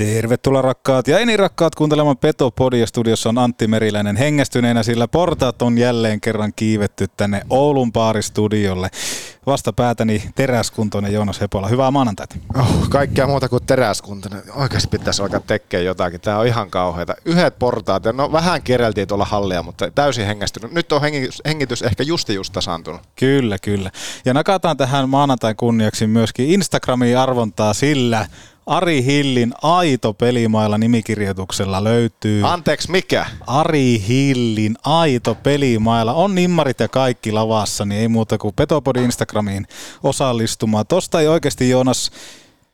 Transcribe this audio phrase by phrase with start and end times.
[0.00, 2.86] Tervetuloa rakkaat ja eni rakkaat kuuntelemaan Petopodia.
[2.86, 8.90] Studiossa on Antti Meriläinen hengästyneenä, sillä portaat on jälleen kerran kiivetty tänne Oulun baaristudiolle.
[9.46, 11.68] Vastapäätäni teräskuntoinen Joonas Hepola.
[11.68, 12.36] Hyvää maanantaita.
[12.58, 14.42] Oh, kaikkea muuta kuin teräskuntoinen.
[14.54, 16.20] Oikeasti pitäisi alkaa tekemään jotakin.
[16.20, 17.14] Tämä on ihan kauheata.
[17.24, 20.72] Yhdet portaat, no vähän kereltiin tuolla hallia, mutta täysin hengästynyt.
[20.72, 23.00] Nyt on hengitys, hengitys ehkä justi just tasaantunut.
[23.16, 23.90] Kyllä, kyllä.
[24.24, 28.26] Ja nakataan tähän maanantain kunniaksi myöskin Instagramiin arvontaa sillä,
[28.70, 32.48] Ari Hillin Aito pelimailla nimikirjoituksella löytyy.
[32.48, 33.26] Anteeksi, mikä?
[33.46, 36.14] Ari Hillin Aito pelimailla.
[36.14, 39.66] On nimmarit ja kaikki lavassa, niin ei muuta kuin Petopodi Instagramiin
[40.02, 40.86] osallistumaan.
[40.86, 42.10] Tosta ei oikeasti Joonas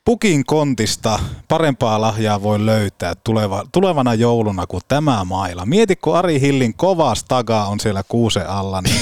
[0.05, 5.65] pukin kontista parempaa lahjaa voi löytää tuleva, tulevana jouluna kuin tämä maila.
[5.65, 9.01] Mieti, kun Ari Hillin kovas taga on siellä kuuse alla, niin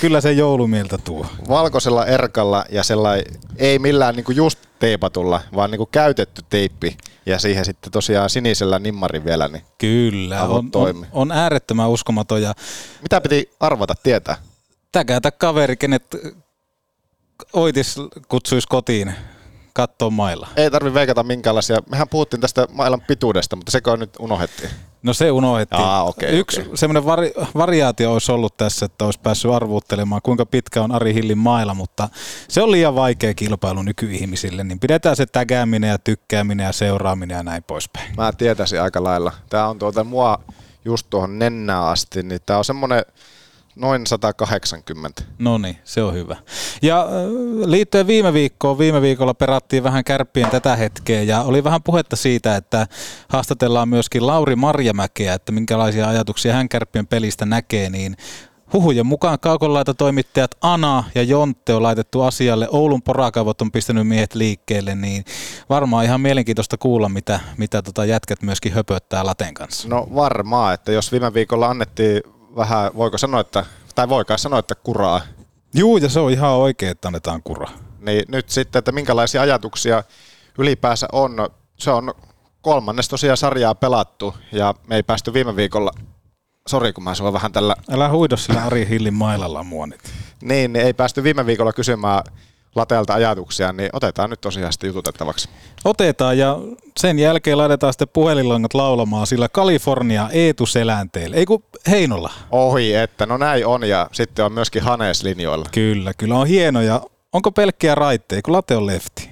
[0.00, 1.26] kyllä se joulumieltä tuo.
[1.48, 3.24] Valkoisella erkalla ja sellainen,
[3.56, 6.96] ei millään niinku just teipatulla, vaan niinku käytetty teippi
[7.26, 12.42] ja siihen sitten tosiaan sinisellä nimmari vielä, niin Kyllä, on, on, on äärettömän uskomaton.
[12.42, 12.54] Ja
[13.02, 14.36] Mitä piti arvata tietää?
[14.92, 16.16] täkätä kaveri, kenet
[17.52, 17.96] Oitis
[18.28, 19.14] kutsuisi kotiin
[19.72, 20.48] katsoa mailla.
[20.56, 21.78] Ei tarvi veikata minkäänlaisia.
[21.90, 24.70] Mehän puhuttiin tästä mailan pituudesta, mutta sekö nyt unohdettiin?
[25.02, 25.80] No se unohdettiin.
[25.80, 26.76] Aa, okei, Yksi okei.
[26.76, 31.38] semmoinen vari, variaatio olisi ollut tässä, että olisi päässyt arvuuttelemaan, kuinka pitkä on Ari Hillin
[31.38, 32.08] maila, mutta
[32.48, 37.42] se on liian vaikea kilpailu nykyihmisille, niin pidetään se tägääminen ja tykkääminen ja seuraaminen ja
[37.42, 38.14] näin poispäin.
[38.16, 39.32] Mä tietäisin aika lailla.
[39.48, 40.38] Tää on tuota mua
[40.84, 43.04] just tuohon nennään asti, niin tää on semmonen
[43.76, 45.22] noin 180.
[45.38, 46.36] No niin, se on hyvä.
[46.82, 47.08] Ja äh,
[47.64, 52.56] liittyen viime viikkoon, viime viikolla perattiin vähän kärppien tätä hetkeä ja oli vähän puhetta siitä,
[52.56, 52.86] että
[53.28, 58.16] haastatellaan myöskin Lauri Marjamäkeä, että minkälaisia ajatuksia hän kärppien pelistä näkee, niin
[58.72, 62.68] Huhujen mukaan kaukolaita toimittajat Ana ja Jontte on laitettu asialle.
[62.70, 65.24] Oulun porakaivot on pistänyt miehet liikkeelle, niin
[65.68, 69.88] varmaan ihan mielenkiintoista kuulla, mitä, mitä tota jätkät myöskin höpöttää Laten kanssa.
[69.88, 72.22] No varmaan, että jos viime viikolla annettiin
[72.56, 75.20] vähän, voiko sanoa, että, tai voi kai sanoa, että kuraa,
[75.74, 77.68] Juu, ja se on ihan oikein, että annetaan kura.
[78.00, 80.02] niin nyt sitten, että minkälaisia ajatuksia
[80.58, 81.48] ylipäänsä on.
[81.78, 82.14] Se on
[82.60, 85.90] kolmannes tosiaan sarjaa pelattu ja me ei päästy viime viikolla,
[86.68, 90.00] sori kun mä sua vähän tällä, Älä huido sillä Ari Hillin mailalla mua nyt.
[90.42, 92.22] niin, niin ei päästy viime viikolla kysymään
[92.76, 95.48] Latelta ajatuksia, niin otetaan nyt tosiaan sitten jututettavaksi.
[95.84, 96.58] Otetaan ja
[96.98, 101.36] sen jälkeen laitetaan sitten puhelinlangat laulamaan sillä Kalifornia Eetu Selänteelle.
[101.36, 102.32] Ei kun Heinolla.
[102.50, 105.66] Ohi, että no näin on ja sitten on myöskin Hanees linjoilla.
[105.72, 107.00] Kyllä, kyllä on hieno ja
[107.32, 109.30] onko pelkkiä raitteja, kun late on lefti.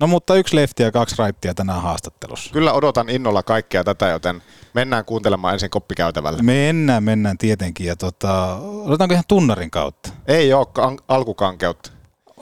[0.00, 2.52] No mutta yksi lefti ja kaksi raittia tänään haastattelussa.
[2.52, 4.42] Kyllä odotan innolla kaikkea tätä, joten
[4.74, 6.42] mennään kuuntelemaan ensin koppikäytävällä.
[6.42, 10.10] Mennään, mennään tietenkin ja tota, otetaanko ihan tunnarin kautta?
[10.26, 11.90] Ei ole kan- alkukankeutta.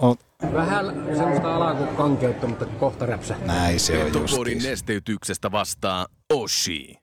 [0.02, 0.16] O,
[0.52, 0.86] Vähän
[1.16, 3.34] semmoista alakukankeutta, mutta kohta räpsä.
[3.46, 4.66] näin se on Petopodin just.
[4.66, 6.94] nesteytyksestä vastaa Oshi.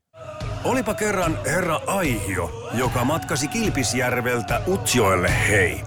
[0.63, 5.81] Olipa kerran herra Aihio, joka matkasi Kilpisjärveltä Utsjoelle hei.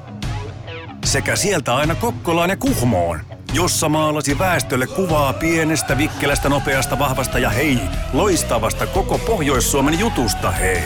[1.05, 3.21] Sekä sieltä aina Kokkolaan ja Kuhmoon,
[3.53, 7.78] jossa maalasi väestölle kuvaa pienestä, vikkelästä, nopeasta, vahvasta ja hei,
[8.12, 10.82] loistavasta koko Pohjois-Suomen jutusta hei.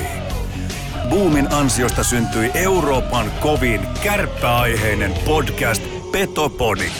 [1.08, 6.90] Boomin ansiosta syntyi Euroopan kovin kärppäaiheinen podcast Petopodi.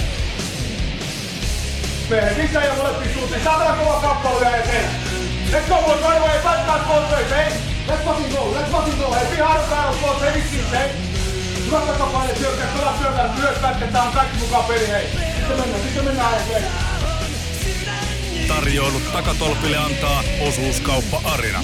[2.11, 3.45] Miehet sisään ja molempiin suuntiin.
[3.45, 4.91] Saatana kova kappale vielä eteen.
[5.53, 6.39] Let's go boys, right away.
[6.43, 7.53] Back back both ways, hey.
[7.89, 9.13] Let's fucking go, let's fucking go.
[9.15, 10.89] Hey, behind the barrel, boys, heavy skills, hey.
[11.67, 13.87] Hyvät takapaine, syökkää, pelaa syökkää, myös pätkä.
[13.87, 15.07] Tää on kaikki mukaan peli, hei.
[15.37, 16.63] Sitten mennään, sitten mennään, hei.
[18.49, 21.63] Tarjoilut takatolpille antaa osuuskauppa Arina.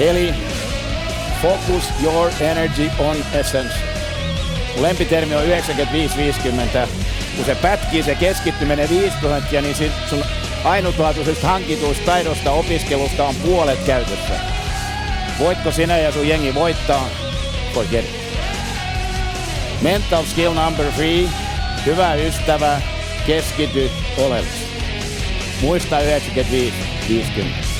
[0.00, 0.34] Eli
[1.42, 3.74] focus your energy on essence.
[4.76, 6.88] Lempitermi on 95-50.
[7.36, 10.24] Kun se pätkii, se keskittyminen 5 prosenttia, niin sit sun
[10.64, 14.34] ainutlaatuisesta hankituista taidosta opiskelusta on puolet käytössä.
[15.38, 17.08] Voitko sinä ja sun jengi voittaa?
[17.74, 18.20] Forget it.
[19.82, 21.28] Mental skill number three.
[21.86, 22.80] Hyvä ystävä,
[23.26, 24.70] keskity oleellisesti.
[25.60, 27.79] Muista 95-50.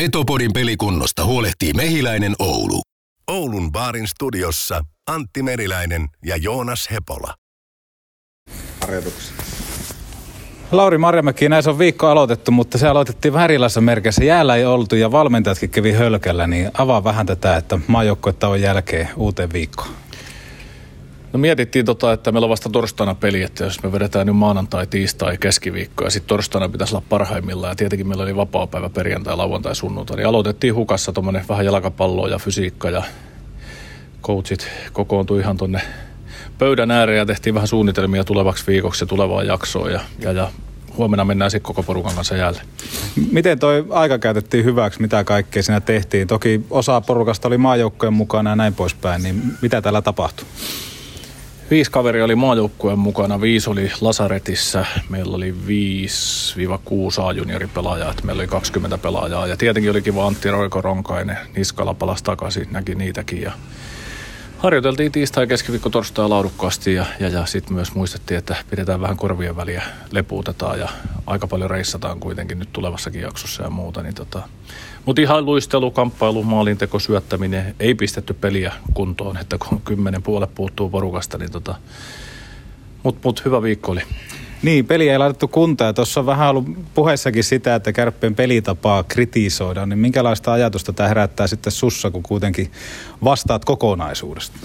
[0.00, 2.80] Petopodin pelikunnosta huolehtii Mehiläinen Oulu.
[3.30, 7.34] Oulun baarin studiossa Antti Meriläinen ja Joonas Hepola.
[8.80, 9.36] Harjoituksia.
[10.72, 14.24] Lauri Marjamäki, näissä on viikko aloitettu, mutta se aloitettiin vähän erilaisessa merkissä.
[14.24, 19.52] Jäällä ei oltu ja valmentajatkin kävi hölkällä, niin avaa vähän tätä, että maajoukkuetauon jälkeen uuteen
[19.52, 19.90] viikkoon.
[21.32, 24.86] No mietittiin tota, että meillä on vasta torstaina peli, että jos me vedetään nyt maanantai,
[24.86, 27.70] tiistai, keskiviikko ja sitten torstaina pitäisi olla parhaimmillaan.
[27.70, 30.16] Ja tietenkin meillä oli vapaa päivä perjantai, lauantai, sunnuntai.
[30.16, 33.02] Niin aloitettiin hukassa tuommoinen vähän jalkapalloa ja fysiikka ja
[34.22, 35.80] coachit kokoontui ihan tonne
[36.58, 40.50] pöydän ääreen ja tehtiin vähän suunnitelmia tulevaksi viikoksi ja tulevaan jaksoon ja, ja, ja
[40.96, 42.66] huomenna mennään sitten koko porukan kanssa jälleen.
[43.30, 46.28] Miten toi aika käytettiin hyväksi, mitä kaikkea siinä tehtiin?
[46.28, 50.46] Toki osa porukasta oli maajoukkojen mukana ja näin poispäin, niin mitä täällä tapahtui?
[51.70, 55.54] Viisi kaveri oli maajoukkueen mukana, viisi oli Lasaretissa, meillä oli 5-6
[57.22, 59.46] A-junioripelaajaa, meillä oli 20 pelaajaa.
[59.46, 63.42] Ja tietenkin oli kiva Antti Roiko Ronkainen, Niskala palasi takaisin, näki niitäkin.
[63.42, 63.52] Ja
[64.58, 69.56] harjoiteltiin tiistai, keskiviikko, torstai laadukkaasti ja, ja, ja sitten myös muistettiin, että pidetään vähän korvien
[69.56, 70.88] väliä, lepuutetaan ja
[71.26, 74.02] aika paljon reissataan kuitenkin nyt tulevassakin jaksossa ja muuta.
[74.02, 74.42] Niin tota.
[75.04, 80.90] Mutta ihan luistelu, kamppailu, maalinteko, syöttäminen, ei pistetty peliä kuntoon, että kun kymmenen puolet puuttuu
[80.90, 81.74] porukasta, niin tota.
[83.02, 84.00] Mutta mut hyvä viikko oli.
[84.62, 85.88] Niin, peli ei laitettu kuntoon.
[85.88, 89.88] Ja tuossa on vähän ollut puheessakin sitä, että kärppien pelitapaa kritisoidaan.
[89.88, 92.72] Niin minkälaista ajatusta tämä herättää sitten sussa, kun kuitenkin
[93.24, 94.56] vastaat kokonaisuudesta?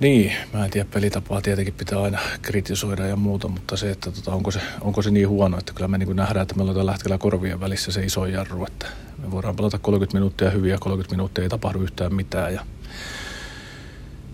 [0.00, 4.34] Niin, mä en tiedä, pelitapaa tietenkin pitää aina kritisoida ja muuta, mutta se, että tota,
[4.34, 6.92] onko, se, onko se niin huono, että kyllä me niin nähdään, että meillä on tällä
[6.92, 8.86] hetkellä korvien välissä se iso jarru, että
[9.18, 12.66] me voidaan pelata 30 minuuttia hyviä, 30 minuuttia ei tapahdu yhtään mitään ja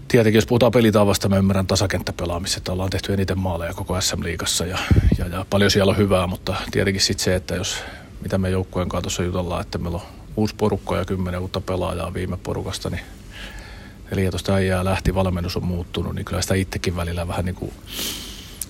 [0.08, 4.78] tietenkin jos puhutaan pelitavasta, mä ymmärrän tasakenttäpelaamista, että ollaan tehty eniten maaleja koko SM-liigassa ja,
[5.18, 7.78] ja, ja paljon siellä on hyvää, mutta tietenkin sitten se, että jos
[8.22, 12.14] mitä me joukkueen kanssa tuossa jutellaan, että meillä on uusi porukka ja kymmenen uutta pelaajaa
[12.14, 13.02] viime porukasta, niin
[14.12, 17.72] eli tuosta äijää lähti, valmennus on muuttunut, niin kyllä sitä itsekin välillä vähän niin kuin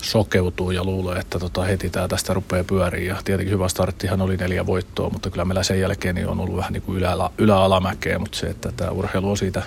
[0.02, 3.06] sokeutuu ja luulee, että tota heti tämä tästä rupeaa pyöriin.
[3.06, 6.56] Ja tietenkin hyvä starttihan oli neljä voittoa, mutta kyllä meillä sen jälkeen niin on ollut
[6.56, 9.62] vähän niin kuin ylä, ylä mutta se, että tämä urheilu on siitä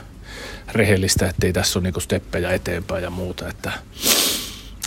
[0.72, 3.48] rehellistä, ettei tässä ole niinku steppejä eteenpäin ja muuta.
[3.48, 3.72] Että,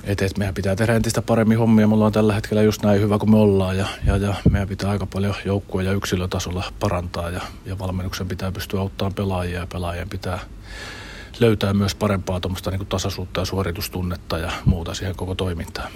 [0.05, 1.87] et, et meidän pitää tehdä entistä paremmin hommia.
[1.87, 4.91] Me ollaan tällä hetkellä just näin hyvä kuin me ollaan ja, ja, ja meidän pitää
[4.91, 10.09] aika paljon joukkueen ja yksilötasolla parantaa ja, ja valmennuksen pitää pystyä auttamaan pelaajia ja pelaajien
[10.09, 10.39] pitää
[11.41, 12.41] löytää myös parempaa
[12.71, 15.91] niin tasaisuutta ja suoritustunnetta ja muuta siihen koko toimintaan.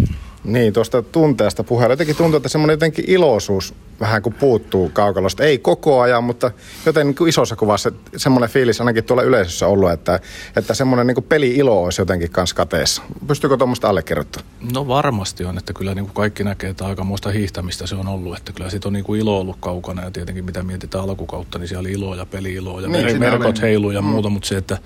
[0.44, 1.92] Niin, tuosta tunteesta puheella.
[1.92, 5.44] Jotenkin tuntuu, että semmoinen jotenkin iloisuus vähän kuin puuttuu kaukalosta.
[5.44, 6.50] Ei koko ajan, mutta
[6.86, 10.20] joten niin kuin isossa kuvassa semmoinen fiilis ainakin tuolla yleisössä ollut, että,
[10.56, 13.02] että semmoinen niin peli-ilo olisi jotenkin kanssa kateessa.
[13.26, 14.50] Pystyykö tuommoista allekirjoittamaan?
[14.72, 18.08] No varmasti on, että kyllä niin kuin kaikki näkee, että aika muista hiihtämistä se on
[18.08, 18.36] ollut.
[18.36, 21.68] Että kyllä siitä on niin kuin ilo ollut kaukana ja tietenkin mitä mietitään alkukautta, niin
[21.68, 24.08] siellä oli ilo ja peli-ilo ja niin, merkot heilu ja mm.
[24.08, 24.78] muuta, mutta se, että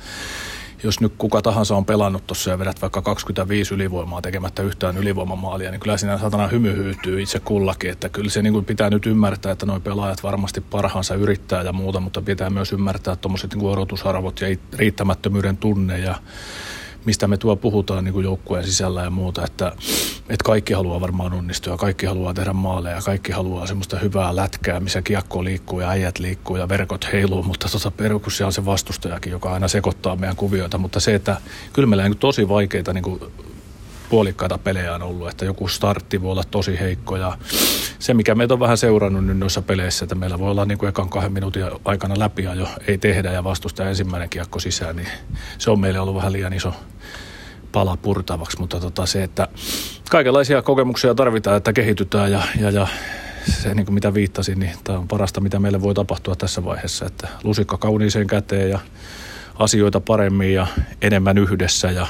[0.82, 5.70] jos nyt kuka tahansa on pelannut tuossa ja vedät vaikka 25 ylivoimaa tekemättä yhtään ylivoimamaalia,
[5.70, 7.90] niin kyllä siinä satana hymy hyytyy itse kullakin.
[7.90, 11.72] Että kyllä se niin kuin pitää nyt ymmärtää, että nuo pelaajat varmasti parhaansa yrittää ja
[11.72, 16.14] muuta, mutta pitää myös ymmärtää tuommoiset niin odotusarvot ja riittämättömyyden tunne ja
[17.04, 19.72] mistä me tuo puhutaan niin kuin joukkueen sisällä ja muuta, että,
[20.20, 25.02] että kaikki haluaa varmaan onnistua, kaikki haluaa tehdä maaleja, kaikki haluaa semmoista hyvää lätkää, missä
[25.02, 29.52] kiekko liikkuu ja äijät liikkuu ja verkot heiluu, mutta tuota, perus on se vastustajakin, joka
[29.52, 31.36] aina sekoittaa meidän kuvioita, mutta se, että
[31.72, 33.20] kyllä meillä on niin tosi vaikeita niin kuin
[34.10, 37.38] puolikkaita pelejä on ollut, että joku startti voi olla tosi heikko ja
[37.98, 40.88] se, mikä meitä on vähän seurannut nyt noissa peleissä, että meillä voi olla niin kuin
[40.88, 45.08] ekan kahden minuutin aikana läpi jo ei tehdä ja vastusta ensimmäinen kiekko sisään, niin
[45.58, 46.74] se on meille ollut vähän liian iso
[47.72, 49.48] pala purtavaksi, mutta tota se, että
[50.10, 52.86] kaikenlaisia kokemuksia tarvitaan, että kehitytään ja, ja, ja
[53.62, 57.06] se niin kuin mitä viittasin, niin tämä on parasta, mitä meille voi tapahtua tässä vaiheessa,
[57.06, 58.78] että lusikka kauniiseen käteen ja
[59.58, 60.66] asioita paremmin ja
[61.02, 62.06] enemmän yhdessä ja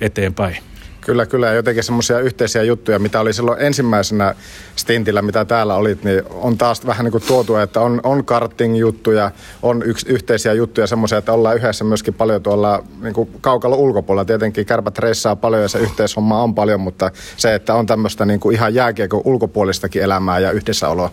[0.00, 0.56] eteenpäin.
[1.00, 1.52] Kyllä, kyllä.
[1.52, 4.34] Jotenkin semmoisia yhteisiä juttuja, mitä oli silloin ensimmäisenä
[4.76, 9.30] stintillä, mitä täällä olit, niin on taas vähän niin kuin tuotu, että on, on karting-juttuja,
[9.62, 14.24] on yks, yhteisiä juttuja semmoisia, että ollaan yhdessä myöskin paljon tuolla niin kuin kaukalla ulkopuolella.
[14.24, 18.40] Tietenkin kärpät reissaa paljon ja se yhteishomma on paljon, mutta se, että on tämmöistä niin
[18.40, 21.10] kuin ihan jääkiekon ulkopuolistakin elämää ja yhdessäoloa.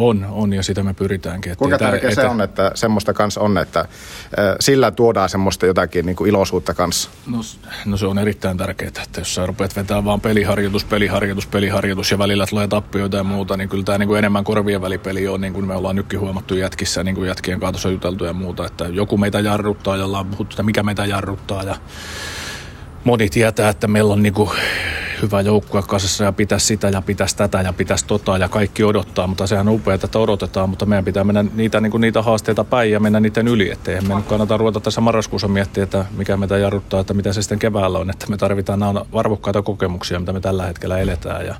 [0.00, 1.56] On, on ja sitä me pyritäänkin.
[1.56, 3.88] Kuinka tärkeää se on, että semmoista kanssa on, että
[4.60, 7.10] sillä tuodaan semmoista jotakin niin kuin iloisuutta kanssa?
[7.26, 7.38] No,
[7.84, 12.18] no se on erittäin tärkeää, että jos sä rupeat vetämään vaan peliharjoitus, peliharjoitus, peliharjoitus ja
[12.18, 15.52] välillä tulee tappioita ja muuta, niin kyllä tämä niin kuin enemmän korvien välipeli on, niin
[15.52, 19.16] kuin me ollaan nytkin huomattu jätkissä, niin kuin jätkien kaatossa juteltu ja muuta, että joku
[19.16, 21.76] meitä jarruttaa ja ollaan puhuttu, että mikä meitä jarruttaa ja
[23.04, 24.52] moni tietää, että meillä on niinku
[25.22, 29.26] hyvä joukkue kasassa ja pitäisi sitä ja pitäisi tätä ja pitäisi tota ja kaikki odottaa,
[29.26, 32.64] mutta sehän on upeaa, että odotetaan, mutta meidän pitää mennä niitä, niin kuin niitä haasteita
[32.64, 36.36] päin ja mennä niiden yli, ettei me nyt kannata ruveta tässä marraskuussa miettiä, että mikä
[36.36, 40.32] meitä jarruttaa, että mitä se sitten keväällä on, että me tarvitaan nämä arvokkaita kokemuksia, mitä
[40.32, 41.54] me tällä hetkellä eletään ja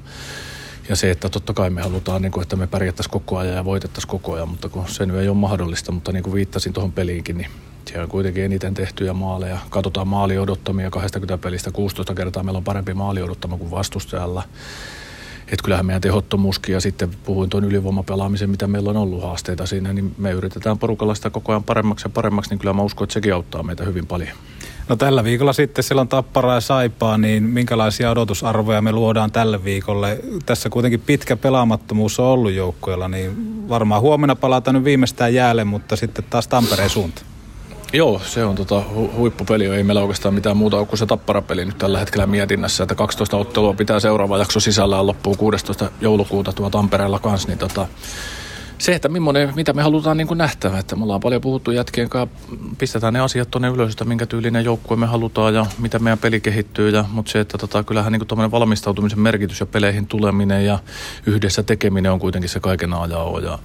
[0.88, 3.64] ja se, että totta kai me halutaan, niin kuin, että me pärjättäisiin koko ajan ja
[3.64, 6.92] voitettaisiin koko ajan, mutta kun se nyt ei ole mahdollista, mutta niin kuin viittasin tuohon
[6.92, 7.50] peliinkin, niin
[7.88, 9.58] siellä on kuitenkin eniten tehtyjä maaleja.
[9.70, 12.42] Katsotaan maali odottamia 20 pelistä 16 kertaa.
[12.42, 14.42] Meillä on parempi maali odottama kuin vastustajalla.
[15.42, 19.92] Että kyllähän meidän tehottomuuskin ja sitten puhuin tuon ylivoimapelaamisen, mitä meillä on ollut haasteita siinä,
[19.92, 23.14] niin me yritetään porukalla sitä koko ajan paremmaksi ja paremmaksi, niin kyllä mä uskon, että
[23.14, 24.36] sekin auttaa meitä hyvin paljon.
[24.88, 30.18] No tällä viikolla sitten silloin Tappara ja Saipaa, niin minkälaisia odotusarvoja me luodaan tälle viikolle?
[30.46, 35.96] Tässä kuitenkin pitkä pelaamattomuus on ollut joukkueella, niin varmaan huomenna palataan nyt viimeistään jäälle, mutta
[35.96, 37.22] sitten taas Tampereen suunta.
[37.92, 39.66] Joo, se on tota, hu- huippupeli.
[39.66, 43.36] Ei meillä oikeastaan mitään muuta ole kuin se tapparapeli nyt tällä hetkellä mietinnässä, että 12
[43.36, 45.90] ottelua pitää seuraava jakso sisällään loppuu 16.
[46.00, 47.86] joulukuuta tuo Tampereella kanssa, niin tota,
[48.78, 49.08] se, että
[49.54, 52.36] mitä me halutaan niin kuin nähtävä, että me ollaan paljon puhuttu jätkien kanssa,
[52.78, 56.40] pistetään ne asiat tuonne ylös, että minkä tyylinen joukkue me halutaan ja mitä meidän peli
[56.40, 60.78] kehittyy, ja, mutta se, että tota, kyllähän niin kuin valmistautumisen merkitys ja peleihin tuleminen ja
[61.26, 63.58] yhdessä tekeminen on kuitenkin se kaiken ajaa ja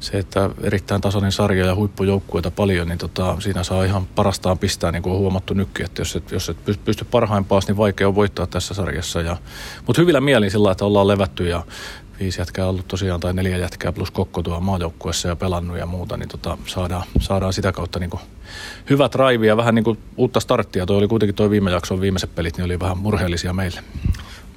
[0.00, 4.92] se, että erittäin tasainen sarja ja huippujoukkueita paljon, niin tota, siinä saa ihan parastaan pistää,
[4.92, 8.14] niin kuin on huomattu nytkin, että jos et, jos et pysty parhaimpaan, niin vaikea on
[8.14, 9.20] voittaa tässä sarjassa.
[9.20, 9.36] Ja,
[9.86, 11.64] mutta hyvillä mielin sillä, että ollaan levätty ja
[12.20, 16.16] viisi jätkää ollut tosiaan, tai neljä jätkää plus kokko tuo maajoukkuessa ja pelannut ja muuta,
[16.16, 18.10] niin tota, saadaan, saadaan sitä kautta niin
[18.90, 20.86] hyvät raivi ja vähän niin kuin uutta starttia.
[20.86, 23.80] Toi oli kuitenkin tuo viime jakson viimeiset pelit, niin oli vähän murheellisia meille.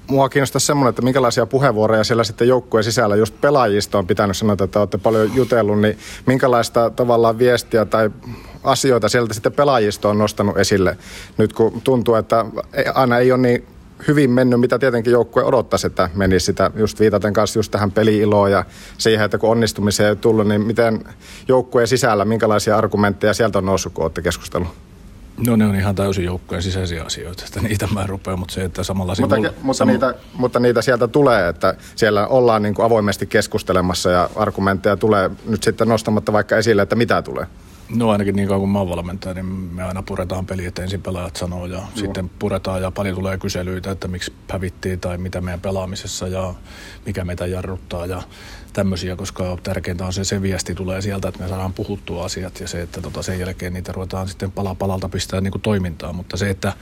[0.08, 4.56] Mua kiinnostaa semmoinen, että minkälaisia puheenvuoroja siellä sitten joukkueen sisällä just pelaajista on pitänyt sanoa,
[4.64, 8.10] että olette paljon jutellut, niin minkälaista tavallaan viestiä tai
[8.64, 10.98] asioita sieltä sitten pelaajista on nostanut esille
[11.38, 12.46] nyt kun tuntuu, että
[12.94, 13.66] aina ei ole niin
[14.08, 18.52] hyvin mennyt, mitä tietenkin joukkue odottaisi, että menisi sitä just viitaten kanssa just tähän peliiloon
[18.52, 18.66] ja
[18.98, 21.04] siihen, että kun onnistumiseen ei tullut, niin miten
[21.48, 24.68] joukkueen sisällä, minkälaisia argumentteja sieltä on noussut, kun olette keskustellut?
[25.48, 28.84] No ne on ihan täysin joukkueen sisäisiä asioita, että niitä mä rupean, mutta se, että
[28.84, 29.16] samalla...
[29.20, 29.88] Mutta, sivulla, mutta, sam...
[29.88, 35.32] niitä, mutta niitä sieltä tulee, että siellä ollaan niin kuin avoimesti keskustelemassa ja argumentteja tulee
[35.46, 37.46] nyt sitten nostamatta vaikka esille, että mitä tulee.
[37.90, 41.02] No ainakin niin kauan kuin mä oon valmentaja, niin me aina puretaan peli, että ensin
[41.02, 41.88] pelaajat sanoo ja Joo.
[41.96, 46.54] sitten puretaan ja paljon tulee kyselyitä, että miksi hävittiin tai mitä meidän pelaamisessa ja
[47.06, 48.22] mikä meitä jarruttaa ja
[48.74, 52.68] tämmöisiä, koska tärkeintä on se, se viesti tulee sieltä, että me saadaan puhuttua asiat ja
[52.68, 56.38] se, että tota sen jälkeen niitä ruvetaan sitten pala palalta pistää niin kuin toimintaan, mutta
[56.38, 56.74] se, että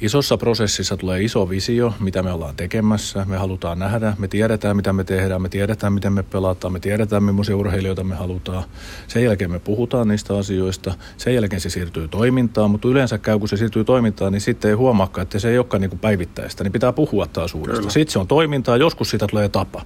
[0.00, 4.92] isossa prosessissa tulee iso visio, mitä me ollaan tekemässä, me halutaan nähdä, me tiedetään mitä
[4.92, 8.64] me tehdään, me tiedetään miten me pelataan, me tiedetään millaisia urheilijoita me halutaan,
[9.08, 13.48] sen jälkeen me puhutaan niistä asioista, sen jälkeen se siirtyy toimintaan, mutta yleensä käy, kun
[13.48, 16.72] se siirtyy toimintaan, niin sitten ei huomaakaan, että se ei olekaan niin kuin päivittäistä, niin
[16.72, 17.90] pitää puhua taas uudestaan.
[17.90, 19.82] Sitten se on toimintaa, joskus siitä tulee tapa.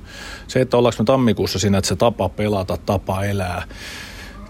[0.49, 3.63] Se, että ollaanko me tammikuussa siinä, että se tapa pelata, tapa elää,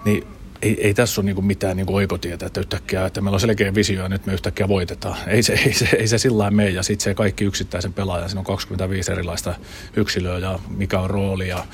[0.04, 0.26] niin
[0.62, 4.02] ei, ei tässä ole niinku mitään niinku oikotietä, että yhtäkkiä, että meillä on selkeä visio
[4.02, 5.16] ja nyt me yhtäkkiä voitetaan.
[5.26, 8.40] Ei se, ei se, ei se sillä mene ja sitten se kaikki yksittäisen pelaajan, siinä
[8.40, 9.54] on 25 erilaista
[9.97, 11.66] yksilöä ja mikä on rooli ja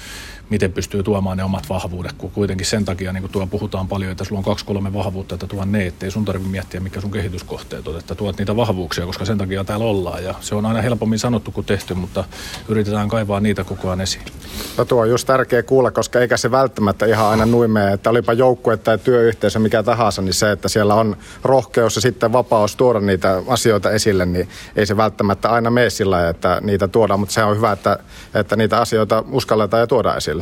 [0.51, 4.25] miten pystyy tuomaan ne omat vahvuudet, kun kuitenkin sen takia niin tuo puhutaan paljon, että
[4.25, 7.89] sulla on kaksi kolme vahvuutta, että tuon ne, ettei sun tarvitse miettiä, mikä sun kehityskohteet
[7.89, 11.19] on, että tuot niitä vahvuuksia, koska sen takia täällä ollaan ja se on aina helpommin
[11.19, 12.25] sanottu kuin tehty, mutta
[12.69, 14.25] yritetään kaivaa niitä koko ajan esiin.
[14.79, 18.33] No tuo on just tärkeä kuulla, koska eikä se välttämättä ihan aina nuimee, että olipa
[18.33, 23.01] joukkue tai työyhteisö mikä tahansa, niin se, että siellä on rohkeus ja sitten vapaus tuoda
[23.01, 27.45] niitä asioita esille, niin ei se välttämättä aina mene sillä, että niitä tuodaan, mutta se
[27.45, 27.99] on hyvä, että,
[28.35, 30.38] että niitä asioita uskalletaan ja tuodaan esille.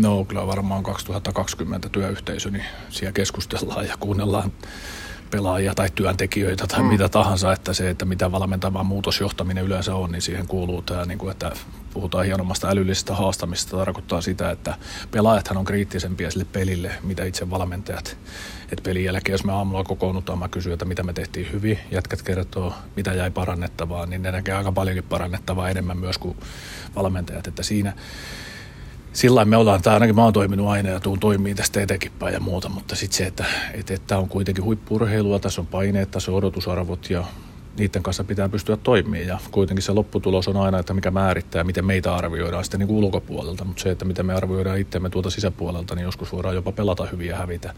[0.00, 4.52] No kyllä varmaan 2020 työyhteisö, niin siellä keskustellaan ja kuunnellaan
[5.30, 6.86] pelaajia tai työntekijöitä tai mm.
[6.86, 11.18] mitä tahansa, että se, että mitä valmentava muutosjohtaminen yleensä on, niin siihen kuuluu tämä, niin
[11.18, 11.52] kuin, että
[11.94, 14.74] puhutaan hienommasta älyllisestä haastamista, tarkoittaa sitä, että
[15.10, 18.16] pelaajathan on kriittisempiä sille pelille, mitä itse valmentajat.
[18.72, 22.22] Et pelin jälkeen, jos me aamulla kokoonnutaan, mä kysyn, että mitä me tehtiin hyvin, jätkät
[22.22, 26.36] kertoo, mitä jäi parannettavaa, niin ne näkee aika paljonkin parannettavaa enemmän myös kuin
[26.96, 27.92] valmentajat, että siinä
[29.12, 32.34] sillä me ollaan, tai ainakin mä oon toiminut aina ja tuun toimii tästä etenkin päin
[32.34, 33.44] ja muuta, mutta sitten se, että,
[33.90, 37.24] että, on kuitenkin huippurheilua, tässä on paineet, tässä on odotusarvot ja
[37.78, 41.84] niiden kanssa pitää pystyä toimimaan ja kuitenkin se lopputulos on aina, että mikä määrittää, miten
[41.84, 46.04] meitä arvioidaan sitten niin ulkopuolelta, mutta se, että miten me arvioidaan itseämme tuolta sisäpuolelta, niin
[46.04, 47.74] joskus voidaan jopa pelata hyvin ja hävitä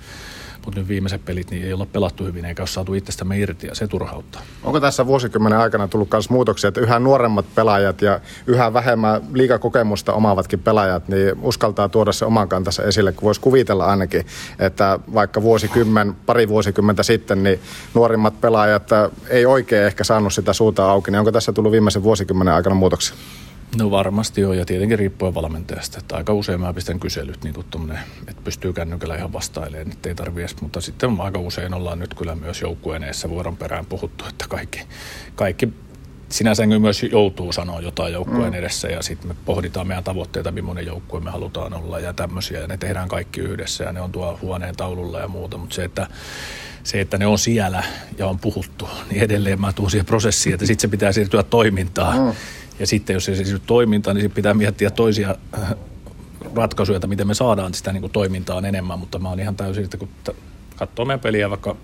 [0.65, 3.75] mutta nyt viimeiset pelit niin ei olla pelattu hyvin eikä ole saatu itsestämme irti ja
[3.75, 4.43] se turhauttaa.
[4.63, 10.13] Onko tässä vuosikymmenen aikana tullut myös muutoksia, että yhä nuoremmat pelaajat ja yhä vähemmän liikakokemusta
[10.13, 14.27] omaavatkin pelaajat niin uskaltaa tuoda se oman kantansa esille, kun voisi kuvitella ainakin,
[14.59, 17.61] että vaikka vuosikymmen, pari vuosikymmentä sitten, niin
[17.95, 18.89] nuorimmat pelaajat
[19.29, 23.17] ei oikein ehkä saanut sitä suuta auki, niin onko tässä tullut viimeisen vuosikymmenen aikana muutoksia?
[23.77, 25.99] No varmasti on ja tietenkin riippuen valmentajasta.
[25.99, 27.93] Että aika usein mä pistän kyselyt, niin kuin
[28.29, 30.61] että pystyy kännykällä ihan vastailemaan, että ei tarvii edes.
[30.61, 34.81] Mutta sitten aika usein ollaan nyt kyllä myös joukkueen vuoron perään puhuttu, että kaikki,
[35.35, 35.69] kaikki
[36.29, 38.59] sinänsä myös joutuu sanoa jotain joukkueen mm.
[38.59, 42.67] edessä ja sitten me pohditaan meidän tavoitteita, millainen joukkue me halutaan olla ja tämmöisiä ja
[42.67, 46.07] ne tehdään kaikki yhdessä ja ne on tuo huoneen taululla ja muuta, mutta se, että
[46.83, 47.85] se, että ne on siellä
[48.19, 52.19] ja on puhuttu, niin edelleen mä tuun siihen prosessiin, että sitten se pitää siirtyä toimintaan.
[52.19, 52.33] Mm.
[52.81, 55.75] Ja sitten jos se siirtyy toimintaan, niin pitää miettiä toisia äh,
[56.55, 59.85] ratkaisuja, että miten me saadaan sitä niin kuin toimintaan enemmän, mutta mä oon ihan täysin,
[59.85, 60.09] että kun
[60.77, 61.77] katsoo meidän peliä vaikka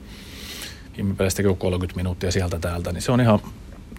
[0.98, 3.40] ihmipeleistä 30 minuuttia sieltä täältä, niin se on ihan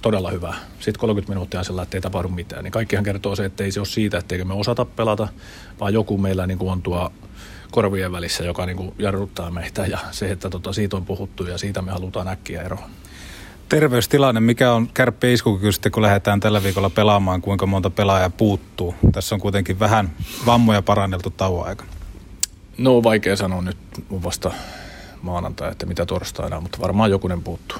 [0.01, 0.55] todella hyvä.
[0.79, 2.63] Sitten 30 minuuttia on sellainen, että ei tapahdu mitään.
[2.63, 5.27] Niin kaikkihan kertoo se, että ei se ole siitä, etteikö me osata pelata,
[5.79, 7.11] vaan joku meillä niin kuin on tuo
[7.71, 11.57] korvien välissä, joka niin kuin jarruttaa meitä ja se, että tota, siitä on puhuttu ja
[11.57, 12.89] siitä me halutaan äkkiä eroon.
[13.69, 18.95] Terveystilanne, mikä on kärppi iskukyky sitten, kun lähdetään tällä viikolla pelaamaan, kuinka monta pelaajaa puuttuu?
[19.11, 20.11] Tässä on kuitenkin vähän
[20.45, 21.85] vammoja paranneltu tauon aika.
[22.77, 23.77] No vaikea sanoa nyt
[24.23, 24.51] vasta
[25.21, 27.77] maanantai, että mitä torstaina, mutta varmaan jokunen puuttuu.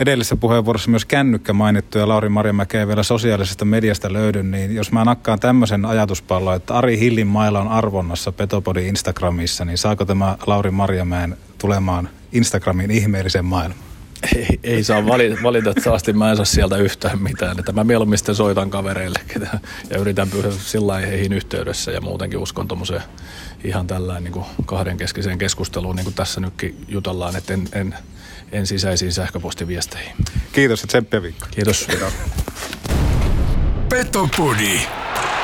[0.00, 5.04] Edellisessä puheenvuorossa myös kännykkä mainittu ja Lauri Marjamäkeä vielä sosiaalisesta mediasta löydy, niin jos mä
[5.04, 10.70] nakkaan tämmöisen ajatuspallon, että Ari Hillin mailla on arvonnassa Petopodin Instagramissa, niin saako tämä Lauri
[10.70, 13.89] Marjamäen tulemaan Instagramin ihmeellisen maailman?
[14.36, 17.58] Ei, ei saa valita, valitettavasti, mä en saa sieltä yhtään mitään.
[17.58, 19.20] Että mä mieluummin sitten soitan kavereille
[19.90, 23.02] ja yritän pysyä sillä heihin yhteydessä ja muutenkin uskon tuommoiseen
[23.64, 27.94] ihan tällainen niin kahdenkeskiseen keskusteluun, niin kuin tässä nytkin jutellaan, että en, en,
[28.52, 30.12] en sisäisiin sähköpostiviesteihin.
[30.52, 31.46] Kiitos ja tsemppiä viikko.
[31.50, 31.88] Kiitos.
[33.88, 34.80] Petopodi.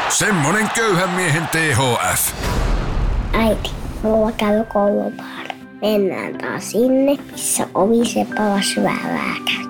[0.08, 2.32] Semmonen köyhän miehen THF.
[3.32, 3.70] Äiti,
[4.02, 5.35] mulla käy koulupaara.
[5.80, 9.66] Mennään taas sinne, missä oviseppala syvää lääkäri.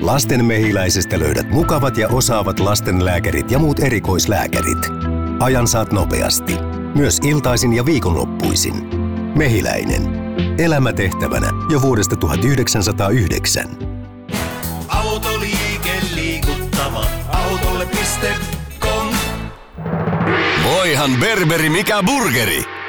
[0.00, 4.78] Lasten mehiläisestä löydät mukavat ja osaavat lastenlääkärit ja muut erikoislääkärit.
[5.40, 6.56] Ajan saat nopeasti.
[6.94, 8.74] Myös iltaisin ja viikonloppuisin.
[9.36, 10.02] Mehiläinen.
[10.58, 13.66] Elämä tehtävänä jo vuodesta 1909.
[14.88, 17.04] Autoliike liikuttava.
[17.28, 19.08] Autolle.com
[20.64, 22.79] Voihan berberi mikä burgeri.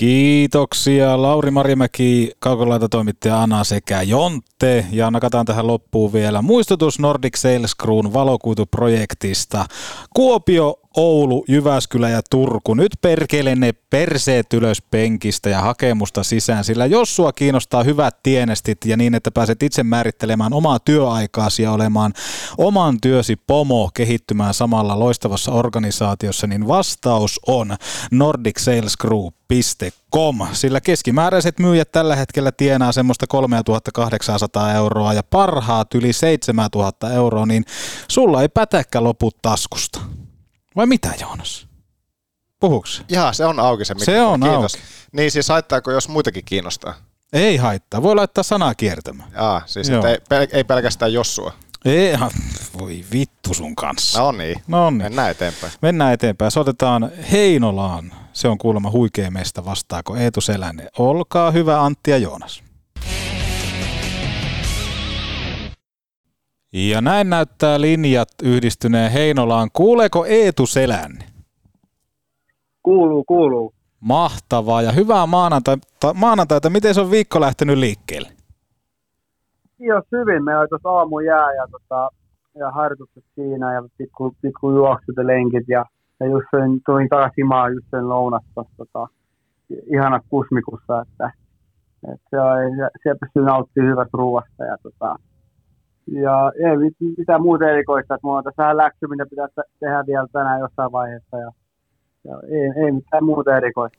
[0.00, 4.86] Kiitoksia Lauri Marjamäki, kaukolaitatoimittaja Anna sekä Jontte.
[4.92, 9.64] Ja nakataan tähän loppuun vielä muistutus Nordic Sales Crewn valokuituprojektista.
[10.14, 12.74] Kuopio, Oulu, Jyväskylä ja Turku.
[12.74, 18.78] Nyt perkele ne perseet ylös penkistä ja hakemusta sisään, sillä jos sua kiinnostaa hyvät tienestit
[18.84, 22.12] ja niin, että pääset itse määrittelemään omaa työaikaasi ja olemaan
[22.58, 27.76] oman työsi pomo kehittymään samalla loistavassa organisaatiossa, niin vastaus on
[28.10, 37.46] nordicsalesgroup.com, sillä keskimääräiset myyjät tällä hetkellä tienaa semmoista 3800 euroa ja parhaat yli 7000 euroa,
[37.46, 37.64] niin
[38.08, 40.00] sulla ei pätäkkä lopu taskusta.
[40.80, 41.66] Vai mitä Joonas?
[42.60, 43.02] Puhuks?
[43.08, 44.74] Jaa, se on auki se Se on Kiitos.
[44.74, 44.86] auki.
[45.12, 46.94] Niin siis haittaako, jos muitakin kiinnostaa?
[47.32, 49.32] Ei haittaa, voi laittaa sanaa kiertämään.
[49.32, 51.52] Jaa, siis ei, pel- ei pelkästään Jossua.
[51.84, 52.14] Ei,
[52.78, 54.20] voi vittu sun kanssa.
[54.20, 55.02] No niin, No niin.
[55.02, 55.72] mennään eteenpäin.
[55.82, 56.50] Mennään eteenpäin.
[56.50, 58.12] Soitetaan Heinolaan.
[58.32, 59.64] Se on kuulemma huikea mestä.
[59.64, 60.86] Vastaako Eetu Selänne?
[60.98, 62.62] Olkaa hyvä Antti ja Joonas.
[66.72, 69.68] Ja näin näyttää linjat yhdistyneen Heinolaan.
[69.72, 71.24] Kuuleeko Eetu Selänne?
[72.82, 73.74] Kuuluu, kuuluu.
[74.00, 76.14] Mahtavaa ja hyvää maanantaita.
[76.14, 76.70] maanantaita.
[76.70, 78.28] Miten se on viikko lähtenyt liikkeelle?
[79.78, 82.10] Jos hyvin, meillä oli tuossa aamujää ja, tota,
[82.58, 85.84] ja harjoitukset siinä ja pikku, pikku juoksut ja lenkit ja,
[86.20, 89.06] ja just sen, tulin takaisin maan just sen lounasta tota,
[89.94, 91.32] ihana kusmikussa, että,
[92.12, 92.36] että se
[93.02, 95.16] siellä pystyy nauttimaan hyvästä ruuasta ja tota,
[96.06, 100.04] ja ei mit- mitään muuta erikoista, että mulla on tässä vähän läksy, mitä pitäisi tehdä
[100.06, 101.50] vielä tänään jossain vaiheessa ja,
[102.24, 103.98] ja ei, ei mitään muuta erikoista.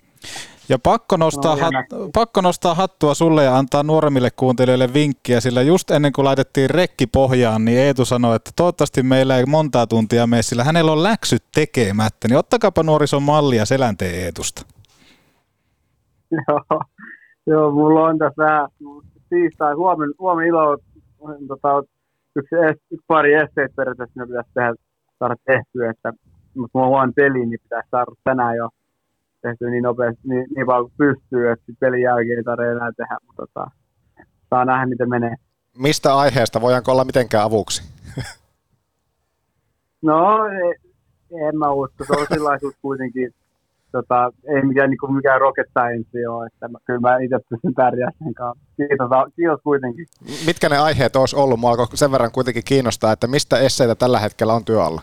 [0.70, 5.62] Ja pakko nostaa, No, hat, pakko nostaa hattua sulle ja antaa nuoremmille kuuntelijoille vinkkiä, sillä
[5.62, 10.28] just ennen kuin laitettiin rekki pohjaan, niin Eetu sanoi, että toivottavasti meillä ei montaa tuntia
[10.28, 14.62] mene, sillä hänellä on läksyt tekemättä, niin ottakapa nuorison mallia selänteen Eetusta.
[16.48, 16.82] Joo,
[17.48, 18.68] joo, mulla on tässä vähän
[19.30, 20.78] tiistai, huomenna, huomenna ilo,
[21.48, 21.84] tota,
[22.36, 22.56] yksi,
[22.92, 24.74] yksi pari esteet periaatteessa ne pitäisi tehdä,
[25.20, 26.14] saada tehtyä, että,
[26.56, 28.70] mutta mulla on peli, niin pitäisi saada tänään jo
[29.42, 33.18] tehtyä niin nopeasti, niin, niin paljon kuin pystyy, että pelin jälkeen ei tarvitse enää tehdä,
[33.28, 33.72] mutta tota,
[34.50, 35.36] saa nähdä, miten menee.
[35.78, 36.62] Mistä aiheesta?
[36.62, 37.84] Voidaanko olla mitenkään avuksi?
[40.02, 40.76] No, ei,
[41.48, 43.34] en mä usko, se on sellaisuus kuitenkin,
[43.92, 47.74] tota, ei mikään, niin kuin mikään rocket science ole, että mä, kyllä mä itse pystyn
[47.74, 48.64] pärjäämään sen kanssa.
[48.78, 50.06] Kiitos, kiitos kuitenkin.
[50.46, 51.60] Mitkä ne aiheet olisi ollut?
[51.60, 55.02] Mua alkoi sen verran kuitenkin kiinnostaa, että mistä esseitä tällä hetkellä on työalla?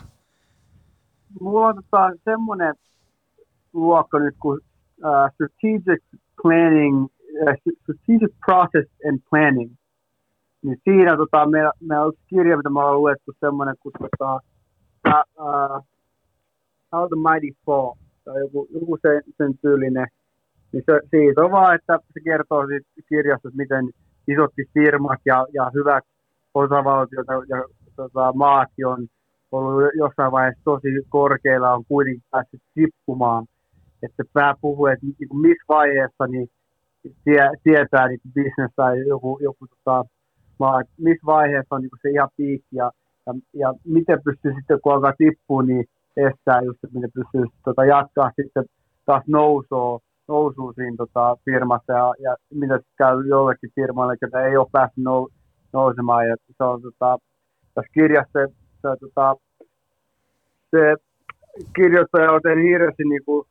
[1.41, 2.75] Mulla on tota, semmoinen
[3.73, 4.59] luokka nyt kuin
[4.97, 6.03] uh, Strategic
[6.41, 7.07] Planning
[7.47, 9.71] äh, Strategic Process and Planning.
[10.61, 14.39] Niin siinä tota, meillä, meillä on yksi kirja, mitä me ollaan luettu, semmoinen kuin tota,
[15.07, 15.83] uh, uh,
[16.91, 17.93] How the Mighty Fall,
[18.29, 20.07] tai joku, joku sen, sen tyylinen.
[20.71, 23.85] Niin se, siitä on vaan, että se kertoo siitä kirjasta, että miten
[24.27, 26.03] isotkin firmat ja, ja hyvät
[26.53, 27.63] osavaltiot ja, ja
[27.95, 29.07] tota, maatkin on
[29.51, 33.45] ollut jossain vaiheessa tosi korkeilla, on kuitenkin päässyt tippumaan.
[34.03, 36.47] Että pää puhuu, että niin missä vaiheessa niin
[37.23, 40.05] tie, tietää niin business tai joku, joku tota,
[40.59, 42.91] maa, että missä vaiheessa on niin se ihan piikki ja,
[43.25, 45.85] ja, ja, miten pystyy sitten, kun alkaa tippua, niin
[46.27, 48.65] estää just, että miten pystyy tota, jatkaa sitten
[49.05, 54.67] taas nousua, nousua siinä tota, firmassa ja, ja mitä käy jollekin firmalle, jotka ei ole
[54.71, 55.29] päässyt nou,
[55.73, 56.27] nousemaan.
[56.27, 57.17] Ja se on tota,
[57.73, 58.47] tässä kirjassa se,
[58.81, 59.35] se, tota,
[60.71, 60.95] se
[61.75, 63.47] kirjoittaja on tehnyt hirveästi niin kuin,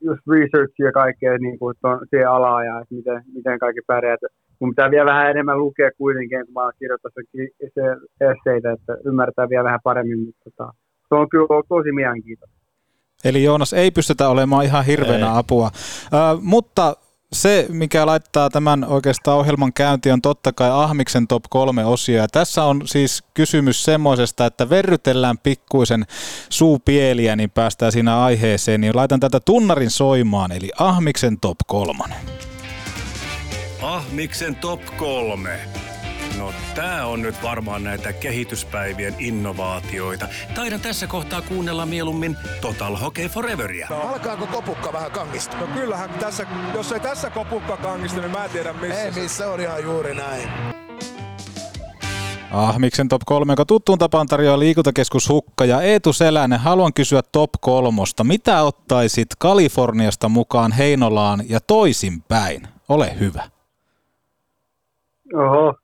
[0.00, 4.14] just researchia ja kaikkea niin kuin, ton, siihen alaan ja että miten, miten kaikki pärjää.
[4.14, 4.26] Että
[4.60, 7.82] Mun pitää vielä vähän enemmän lukea kuitenkin, kun mä oon kirjoittanut se, se
[8.30, 10.18] esseitä, että ymmärtää vielä vähän paremmin.
[10.18, 10.72] Mutta tota,
[11.14, 12.56] se on kyllä tosi mielenkiintoista.
[13.24, 15.38] Eli Joonas ei pystytä olemaan ihan hirveänä Ei.
[15.38, 15.70] apua.
[15.74, 16.96] Ö, mutta
[17.32, 22.20] se, mikä laittaa tämän oikeastaan ohjelman käyntiin, on totta kai Ahmiksen top kolme osia.
[22.20, 26.04] Ja tässä on siis kysymys semmoisesta, että verrytellään pikkuisen
[26.50, 28.80] suupieliä, niin päästään siinä aiheeseen.
[28.80, 32.18] Niin laitan tätä tunnarin soimaan, eli Ahmiksen top kolmonen.
[33.82, 35.58] Ahmiksen top kolme.
[36.38, 40.28] No tää on nyt varmaan näitä kehityspäivien innovaatioita.
[40.54, 43.88] Taidan tässä kohtaa kuunnella mieluummin Total Hockey Foreveria.
[43.90, 45.56] Alkaako kopukka vähän kangista?
[45.56, 49.02] No kyllähän tässä, jos ei tässä kopukka kangista, niin mä en tiedä missä.
[49.02, 50.48] Ei missä, on ihan juuri näin.
[52.54, 56.60] Ahmiksen top 3, joka tuttuun tapaan tarjoaa liikuntakeskus Hukka ja Eetu Selänen.
[56.60, 58.24] Haluan kysyä top kolmosta.
[58.24, 62.68] Mitä ottaisit Kaliforniasta mukaan Heinolaan ja toisinpäin?
[62.88, 63.42] Ole hyvä.
[65.34, 65.74] Oho,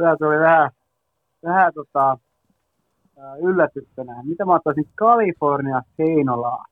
[0.00, 0.70] tämä tuli vähän,
[1.44, 2.18] vähän tota,
[3.42, 4.22] yllätyksenä.
[4.22, 6.70] Mitä mä ottaisin Kalifornia Heinolaan?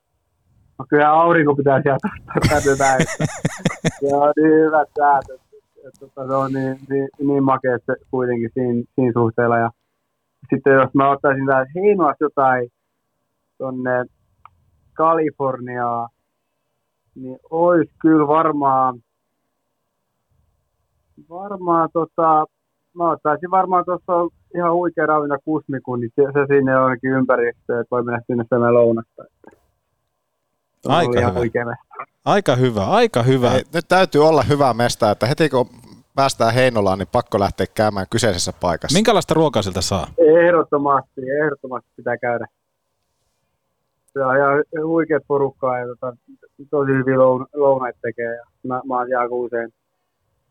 [0.79, 3.25] No kyllä aurinko pitää sieltä ottaa näyttää.
[3.99, 5.25] Se on niin hyvät säät,
[5.87, 9.57] että tota, se on niin, niin, niin makea se kuitenkin siinä, siinä suhteella.
[9.57, 9.71] Ja
[10.49, 12.69] sitten jos mä ottaisin tää Heinoasta jotain
[13.57, 14.05] tonne
[14.93, 16.07] Kaliforniaa,
[17.15, 18.99] niin olisi kyllä varmaan
[21.29, 22.45] varmaan tota,
[22.93, 27.81] mä ottaisin varmaan tuossa on ihan huikea ravinta kusmiku, niin se, se sinne jonnekin ympäristöön,
[27.81, 29.23] että voi mennä sinne syömään lounasta.
[30.85, 31.39] On Aika hyvä.
[31.39, 31.65] huikea.
[32.25, 33.51] Aika hyvä, aika hyvä.
[33.53, 35.69] Ei, nyt täytyy olla hyvä mesta, että heti kun
[36.15, 38.97] päästään Heinolaan, niin pakko lähteä käymään kyseisessä paikassa.
[38.97, 40.07] Minkälaista ruokaa siltä saa?
[40.17, 42.45] Ehdottomasti, ehdottomasti pitää käydä.
[44.13, 46.17] Se on ihan huikeat porukkaa ja tota,
[46.69, 49.69] tosi hyviä loun- lounaita tekee ja mä, mä oon usein.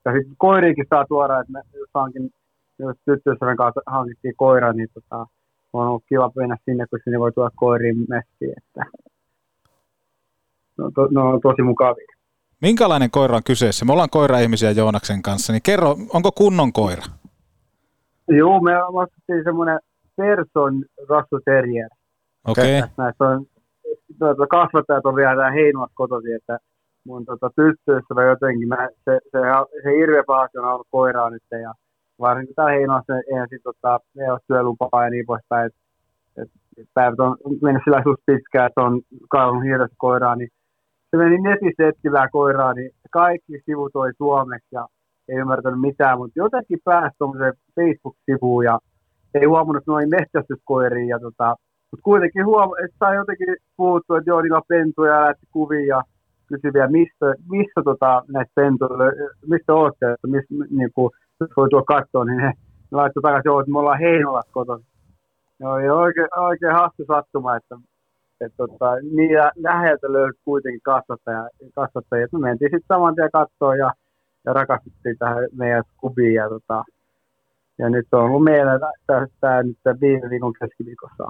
[0.08, 2.30] Ja sitten koiriinkin saa tuoda, että me just hankin,
[2.78, 5.26] jos tyttöystävän kanssa hankittiin koira, niin tota,
[5.72, 8.84] on ollut kiva mennä sinne, kun sinne voi tuoda koiriin messiin, että
[10.78, 12.06] no, to, no on tosi mukavia.
[12.62, 13.84] Minkälainen koira on kyseessä?
[13.84, 17.02] Me ollaan koira-ihmisiä Joonaksen kanssa, niin kerro, onko kunnon koira?
[18.28, 19.78] Joo, me ostettiin semmoinen
[20.16, 21.88] Person Russell Terrier.
[22.46, 22.80] Okei.
[22.80, 23.46] Tässä Näissä on,
[24.18, 26.58] tuota, kasvattajat on vielä tää Heinoat kotosi, että
[27.08, 29.38] mun tota, tyttöystävä jotenkin, mä, se, se,
[29.82, 31.72] se hirveä pahasti on ollut koiraa nyt ja
[32.20, 35.74] varsinkin täällä Heinoassa eihän sit tota, ei ole työlupaa ja niin poispäin, et,
[36.78, 40.50] et päivät on mennyt sillä suht pitkään, että on kaivannut hirveästi koiraa, niin
[41.10, 44.86] se meni netissä etsivää koiraa, niin kaikki sivut oli suomeksi ja
[45.28, 48.78] ei ymmärtänyt mitään, mutta jotenkin pääsi tuommoiseen Facebook-sivuun ja
[49.34, 51.56] ei huomannut, että ne metsästyskoiria ja tota,
[51.90, 56.02] mutta kuitenkin huom- että sai jotenkin puhuttua, että joo, niillä on pentuja ja lähti kuvia
[56.48, 59.12] kysyi vielä, mistä, missä tota, näitä pentuja,
[59.46, 63.60] mistä olette, että missä, niin kuin, jos voi tuoda katsoa, niin ne, ne laittoi takaisin,
[63.60, 64.84] että me ollaan Heinolassa kotona.
[65.60, 67.76] Joo, ja oikein, oikein hassu sattuma, että,
[68.40, 72.26] että tota, niin lä- läheltä löytyi kuitenkin kasvattaja, kasvattajia.
[72.32, 73.90] Me mentiin sitten saman tien katsoa ja,
[74.44, 76.84] ja rakastuttiin tähän meidän skubiin ja, tota,
[77.78, 78.72] ja nyt on ollut meillä
[79.40, 81.24] tämä nyt tää viime viikon keskiviikossa.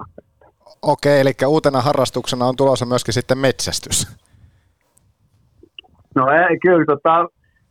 [0.81, 4.07] Okei, eli uutena harrastuksena on tulossa myöskin sitten metsästys.
[6.15, 7.27] No ei, kyllä, tota,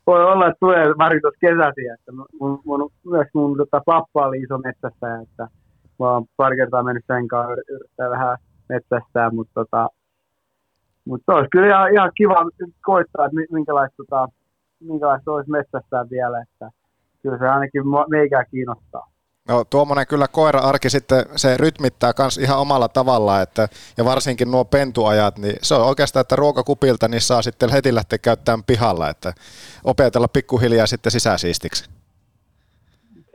[0.07, 4.39] voi olla, että tulee varsinkin tuossa kesäsi, että mun, mun, myös mun tota, pappa oli
[4.39, 5.49] iso metsästäjä, että
[5.99, 9.89] mä oon pari kertaa mennyt sen kanssa yr- yrittää vähän metsästää, mutta tota,
[11.05, 12.51] mutta se olisi kyllä ihan, ihan kiva
[12.83, 14.29] koittaa, että mi- minkälaista, tota,
[14.81, 16.71] minkälaista olisi metsästää vielä, että
[17.23, 19.11] kyllä se ainakin meikää kiinnostaa.
[19.49, 24.65] No tuommoinen kyllä koira-arki sitten, se rytmittää myös ihan omalla tavalla, että, ja varsinkin nuo
[24.65, 29.33] pentuajat, niin se on oikeastaan, että ruokakupilta niin saa sitten heti lähteä käyttämään pihalla, että
[29.85, 31.91] opetella pikkuhiljaa sitten sisäsiistiksi.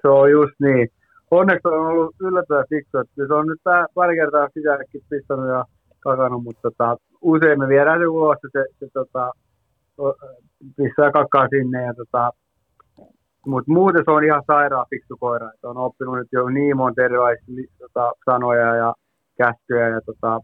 [0.02, 0.90] Se on just niin.
[1.32, 3.62] Onneksi on ollut yllättävän fiksu, että se on nyt
[3.96, 5.66] pari kertaa sisällekin pistänyt ja
[6.00, 9.32] kakannut, mutta tota, usein me viedään se ulos ja se, se tota,
[10.78, 11.84] pistää kakkaa sinne.
[11.86, 12.32] Ja tota,
[13.46, 15.52] mutta muuten se on ihan sairaan fiksu koira.
[15.54, 18.94] että on oppinut nyt jo niin monta erilaisia tota, sanoja ja
[19.38, 20.40] käskyjä ja tota,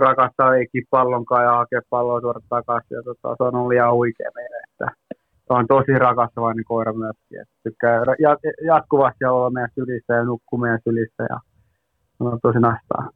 [0.00, 2.94] rakastaa leikkiä pallon kanssa ja hakea palloa tuoda takaisin.
[2.94, 4.96] Ja tota, se on ollut ihan huikea meille, että
[5.46, 7.40] se on tosi rakastavainen koira myöskin.
[7.40, 8.00] Että tykkää
[8.66, 11.38] jatkuvasti olla meidän sylissä ja nukkuu meidän sylissä ja
[12.20, 13.10] on tosi nastaa.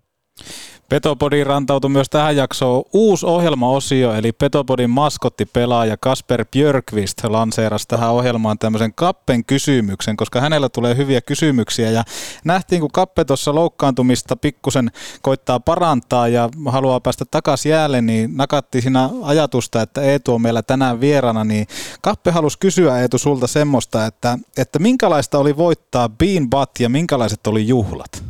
[0.89, 8.59] Petopodin rantautui myös tähän jaksoon uusi ohjelmaosio, eli Petopodin maskottipelaaja Kasper Björkvist lanseerasi tähän ohjelmaan
[8.59, 12.05] tämmöisen Kappen kysymyksen, koska hänellä tulee hyviä kysymyksiä ja
[12.45, 14.91] nähtiin, kun Kappe tuossa loukkaantumista pikkusen
[15.23, 20.63] koittaa parantaa ja haluaa päästä takaisin jäälle, niin nakatti siinä ajatusta, että Eetu on meillä
[20.63, 21.67] tänään vierana, niin
[22.01, 27.47] Kappe halusi kysyä Eetu sulta semmoista, että, että minkälaista oli voittaa Bean Bat ja minkälaiset
[27.47, 28.28] oli juhlat?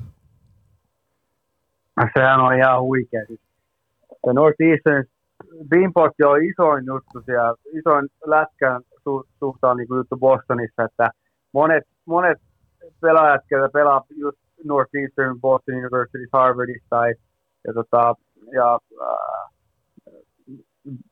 [2.14, 3.22] Sehän on ihan huikea.
[3.28, 5.04] Se Northeastern
[5.68, 11.10] Beanpotti on isoin juttu siellä, isoin lätkän su, suhtaan niin juttu Bostonissa, että
[11.52, 12.38] monet, monet
[13.00, 17.14] pelaajat, jotka pelaa just Northeastern, Boston University, Harvardissa tai
[17.66, 18.14] ja, tota,
[18.52, 19.50] ja äh,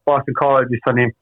[0.05, 1.13] Boston Collegeissa, niin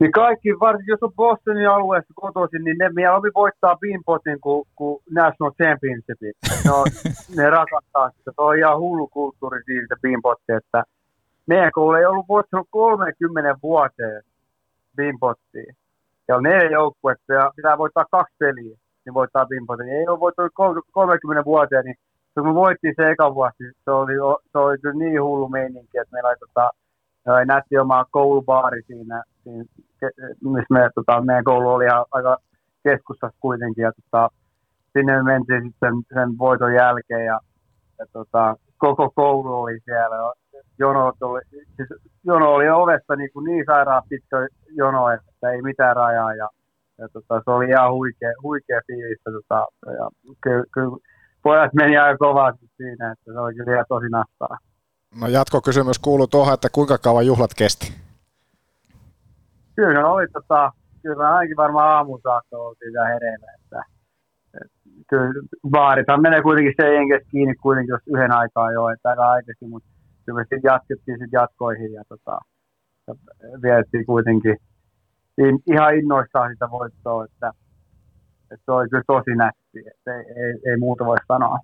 [0.00, 5.02] niin kaikki, varsinkin jos on Bostonin alueesta kotoisin, niin ne mieluummin voittaa Beanpotin kuin, kuin
[5.10, 6.32] National Championshipin.
[6.66, 6.84] No,
[7.36, 8.30] ne rakastaa sitä.
[8.30, 10.82] Se on ihan hullu kulttuuri siitä Beanpotti, että
[11.46, 14.22] meidän koulu ei ollut voittanut 30 vuoteen
[14.96, 15.76] Beanpottiin.
[16.28, 19.88] Ja on neljä joukkuetta ja pitää voittaa kaksi peliä, niin voittaa Beanpotin.
[19.88, 20.52] Ei ole voittanut
[20.92, 21.96] 30 vuoteen, niin
[22.34, 24.12] kun me voittiin se eka vuosi, se oli,
[24.52, 26.70] se oli kyllä niin hullu meininki, että meillä oli tota,
[27.26, 29.22] Ää, nätti oma koulubaari siinä,
[30.00, 32.36] ke- missä me, tota, meidän koulu oli ihan aika
[32.82, 33.82] keskustassa kuitenkin.
[33.82, 34.28] Ja, tota,
[34.92, 37.40] sinne me mentiin sitten sen, sen voiton jälkeen ja,
[37.98, 40.16] ja tota, koko koulu oli siellä.
[40.78, 41.40] Jono oli,
[41.76, 41.88] siis
[42.24, 44.36] jono oli ovesta niin, kuin niin sairaan pitkä
[44.76, 46.34] jono, että ei mitään rajaa.
[46.34, 46.48] Ja,
[46.98, 49.18] ja tota, se oli ihan huikea, huikea fiilis.
[49.24, 50.08] Tota, ja
[50.40, 50.96] kyllä, kyllä
[51.42, 54.58] pojat meni aika kovasti siinä, että se oli kyllä ihan tosi nastaa.
[55.20, 58.09] No jatkokysymys kuuluu tuohon, että kuinka kauan juhlat kesti?
[59.80, 63.46] Kyllä oli, tota, kyllä ainakin varmaan aamun saakka oltiin vielä hereillä.
[63.58, 63.82] Että,
[64.54, 64.72] et,
[65.10, 65.32] kyllä
[65.70, 69.88] baarithan menee kuitenkin se jenkes kiinni kuitenkin jos yhden aikaa jo, että aika aikaisin, mutta
[70.24, 72.38] kyllä me sitten jatkettiin sit jatkoihin ja, tota,
[73.06, 73.14] ja
[73.62, 74.56] vietettiin kuitenkin
[75.38, 77.52] in, ihan innoissaan sitä voittoa, että,
[78.50, 81.58] että se oli kyllä tosi nätti, että ei, ei, ei muuta voi sanoa.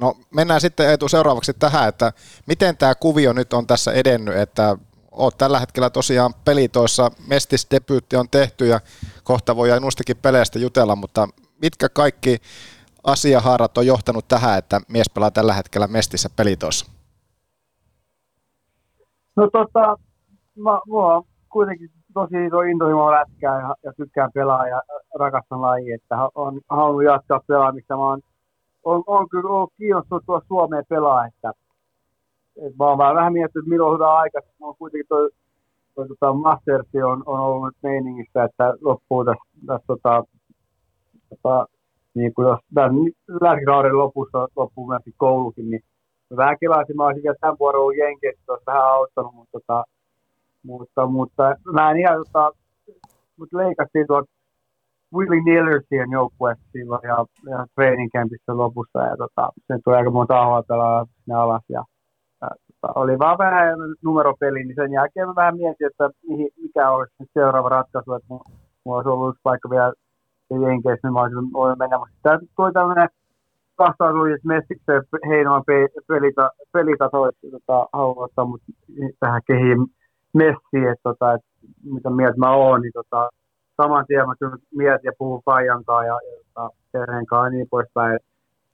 [0.00, 2.12] No mennään sitten Eetu seuraavaksi tähän, että
[2.46, 4.76] miten tämä kuvio nyt on tässä edennyt, että
[5.12, 8.80] oot tällä hetkellä tosiaan pelitoissa, mestisdebyytti on tehty ja
[9.24, 11.28] kohta voidaan nostakin peleistä jutella, mutta
[11.62, 12.36] mitkä kaikki
[13.04, 16.92] asiahaarat on johtanut tähän, että mies pelaa tällä hetkellä mestissä pelitoissa?
[19.36, 19.96] No tota,
[20.56, 24.82] mä, mulla on kuitenkin tosi iso intohimo lätkää ja, ja tykkään pelaa ja
[25.18, 27.96] rakastan laji, että on halunnut jatkaa pelaamista.
[27.96, 28.20] Mä oon,
[28.84, 31.52] on, on kyllä ollut kiinnostunut tuossa Suomeen pelaa, että,
[32.56, 34.40] että mä oon vähän, vähän miettinyt, että milloin hyvä aika.
[34.60, 35.30] Mä oon kuitenkin toi,
[35.94, 40.24] toi tota Mastersi on, on ollut nyt meiningissä, että loppuu tässä, tässä tota,
[41.28, 41.66] tota,
[42.14, 42.92] niin kuin jos tämän
[43.40, 45.80] lääkikauden lopussa loppuu myöskin koulukin, niin
[46.36, 49.84] vähän kelasin, mä olisin vielä tämän vuoden ollut Jenkeissä, olisi vähän auttanut, mutta, tota,
[50.62, 52.52] mutta, mutta mä en ihan, tota,
[53.36, 54.30] mutta leikattiin tuolta
[55.14, 60.40] Willie Nillersien joukkueesta silloin ja, ja training campissa lopussa ja tota, se tuli aika monta
[60.40, 61.84] ahoa pelaa sinne alas ja
[62.80, 67.14] tota, oli vaan vähän numeropeli, niin sen jälkeen mä vähän mietin, että mihin, mikä olisi
[67.18, 69.92] nyt seuraava ratkaisu, että mulla, olisi ollut yksi paikka vielä
[70.50, 73.08] Jenkeissä, niin mä olisin voinut mennä, mutta tämä tuli tämmöinen
[74.34, 78.60] että Messikseen Heinoan pe- pelita, pelitaso, tota, haluan ottaa mut
[79.20, 79.78] tähän kehiin
[80.34, 81.48] messiin, että, tota, että
[81.84, 83.30] mitä mieltä mä oon, niin tota,
[83.76, 87.50] saman tien mä kyllä mietin ja puhun Fajan kanssa ja, ja tota, perheen kanssa ja
[87.50, 88.18] niin poispäin.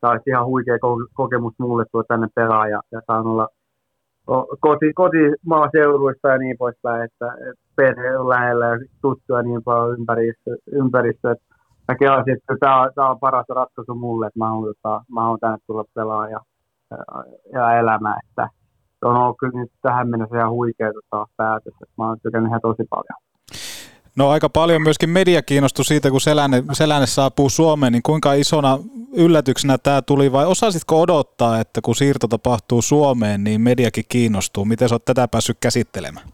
[0.00, 3.48] Tämä olisi ihan huikea ko- kokemus mulle tuo tänne pelaa ja, saan olla
[4.60, 7.26] koti, kotimaaseuduista ja niin poispäin, että,
[7.76, 11.44] perhe on lähellä ja tuttuja niin paljon ympäristö, ympäristö että
[11.88, 15.20] mä kelasin, että tämä on, tämä on paras ratkaisu mulle, että mä haluan, tota, mä
[15.20, 16.40] haluan tänne tulla pelaa ja,
[17.52, 18.48] ja, elämään, että
[19.04, 22.60] on ollut kyllä nyt tähän mennessä ihan huikea tota, päätös, että mä oon tykännyt ihan
[22.60, 23.25] tosi paljon.
[24.16, 28.78] No aika paljon myöskin media kiinnostui siitä, kun Selänne, Selänne saapuu Suomeen, niin kuinka isona
[29.12, 34.64] yllätyksenä tämä tuli vai osasitko odottaa, että kun siirto tapahtuu Suomeen, niin mediakin kiinnostuu?
[34.64, 36.28] Miten sä oot tätä päässyt käsittelemään?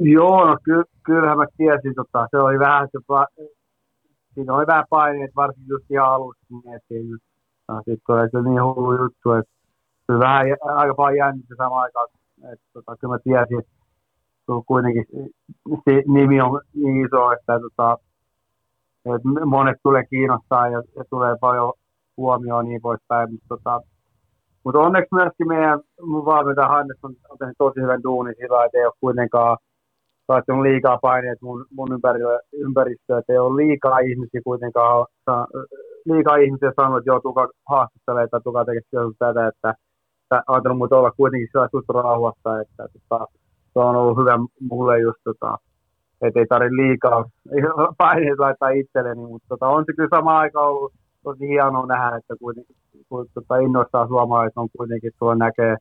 [0.00, 3.46] Joo, no ky, kyllähän mä tiesin, tota, se oli vähän se, pa-
[4.34, 7.18] siinä oli vähän paineet, varsinkin just ihan alussa mietin.
[7.68, 9.52] No, sitten oli se niin hullu juttu, että
[10.18, 12.08] vähän aika paljon jännitti samaan aikaan,
[12.52, 13.81] että tota, kyllä mä tiesin, että
[14.48, 15.04] on kuitenkin
[15.84, 17.98] se nimi on niin iso, että tota,
[19.16, 21.72] että monet tulee kiinnostaa ja, ja tulee paljon
[22.16, 23.30] huomioon niin poispäin.
[23.30, 23.80] Mutta tota,
[24.64, 28.78] mutta onneksi myöskin meidän mun valmentaja Hannes on, on tehnyt tosi hyvän duunin sillä että
[28.78, 29.56] ei ole kuitenkaan
[30.28, 35.06] laittanut liikaa paineet mun, mun ympärillä, ympäristöä, että ei ole liikaa ihmisiä kuitenkaan,
[36.04, 38.82] liikaa ihmisiä sanonut, että joo, tuka haastattelee tai tuka tekee
[39.18, 39.70] tätä, että,
[40.22, 43.26] että ajatellut mut olla kuitenkin suht rauhassa, että tota,
[43.72, 44.38] se on ollut hyvä
[44.70, 45.58] mulle just tota,
[46.22, 47.24] että ei tarvitse liikaa
[47.98, 52.34] paineet laittaa itselleni, mutta tota, on se kyllä sama aika ollut tosi hienoa nähdä, että
[52.40, 52.76] kuitenkin
[53.08, 55.76] kun, tota, innoistaa suomalaiset on kuitenkin tuolla näkee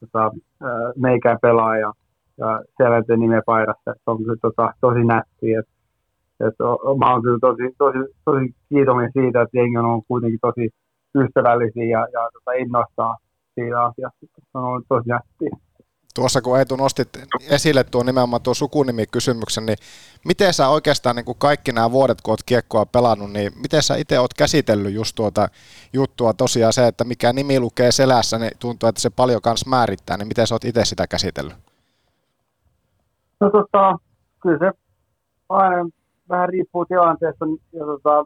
[0.00, 0.30] tota,
[0.62, 1.92] ää, meikään pelaa ja,
[2.38, 5.60] ja Selänteen nimen paidassa, että se on kyllä tota, tosi nättiä.
[5.60, 5.68] Et,
[6.46, 6.54] et,
[6.98, 10.70] mä oon kyllä tosi, tosi, tosi kiitollinen siitä, että jengi on kuitenkin tosi
[11.14, 13.16] ystävällisiä ja, ja tota, innostaa
[13.54, 14.26] siitä asiasta.
[14.36, 15.65] Se on ollut tosi nättiä.
[16.16, 17.08] Tuossa kun Eetu nostit
[17.50, 19.78] esille tuo nimenomaan tuo sukunimikysymyksen, niin
[20.24, 23.96] miten sä oikeastaan niin kuin kaikki nämä vuodet, kun oot kiekkoa pelannut, niin miten sä
[23.96, 25.48] itse oot käsitellyt just tuota
[25.92, 30.16] juttua tosiaan se, että mikä nimi lukee selässä, niin tuntuu, että se paljon kans määrittää,
[30.16, 31.56] niin miten sä oot itse sitä käsitellyt?
[33.40, 33.98] No tota,
[34.42, 34.78] kyllä se
[35.48, 35.88] aina
[36.28, 37.44] vähän riippuu tilanteesta,
[37.78, 38.24] tota,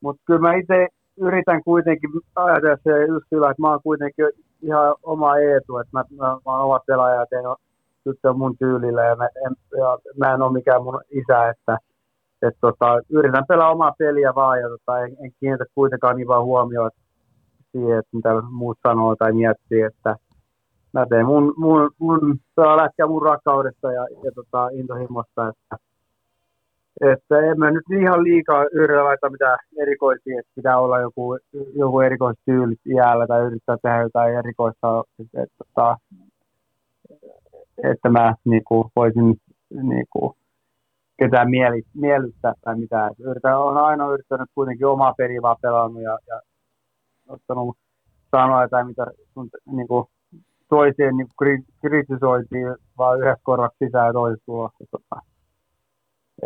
[0.00, 0.88] mutta kyllä mä itse
[1.20, 4.26] yritän kuitenkin ajatella se just sillä, että mä oon kuitenkin
[4.62, 7.44] ihan oma eetu, että mä, mä, mä oon oma pelaaja ja teen
[8.34, 11.78] mun tyylillä ja mä en, ja mä en ole mikään mun isä, että
[12.42, 16.44] et tota, yritän pelaa omaa peliä vaan ja tota, en, en kiinnitä kuitenkaan niin vaan
[16.44, 16.90] huomioon
[17.72, 20.16] siihen, että mitä muut sanoo tai miettii, että
[20.92, 22.40] mä teen mun, mun, mun
[22.76, 25.89] lätkää mun rakkaudesta ja, ja tota, intohimosta, että,
[27.00, 31.38] että en mä nyt ihan liikaa yritä laittaa mitään erikoisia, että pitää olla joku,
[31.74, 35.96] joku erikoistyyli jäällä tai yrittää tehdä jotain erikoista, että, että,
[37.92, 39.36] että, mä niinku, voisin
[39.82, 40.36] niinku,
[41.18, 43.10] ketään mieli, miellyttää tai mitään.
[43.18, 46.40] Yritän, olen aina yrittänyt kuitenkin omaa peliä vaan pelannut ja, ja
[47.28, 47.76] ottanut
[48.30, 50.08] sanoa jotain, mitä sun, niinku,
[50.68, 54.72] toiseen niin kri, kritisoitiin vaan yhdessä korvassa sisään ja toisessa ulos.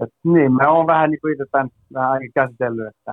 [0.02, 3.12] Et, niin, mä oon vähän niin kuin itse tämän vähän käsitellyt, että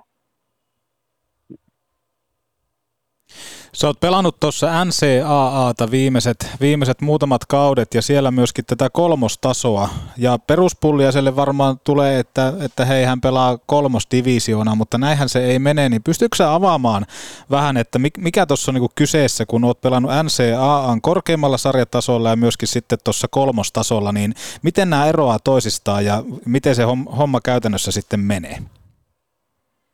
[3.73, 9.89] Sä oot pelannut tuossa NCAAta viimeiset, viimeiset muutamat kaudet ja siellä myöskin tätä kolmostasoa.
[10.17, 15.89] Ja peruspulliaselle varmaan tulee, että, että hei hän pelaa kolmosdivisioona, mutta näinhän se ei mene.
[15.89, 17.05] Niin pystyykö sä avaamaan
[17.51, 22.67] vähän, että mikä tuossa on niinku kyseessä, kun oot pelannut NCAAn korkeimmalla sarjatasolla ja myöskin
[22.67, 26.83] sitten tuossa kolmostasolla, niin miten nämä eroaa toisistaan ja miten se
[27.17, 28.57] homma käytännössä sitten menee?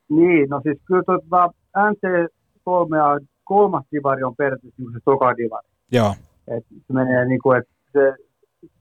[0.10, 5.68] Niin, no siis kyllä tuota, NC3 kolmas divari on periaatteessa niin se toka divari.
[5.92, 6.14] Joo.
[6.48, 8.16] Et se menee niin kuin, että se,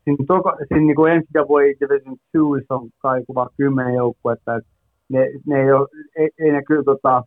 [0.05, 4.71] siinä, toka, siinä niin kuin NCAA Division 2 on kai vaan kymmenen joukkuetta, että
[5.09, 7.23] ne, ne ei, ole, ei, ei ne kyllä tota,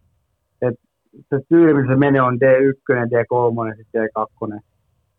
[0.61, 0.81] että
[1.29, 4.59] se tyyli, missä se menee on D1, D3 ja sitten D2.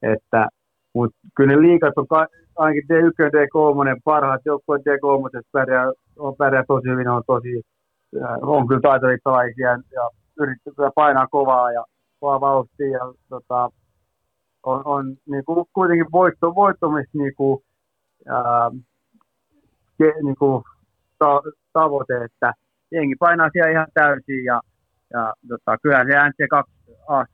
[0.03, 0.49] Että,
[0.95, 6.65] mutta kyllä ne liikat on ka, ainakin D1 D3 parhaat joukkueet D3 pärjää, on pärjää
[6.69, 7.63] tosi hyvin, on tosi,
[8.23, 11.85] äh, on kyllä taitavia pelaajia ja yrittää painaa kovaa ja
[12.21, 13.71] kovaa vauhtia ja tota,
[14.63, 17.63] on, on niin kuin, kuitenkin voitto, voittomis niin kuin,
[18.29, 18.71] ää,
[19.99, 20.65] ke, niin kuin,
[21.19, 22.53] ta, tavoite, että
[22.93, 24.61] jengi painaa siellä ihan täysin ja,
[25.13, 27.25] ja tota, kyllä se NC2 A,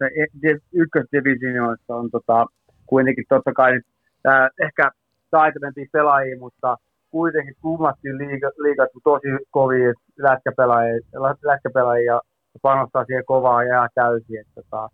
[1.86, 2.46] se on tota,
[2.86, 3.80] kuitenkin totta kai
[4.24, 4.90] ää, ehkä
[5.30, 6.76] taitavempia pelaajia, mutta
[7.10, 11.00] kuitenkin kummatkin liigat, tosi kovia lätkäpelaajia,
[11.42, 12.20] lätkäpelaajia
[12.62, 14.40] panostaa siihen kovaa ja jää täysin.
[14.40, 14.88] Että, tota,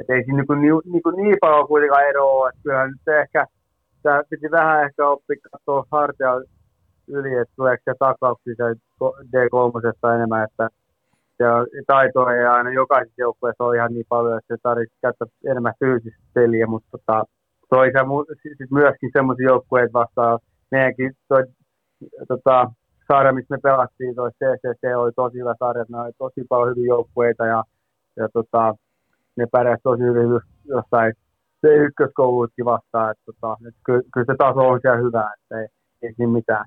[0.00, 3.46] et ei siinä niin, niin, niin, niin paljon kuitenkaan eroa, että kyllähän nyt ehkä
[4.02, 6.40] tämä piti vähän ehkä oppia katsoa hartia
[7.08, 8.64] yli, että tuleeko se takauksia se
[9.32, 10.68] D3 enemmän, että
[11.38, 11.50] ja
[11.86, 16.22] taitoa ei aina jokaisessa joukkueessa ole ihan niin paljon, että se tarvitsee käyttää enemmän fyysistä
[16.34, 17.24] peliä, mutta tota,
[17.68, 20.38] toisaalta sit myöskin semmoisia joukkueita vastaan,
[20.70, 21.44] meidänkin toi,
[22.28, 22.70] tota,
[23.08, 26.86] sarja, missä me pelattiin, toi CCC oli tosi hyvä sarja, ne oli tosi paljon hyviä
[26.86, 27.64] joukkueita ja,
[28.16, 28.74] ja tota,
[29.36, 31.14] ne pärjäsivät tosi hyvin jossain
[31.60, 35.66] se ykköskouluutkin vastaan, että tota, et kyllä, kyllä, se taso on siellä hyvä, että ei,
[36.02, 36.64] ei siinä mitään.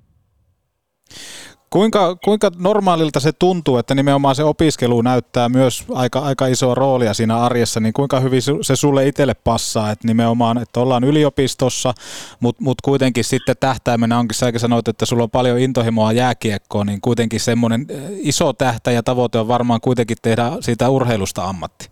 [1.70, 7.13] Kuinka, kuinka normaalilta se tuntuu, että nimenomaan se opiskelu näyttää myös aika, aika isoa roolia
[7.13, 11.93] siinä arjessa, niin kuinka hyvin se sulle itselle passaa, että nimenomaan, että ollaan yliopistossa,
[12.39, 17.01] mutta mut kuitenkin sitten tähtäimenä onkin, sä sanoit, että sulla on paljon intohimoa jääkiekkoon, niin
[17.01, 21.89] kuitenkin semmoinen eh, iso tähtä ja tavoite on varmaan kuitenkin tehdä siitä urheilusta ammatti.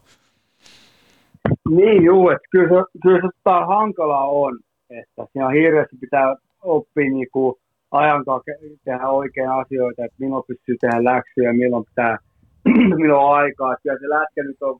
[1.70, 4.60] Niin juu, että kyllä se, kyllä se tota hankalaa on,
[4.90, 7.60] että siinä hirveästi pitää oppia niinku
[7.92, 8.52] ajan kanssa
[8.86, 12.18] tehdä oikein asioita, että milloin pystyy tehdä läksyjä, milloin pitää,
[13.00, 13.74] milloin on aikaa.
[13.74, 14.80] Että kyllä se lätkä nyt on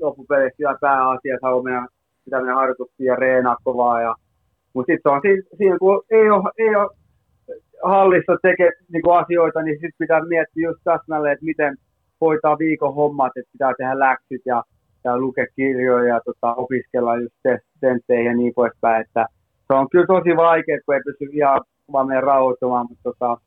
[0.00, 1.86] loppupeleissä ihan pääasiassa on mennä,
[2.24, 4.02] pitää mennä harjoituksia ja reenaa kovaa.
[4.02, 4.14] Ja,
[4.74, 6.90] mutta sitten on siinä, siinä, kun ei ole, ei ole
[7.82, 11.76] hallissa teke niin asioita, niin sitten pitää miettiä just täsmälleen, että miten
[12.20, 14.62] hoitaa viikon hommat, että pitää tehdä läksyt ja,
[15.04, 17.34] ja lukea kirjoja ja tota, opiskella just
[17.80, 19.02] tentteihin ja niin poispäin.
[19.02, 19.26] Että
[19.66, 21.60] se on kyllä tosi vaikea, kun ei pysty ihan
[21.92, 23.38] vaan meidän rauhoittumaan, mutta tota,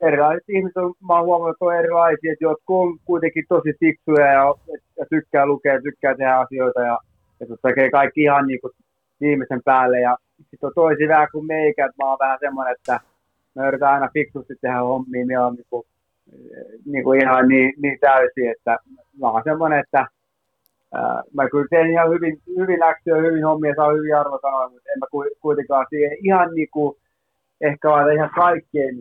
[0.00, 4.26] erilaiset ihmiset on, mä oon huomannut, että on erilaisia, että jotkut on kuitenkin tosi fiksuja
[4.26, 4.54] ja,
[4.98, 6.98] ja tykkää lukea, tykkää tehdä asioita ja,
[7.40, 8.72] ja tota, tekee kaikki ihan niin kuin
[9.20, 13.00] viimeisen päälle ja sitten on toisi vähän kuin meikä, että mä oon vähän semmoinen, että
[13.54, 15.86] mä yritän aina fiksusti tehdä hommia, niin on niin kuin,
[16.84, 18.78] niin kuin ihan niin, niin täysin, että
[19.20, 20.06] mä oon semmoinen, että
[20.94, 24.98] ää, mä kyllä teen ihan hyvin, hyvin läksyä, hyvin hommia, saa hyvin arvosanoja, mutta en
[24.98, 25.06] mä
[25.40, 26.96] kuitenkaan siihen ihan niin kuin
[27.62, 28.94] ehkä laita ihan kaikkeen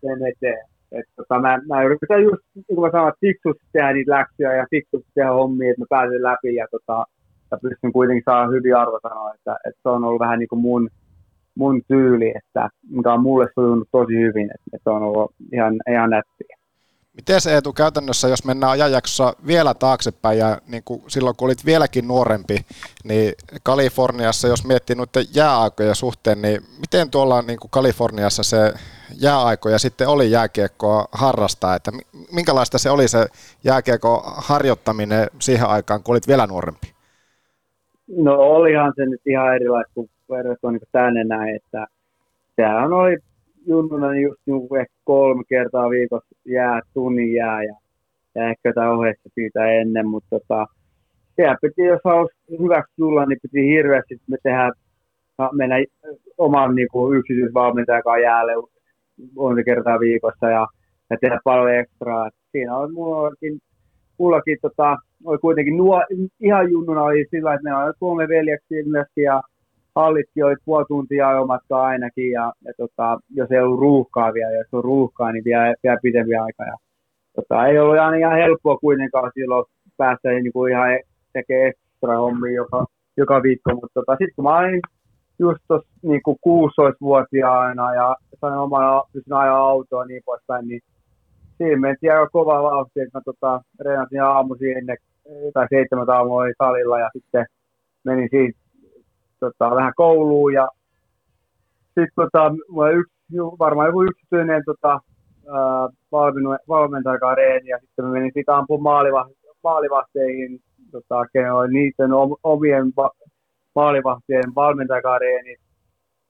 [0.00, 0.64] sen eteen.
[0.92, 4.66] Et tota, mä, mä yritän just, niin kuin mä sanoin, fiksusti tehdä niitä läksyjä ja
[4.70, 7.04] fiksusti tehdä hommia, että mä pääsen läpi ja, tota,
[7.50, 10.88] ja pystyn kuitenkin saamaan hyvin arvosanoja, että, että se on ollut vähän niin kuin mun,
[11.54, 15.74] mun tyyli, että, mikä on mulle sujunut tosi hyvin, että, että se on ollut ihan,
[15.90, 16.56] ihan nättiä.
[17.14, 21.64] Miten se Eetu käytännössä, jos mennään ajanjaksossa vielä taaksepäin ja niin kuin silloin kun olit
[21.64, 22.56] vieläkin nuorempi,
[23.04, 28.72] niin Kaliforniassa, jos miettii noiden jääaikojen suhteen, niin miten tuolla niin kuin Kaliforniassa se
[29.20, 31.92] jääaikoja sitten oli jääkiekkoa harrastaa, että
[32.32, 33.26] minkälaista se oli se
[33.64, 36.94] jääkiekko harjoittaminen siihen aikaan, kun olit vielä nuorempi?
[38.16, 41.86] No olihan se nyt ihan erilaista kuin verrattuna niin tänne näin, että
[42.56, 43.18] sehän oli
[43.66, 47.74] junnuna niin just niin ehkä kolme kertaa viikossa jää, tunnin jää ja,
[48.34, 50.66] ja ehkä jotain ohjeessa siitä ennen, mutta tota,
[51.36, 54.72] siellä piti, jos halusi hyväksi tulla, niin piti hirveästi me tehdä,
[55.52, 55.76] mennä
[56.38, 58.52] oman niin kuin yksityisvalmentajakaan jäälle
[59.34, 60.66] monta kertaa viikossa ja,
[61.10, 62.30] ja tehdä paljon ekstraa.
[62.52, 63.58] Siinä oli mullakin,
[64.18, 66.02] mullakin tota, oli kuitenkin nuo,
[66.40, 69.42] ihan junnuna oli sillä, että meillä oli kolme veljeksiä myöskin ja
[69.94, 74.66] hallitkin oli puoli tuntia ajomatkaa ainakin, ja, ja tota, jos ei ollut ruuhkaa vielä, jos
[74.72, 76.64] on ruuhkaa, niin vielä, vielä pidempi aika.
[76.64, 76.76] Ja,
[77.36, 79.64] tota, ei ollut ihan, ihan helppoa kuitenkaan silloin
[79.96, 80.88] päästä niin kuin ihan
[81.32, 82.86] tekemään ekstra hommia joka,
[83.16, 84.80] joka viikko, mutta tota, sitten kun mä olin
[85.38, 90.80] just tuossa niin 16-vuotiaana ja sain oman pystyn ajaa autoa niin poispäin, niin
[91.58, 94.96] siinä mentiin aika kova vauhti, että mä tota, reenasin aamuisin ennen,
[95.54, 97.46] tai seitsemän aamua oli salilla ja sitten
[98.04, 98.63] menin siitä
[99.40, 100.68] tota, vähän kouluun ja
[101.86, 102.52] sitten tota,
[102.92, 103.14] yksi,
[103.58, 105.00] varmaan joku yksityinen tota,
[106.68, 109.28] valmentajakaan reeni ja sitten menin siitä ampumaan maaliva,
[109.64, 110.60] maalivahteihin,
[110.92, 111.26] tota,
[111.68, 112.10] niiden
[112.42, 113.10] omien va,
[113.74, 115.56] maalivahtien valmentajakaan reeni.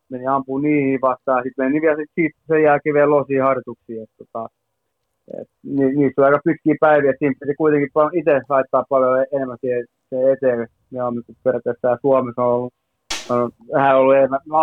[0.08, 4.02] Menin ampumaan niihin vastaan, sitten menin vielä sit, sen jälkeen vielä losiin harjoituksiin.
[4.02, 4.48] Et, tota,
[5.40, 9.84] et, ni, niissä oli aika pitkiä päiviä, siinä piti kuitenkin itse laittaa paljon enemmän siihen,
[10.08, 10.68] siihen eteen.
[10.90, 12.74] Ja on periaatteessa Suomessa on ollut
[13.28, 14.40] on vähän ollut enemmän.
[14.46, 14.58] Mä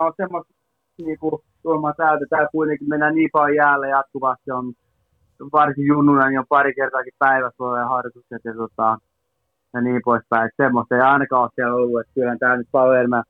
[0.00, 0.54] oon semmoista
[0.98, 4.72] niin kuin tuomaan täältä, täällä kuitenkin mennään niin paljon jäällä jatkuvasti, on
[5.52, 8.98] varsin junnuna, niin on pari kertaakin päivässä ollut harjoitukset ja, tota,
[9.74, 10.50] ja niin poispäin.
[10.56, 13.24] Semmoista ei ainakaan ole siellä ollut, että kyllähän tämä nyt paljon enemmän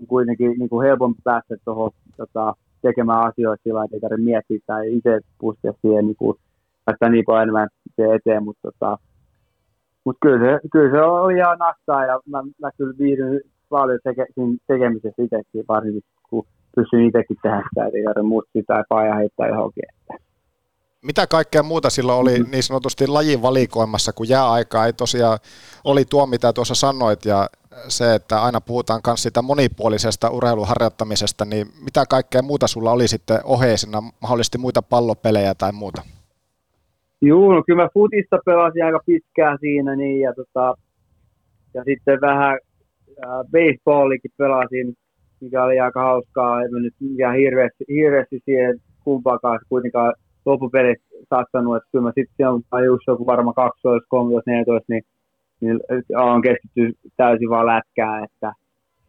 [0.00, 4.58] on kuitenkin niin kuin helpompi päästä tuohon tota, tekemään asioita sillä että ei tarvitse miettiä
[4.66, 6.38] tai itse pustia siihen niin kuin,
[6.84, 8.98] päästä niin paljon enemmän se eteen, mutta tota,
[10.04, 13.40] mut kyllä, se, kyllä se oli ihan nastaa ja mä, mä kyllä viihdyn
[13.70, 14.26] paljon teke,
[14.66, 16.46] tekemisessä itsekin, varsinkin kun
[16.76, 19.84] pystyn itsekin tehdä sitä, ei tarvitse mustia tai paja heittää johonkin.
[21.02, 22.50] Mitä kaikkea muuta silloin oli mm-hmm.
[22.50, 25.38] niin sanotusti lajin valikoimassa, kun jääaika ei tosiaan
[25.84, 27.48] oli tuo, mitä tuossa sanoit, ja
[27.88, 33.40] se, että aina puhutaan myös sitä monipuolisesta urheiluharjoittamisesta, niin mitä kaikkea muuta sulla oli sitten
[33.44, 36.02] oheisena, mahdollisesti muita pallopelejä tai muuta?
[37.22, 40.74] Joo, no kyllä mä futista pelasin aika pitkään siinä, niin, ja, tota,
[41.74, 42.58] ja sitten vähän
[43.24, 44.94] äh, baseballikin pelasin,
[45.40, 46.62] mikä oli aika hauskaa.
[46.62, 50.14] En nyt mikään hirveästi, hirveästi siihen kumpaakaan kuitenkaan
[50.46, 55.02] loppupeleissä saattanut, että kyllä mä sitten on just joku varmaan 12, 13, 14, niin,
[55.60, 55.80] niin
[56.16, 58.52] on keskitty täysin vaan lätkään, että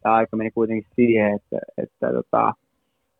[0.05, 2.53] ja aika meni kuitenkin siihen, että, että tota,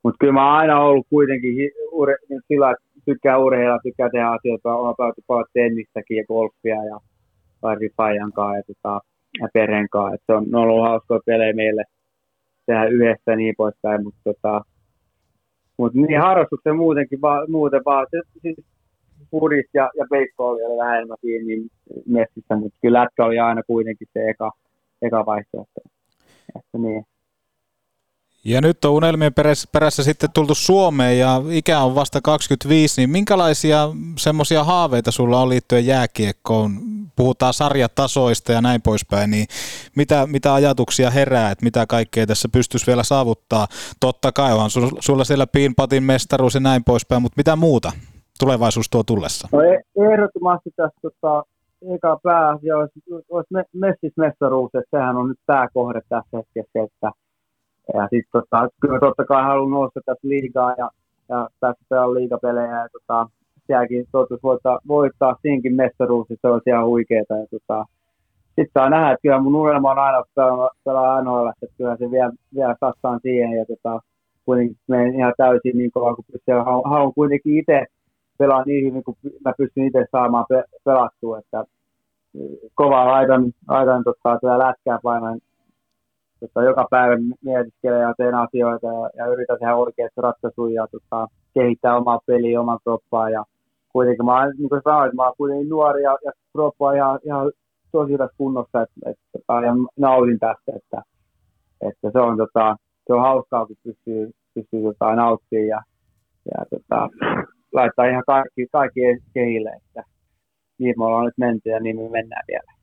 [0.03, 4.27] Mutta kyllä mä oon aina ollut kuitenkin ure, niin sillä, että tykkää urheilla, tykkää tehdä
[4.27, 6.99] asioita, on pelattu paljon tennistäkin ja golfia ja
[7.61, 9.01] Larry Fajan kanssa ja, tota,
[9.53, 10.15] perheen kanssa.
[10.15, 11.83] Et se on, ne on ollut hauskoja pelejä meille
[12.65, 14.61] tehdä yhdessä niin poispäin, mutta tota,
[15.77, 18.65] mut niin harrastuksen muutenkin, va, muuten vaan, se, siis
[19.31, 21.69] pudis ja, ja baseball oli vähän enemmän siinä niin
[22.07, 24.51] messissä, mutta kyllä lätkä oli aina kuitenkin se eka,
[25.01, 25.81] eka vaihtoehto.
[26.55, 27.03] Että niin.
[28.45, 33.09] Ja nyt on unelmien perässä, perässä sitten tultu Suomeen ja ikä on vasta 25, niin
[33.09, 36.71] minkälaisia semmoisia haaveita sulla on liittyen jääkiekkoon?
[37.15, 39.47] Puhutaan sarjatasoista ja näin poispäin, niin
[39.95, 43.67] mitä, mitä ajatuksia herää, että mitä kaikkea tässä pystyisi vielä saavuttaa?
[43.99, 44.69] Totta kai on
[44.99, 47.91] sulla siellä Piinpatin mestaruus ja näin poispäin, mutta mitä muuta
[48.39, 49.47] tulevaisuus tuo tullessa?
[49.51, 51.43] No e- ehdottomasti tässä tota,
[51.95, 57.11] eka pääasia olisi, olisi me, messismestaruus, että sehän on nyt pääkohde tässä hetkessä, että
[57.93, 60.89] ja sitten tota, kyllä totta kai haluan nousta tässä liigaa ja,
[61.29, 63.27] ja päästä pelaa liigapelejä ja tota,
[63.67, 67.37] sielläkin toivottavasti voittaa, voittaa siinkin mestaruus, se olisi ihan huikeeta.
[67.37, 67.85] Ja tota,
[68.45, 72.11] sitten saa nähdä, että kyllä mun unelma on aina pelaa, pelaa NHL, että kyllä se
[72.11, 73.99] vielä, vielä satsaan siihen ja tota,
[74.45, 76.55] kuitenkin menen ihan täysin niin kovaa kuin pystyy.
[76.55, 77.85] Haluan, haluan kuitenkin itse
[78.37, 81.65] pelaa niin hyvin kuin mä pystyn itse saamaan pe- pelattua, että
[82.75, 85.39] kovaa laitan, laitan tota, lätkää painan
[86.41, 87.15] tota, joka päivä
[87.45, 92.61] mietiskelen ja teen asioita ja, ja yritän tehdä oikeasti ratkaisuja ja tota, kehittää omaa peliä,
[92.61, 93.43] omaa kroppaa ja
[93.93, 97.51] kuitenkin mä niin kuin sanoin, mä oon kuitenkin nuori ja, ja kroppa on ihan, ihan
[97.91, 101.01] tosi hyvässä kunnossa että, että, ja nautin tästä, että,
[101.81, 102.75] että se on, tota,
[103.07, 105.81] se on hauskaa, kun pystyy, pystyy tota, nauttimaan ja,
[106.45, 107.09] ja tota,
[107.73, 108.99] laittaa ihan kaikki, kaikki
[109.33, 110.03] kehille, että
[110.79, 112.80] niin me ollaan nyt menty ja niin me mennään vielä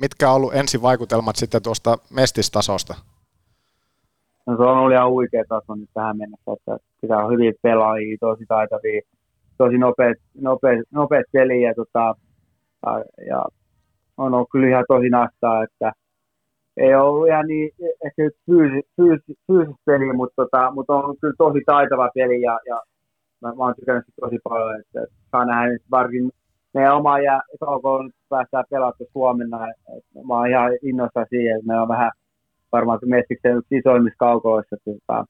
[0.00, 2.94] mitkä on ollut ensivaikutelmat sitten tuosta mestistasosta?
[4.46, 8.16] No se on ollut ihan huikea taso nyt tähän mennessä, että sitä on hyvin pelaajia,
[8.20, 9.00] tosi taitavia,
[9.58, 12.14] tosi nopeat, nopeat, nopeat peliä ja, tota,
[13.26, 13.44] ja,
[14.16, 15.92] on ollut kyllä ihan tosi nastaa, että
[16.76, 17.70] ei ollut ihan niin
[18.04, 22.58] ehkä fyysis, fyysis, fyysis peli, mutta, tota, mutta on ollut kyllä tosi taitava peli ja,
[22.66, 22.82] ja
[23.40, 26.30] mä, mä oon tykännyt tosi paljon, että, saa nähdä varsin
[26.76, 27.42] meidän oma ja
[28.04, 29.58] nyt päästään pelattu Suomena.
[30.28, 32.10] Mä oon ihan innossa siihen, että meillä on vähän
[32.72, 34.76] varmaan Mestiksen yksi isoimmissa kaukoloissa.
[34.84, 35.24] Tota,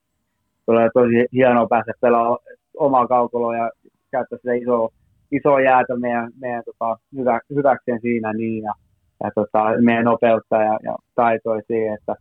[0.67, 2.39] tulee tosi hienoa päästä pelaamaan
[2.77, 3.71] omaa kaukoloa ja
[4.11, 4.89] käyttää sitä isoa,
[5.33, 8.73] isoa jäätä meidän, meidän tota, hyvä, hyväkseen siinä niin ja,
[9.25, 12.15] ja tota, meidän nopeutta ja, ja taitoja siihen, että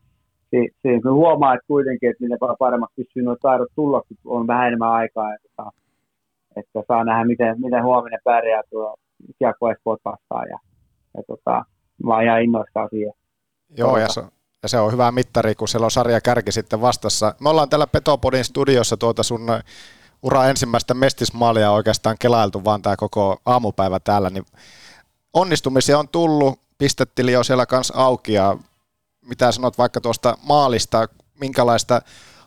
[0.49, 4.67] si, siinä huomaa, että kuitenkin, että miten paremmaksi pystyy nuo taidot tulla, kun on vähän
[4.67, 5.71] enemmän aikaa, ja, tota,
[6.55, 8.95] että saa nähdä, miten, miten huominen pärjää tuo
[9.39, 10.59] Kiekko Espoot vastaan ja,
[11.17, 11.65] ja tota,
[12.03, 13.13] mä oon ihan innoissaan siihen.
[13.77, 14.23] Joo, ja se,
[14.63, 17.35] ja se on hyvä mittari, kun siellä on sarja kärki sitten vastassa.
[17.39, 19.47] Me ollaan täällä Petopodin studiossa tuota sun
[20.23, 24.45] ura ensimmäistä mestismaalia oikeastaan kelailtu vaan tämä koko aamupäivä täällä, niin
[25.33, 28.57] onnistumisia on tullut, pistetili on siellä kanssa auki ja
[29.21, 31.07] mitä sanot vaikka tuosta maalista,
[31.39, 32.01] minkälaista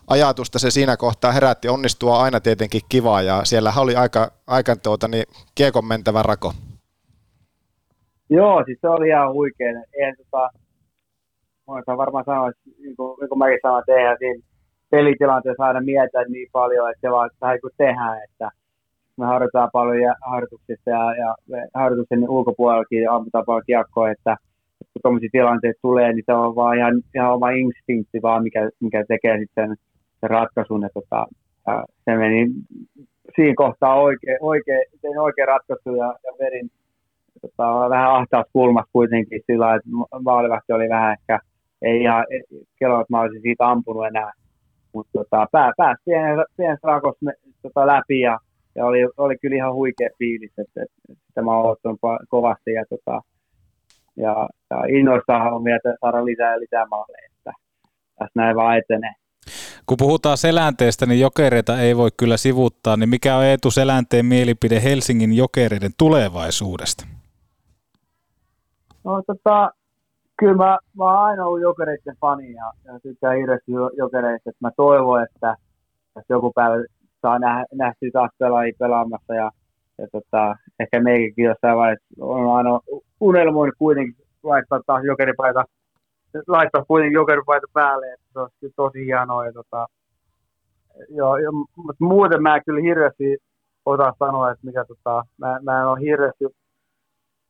[0.09, 1.69] ajatusta se siinä kohtaa herätti.
[1.69, 5.23] Onnistua aina tietenkin kiva ja siellä oli aika, aika tuota, niin
[5.55, 6.51] kiekon mentävä rako.
[8.29, 9.83] Joo, siis se oli ihan huikea.
[9.93, 10.49] Eihän tota,
[11.67, 14.43] voin varmaan sanoa, että niin kuin, niin kuin mäkin sanoin, että eihän siinä
[14.89, 18.49] pelitilanteessa aina mietitä niin paljon, että se vaan vähän kuin tehdään, että
[19.17, 21.35] me harjoitetaan paljon ja harjoituksissa ja, ja
[21.73, 24.37] harjoituksen ulkopuolellakin ammutaan paljon kiekkoa, että
[24.93, 29.05] kun tuommoisia tilanteita tulee, niin se on vaan ihan, ihan oma instinkti vaan, mikä, mikä
[29.07, 29.75] tekee sitten
[30.21, 30.81] sen ratkaisun.
[30.81, 31.27] Ja tota,
[32.05, 32.47] se meni
[33.35, 36.69] siinä kohtaa oikein, oikein, tein oikein ratkaisu ja, ja vedin
[37.41, 39.89] tota, vähän ahtaas kulmassa kuitenkin sillä että
[40.23, 41.39] maalivahti oli vähän ehkä,
[41.81, 42.25] ei ihan
[42.79, 44.31] kello, että mä olisin siitä ampunut enää.
[44.93, 48.39] Mutta tota, pää, pääsi pienen, pienessä rakossa tota, läpi ja,
[48.75, 51.97] ja oli, oli, kyllä ihan huikea fiilis, että, että sitä mä oon
[52.29, 53.21] kovasti ja, tota,
[54.17, 57.51] ja, ja innoissaan haluan vielä saada lisää ja lisää maaleja, että
[58.19, 59.13] tässä näin vaan etenee.
[59.89, 64.83] Kun puhutaan selänteestä, niin jokereita ei voi kyllä sivuttaa, niin mikä on Eetu Selänteen mielipide
[64.83, 67.05] Helsingin jokereiden tulevaisuudesta?
[69.03, 69.71] No tota,
[70.39, 74.51] kyllä mä, mä oon aina ollut jokereiden fani ja, ja tykkään hirveästi jokereista.
[74.59, 75.55] Mä toivon, että,
[76.19, 76.75] että joku päivä
[77.21, 79.51] saa nähdä, nähtyä taas pelaajia pelaamassa ja,
[79.97, 82.79] ja tota, ehkä meikin jossain vaiheessa on aina
[83.19, 85.65] unelmoinut kuitenkin laittaa taas jokeripaita
[86.47, 89.45] laittaa kuitenkin jokeripaita päälle, että se olisi tosi hienoa.
[89.45, 89.87] Ja, tota,
[91.09, 93.37] joo, ja, mutta muuten mä kyllä hirveästi
[93.85, 96.45] ota sanoa, että mikä tota, mä, mä en ole hirveästi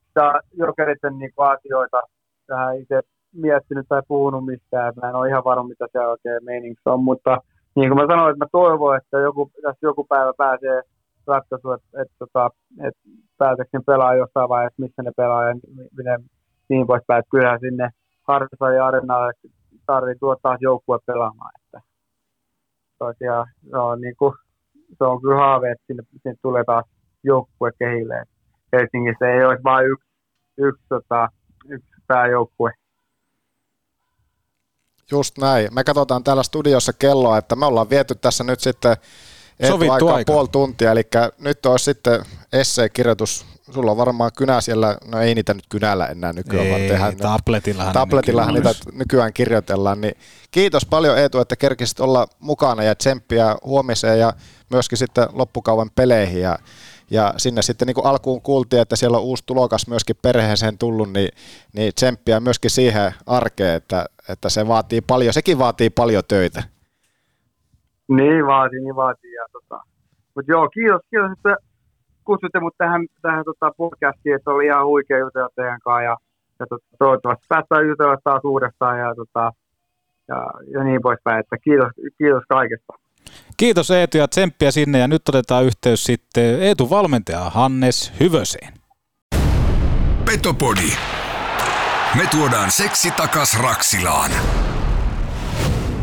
[0.07, 2.01] sitä jokeritten niin asioita
[2.47, 3.01] tähän itse
[3.33, 4.93] miettinyt tai puhunut mistään.
[5.01, 7.41] Mä en ole ihan varma, mitä se oikein meiningissä on, mutta,
[7.75, 10.81] niin kuin mä sanoin, että mä toivon, että joku, tässä joku päivä pääsee
[11.27, 12.49] ratkaisu, että, että, tota,
[12.87, 15.55] että ne pelaa jossain vaiheessa, missä ne pelaa ja
[15.97, 16.19] miten
[16.69, 17.19] niin poispäin.
[17.19, 17.89] Että kyllähän sinne
[18.29, 19.33] Hartsa ja Arenalle
[19.85, 21.51] tarvii tuottaa joukkue pelaamaan.
[21.59, 21.81] Että
[22.99, 24.33] tosiaan, on, niin kuin,
[24.97, 26.85] se on kyllä haave, että sinne, sinne tulee taas
[27.23, 28.23] joukkue kehille.
[28.73, 30.07] Helsingissä ei olisi vain yksi,
[30.57, 31.29] yksi, tota,
[31.69, 32.71] yksi pääjoukkue.
[35.11, 35.73] Just näin.
[35.73, 38.97] Me katsotaan täällä studiossa kelloa, että me ollaan viety tässä nyt sitten
[39.67, 40.33] Sovittu aikaa aika.
[40.33, 41.07] puoli tuntia, eli
[41.39, 43.45] nyt olisi sitten essee-kirjoitus.
[43.73, 47.13] Sulla on varmaan kynä siellä, no ei niitä nyt kynällä enää nykyään, vaan Ei, tehdään
[47.13, 50.01] ne- tabletillahan tabletillahan nykyään niitä nykyään kirjoitellaan.
[50.01, 50.15] Niin
[50.51, 54.33] kiitos paljon Eetu, että kerkisit olla mukana ja tsemppiä huomiseen ja
[54.69, 56.41] myöskin sitten loppukauan peleihin.
[56.41, 56.59] Ja,
[57.11, 61.13] ja sinne sitten niin kuin alkuun kuultiin, että siellä on uusi tulokas myöskin perheeseen tullut,
[61.13, 61.29] niin,
[61.73, 66.63] niin tsemppiä myöskin siihen arkeen, että, että se vaatii paljon, sekin vaatii paljon töitä.
[68.09, 69.33] Niin vaatii, niin vaatii.
[69.33, 69.81] Ja, tota.
[70.35, 71.55] Mutta joo, kiitos, kiitos, että
[72.25, 76.17] kutsutte mut tähän, tähän tota podcastiin, että oli ihan huikea jutella teidän kanssa ja,
[76.59, 79.51] ja tota, toivottavasti päästään jutella taas uudestaan ja, tota,
[80.27, 81.39] ja, ja niin poispäin.
[81.39, 82.93] Että kiitos, kiitos kaikesta.
[83.57, 88.73] Kiitos Eetu ja tsemppiä sinne ja nyt otetaan yhteys sitten Eetu valmentaja Hannes Hyvöseen.
[90.25, 90.91] Petopodi.
[92.17, 94.31] Me tuodaan seksi takas Raksilaan.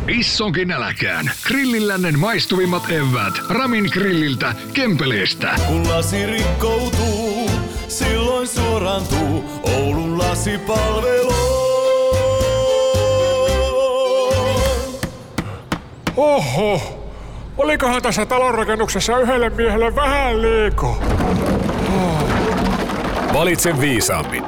[0.09, 1.31] Issonkin äläkään.
[1.47, 3.35] Grillillännen maistuvimmat evät.
[3.49, 5.55] Ramin grilliltä, Kempeleestä.
[5.67, 7.51] Kun lasi rikkoutuu,
[7.89, 11.35] silloin suorantuu Oulun lasipalvelu.
[16.17, 16.81] Oho,
[17.59, 21.03] olikohan tässä talonrakennuksessa yhdelle miehelle vähän liiko?
[23.35, 24.45] Valitse viisaammin.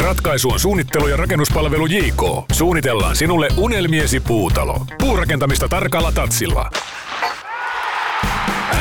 [0.00, 2.22] Ratkaisu on suunnittelu- ja rakennuspalvelu JK.
[2.52, 4.80] Suunnitellaan sinulle unelmiesi puutalo.
[4.98, 6.70] Puurakentamista tarkalla tatsilla.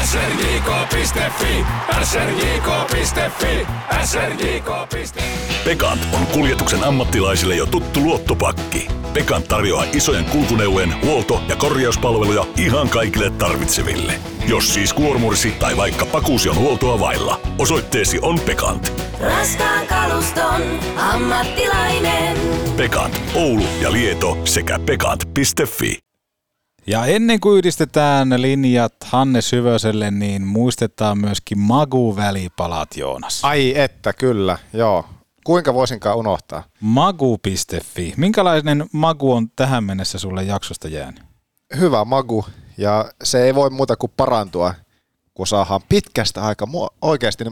[0.04, 1.66] srjk.fi,
[2.04, 3.68] srjk.fi,
[4.04, 5.24] srjk.fi.
[5.66, 8.88] Pekant on kuljetuksen ammattilaisille jo tuttu luottopakki.
[9.14, 14.14] Pekant tarjoaa isojen kulkuneuvojen huolto- ja korjauspalveluja ihan kaikille tarvitseville.
[14.48, 18.93] Jos siis kuormursi tai vaikka pakuusi on huoltoa vailla, osoitteesi on Pekant.
[19.22, 20.62] Raskaan kaluston
[20.98, 22.38] ammattilainen.
[22.78, 26.07] Pekant, Oulu ja Lieto sekä pekant.fi.
[26.90, 33.40] Ja ennen kuin yhdistetään linjat Hannes Hyvöselle, niin muistetaan myöskin Magu-välipalat, Joonas.
[33.44, 35.06] Ai että, kyllä, joo.
[35.44, 36.64] Kuinka voisinkaan unohtaa?
[36.82, 38.14] Magu.fi.
[38.18, 41.24] Minkälainen Magu on tähän mennessä sulle jaksosta jäänyt?
[41.80, 42.46] Hyvä magu,
[42.78, 44.74] ja se ei voi muuta kuin parantua,
[45.34, 46.68] kun saadaan pitkästä aikaa.
[46.68, 47.44] Mua oikeasti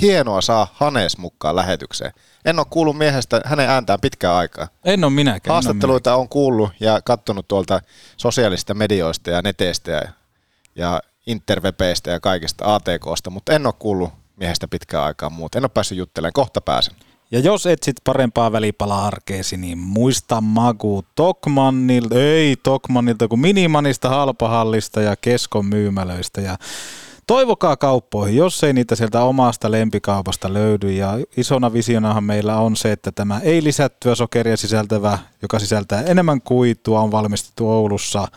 [0.00, 2.12] hienoa saa Hanes mukaan lähetykseen.
[2.44, 4.68] En ole kuullut miehestä hänen ääntään pitkään aikaa.
[4.84, 5.54] En ole minäkään.
[5.54, 7.80] Haastatteluita on kuullut ja katsonut tuolta
[8.16, 10.02] sosiaalisista medioista ja neteistä ja,
[10.74, 15.58] ja interwebeistä ja kaikista ATKsta, mutta en ole kuullut miehestä pitkään aikaa muuta.
[15.58, 16.94] En ole päässyt juttelemaan, kohta pääsen.
[17.30, 25.02] Ja jos etsit parempaa välipalaa arkeesi, niin muista Magu Tokmannilta, ei Tokmannilta, kuin Minimanista, Halpahallista
[25.02, 26.40] ja Keskon myymälöistä.
[26.40, 26.56] Ja
[27.26, 30.92] toivokaa kauppoihin, jos ei niitä sieltä omasta lempikaupasta löydy.
[30.92, 36.40] Ja isona visionahan meillä on se, että tämä ei lisättyä sokeria sisältävä, joka sisältää enemmän
[36.40, 38.28] kuitua, on valmistettu Oulussa.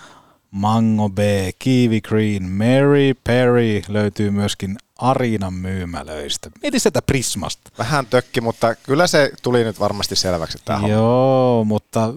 [0.51, 1.19] Mango B,
[1.59, 6.49] Kiwi Green, Mary Perry löytyy myöskin Arinan myymälöistä.
[6.61, 7.71] Mieti sitä Prismasta.
[7.77, 10.57] Vähän tökki, mutta kyllä se tuli nyt varmasti selväksi.
[10.65, 10.93] Tämä homma.
[10.95, 12.13] Joo, mutta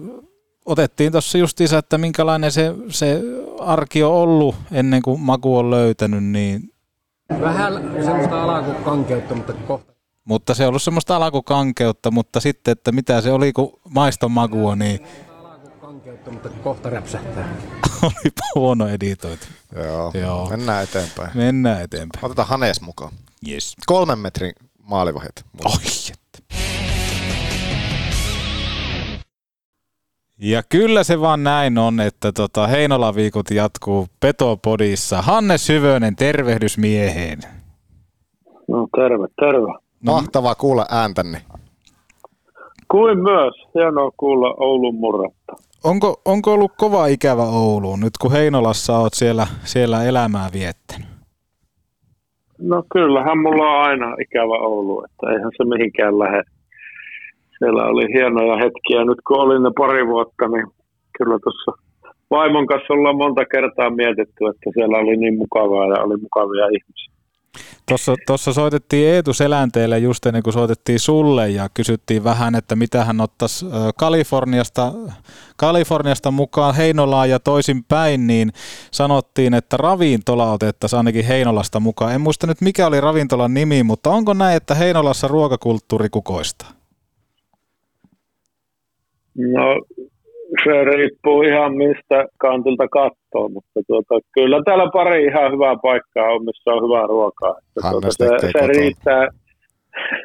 [0.65, 3.21] otettiin tuossa justiinsa, että minkälainen se, se
[3.59, 6.69] arki on ollut ennen kuin maku on löytänyt, niin,
[7.41, 7.73] Vähän
[8.05, 9.93] semmoista alakukankeutta, mutta kohta.
[10.25, 14.75] mutta se on ollut semmoista alakukankeutta, mutta sitten, että mitä se oli, kun maiston makua,
[14.75, 14.99] niin
[15.81, 17.49] Kankeutta, mutta kohta räpsähtää.
[18.03, 19.45] oli huono editoitu.
[19.75, 20.11] Joo.
[20.13, 20.49] Joo.
[20.49, 21.29] Mennään eteenpäin.
[21.33, 22.25] Mennään eteenpäin.
[22.25, 23.11] Otetaan Hanes mukaan.
[23.49, 23.73] Yes.
[23.85, 24.53] Kolmen metrin
[24.83, 25.45] maalivahit.
[25.65, 25.71] Oi,
[30.39, 35.21] Ja kyllä se vaan näin on, että tota Heinola-viikot jatkuu Petopodissa.
[35.21, 37.39] Hannes Hyvönen, tervehdys mieheen.
[38.67, 39.73] No terve, terve.
[40.05, 41.41] Mahtavaa kuulla ääntänne.
[42.91, 43.53] Kuin myös.
[43.75, 45.53] Hienoa kuulla Oulun murretta.
[45.83, 51.07] Onko, onko ollut kova ikävä Ouluun nyt, kun Heinolassa oot siellä, siellä elämää viettänyt?
[52.59, 56.43] No kyllähän mulla on aina ikävä Oulu, että eihän se mihinkään lähde.
[57.57, 59.05] Siellä oli hienoja hetkiä.
[59.05, 60.67] Nyt kun olin ne pari vuotta, niin
[61.17, 61.71] kyllä tuossa
[62.31, 67.13] vaimon kanssa ollaan monta kertaa mietitty, että siellä oli niin mukavaa ja oli mukavia ihmisiä.
[67.87, 73.03] Tuossa, tuossa soitettiin Eetu Selänteelle just ennen kuin soitettiin sulle ja kysyttiin vähän, että mitä
[73.03, 73.65] hän ottaisi
[73.97, 74.91] Kaliforniasta,
[75.57, 78.51] Kaliforniasta mukaan Heinolaan ja toisin päin, niin
[78.91, 82.13] sanottiin, että ravintola otettaisiin ainakin Heinolasta mukaan.
[82.13, 86.69] En muista nyt mikä oli ravintolan nimi, mutta onko näin, että Heinolassa ruokakulttuuri kukoistaa?
[89.37, 89.79] No
[90.63, 96.45] se riippuu ihan mistä kantilta katsoo, mutta tuota, kyllä täällä pari ihan hyvää paikkaa on,
[96.45, 97.55] missä on hyvää ruokaa.
[97.57, 99.27] Että tuota, se, se riittää.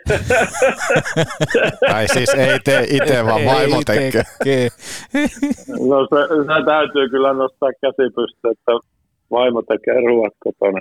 [1.91, 4.69] Tai siis ei tee itse, vaan vaimo tekee.
[5.91, 8.73] no se, se, täytyy kyllä nostaa käsi pystyyn, että
[9.31, 10.81] vaimo tekee ruoat kotona.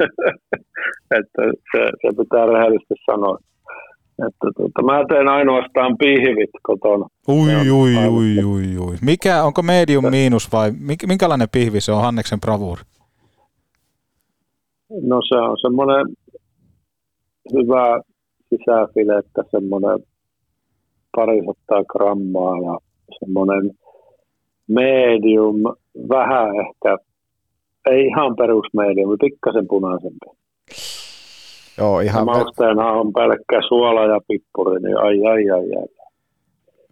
[1.18, 1.42] että
[1.72, 3.38] se, se pitää rehellisesti sanoa.
[4.18, 7.06] Että tuota, mä teen ainoastaan pihvit kotona.
[7.28, 8.94] Ui, ui, ui, ui, ui.
[9.02, 10.72] Mikä, onko medium miinus vai
[11.06, 12.82] minkälainen pihvi se on Hanneksen bravuuri?
[15.02, 16.06] No se on semmoinen
[17.52, 18.00] hyvä
[18.48, 19.98] sisäfilettä, semmoinen
[21.16, 22.78] parisataa grammaa ja
[23.18, 23.70] semmoinen
[24.68, 25.56] medium,
[26.08, 26.96] vähän ehkä,
[27.90, 30.43] ei ihan perusmedium, pikkasen punaisempi.
[31.78, 32.24] Joo, ihan...
[32.24, 35.86] Mausteena on pelkkä suola ja pippuri, niin ai ai ai ai.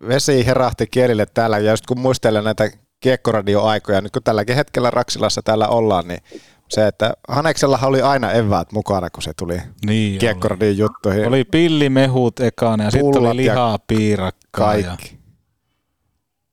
[0.09, 2.71] Vesi herähti kielille täällä, ja just kun muistelen näitä
[3.01, 6.21] kiekkoradioaikoja, nyt kun tälläkin hetkellä Raksilassa täällä ollaan, niin
[6.69, 9.57] se, että Haneksella oli aina eväät mukana, kun se tuli
[9.87, 11.29] niin kiekkoradion juttuihin.
[11.29, 14.73] Oli pillimehut ekana ja sitten oli lihaa piirakkaa.
[14.73, 15.15] Kaikki.
[15.15, 15.22] Ja...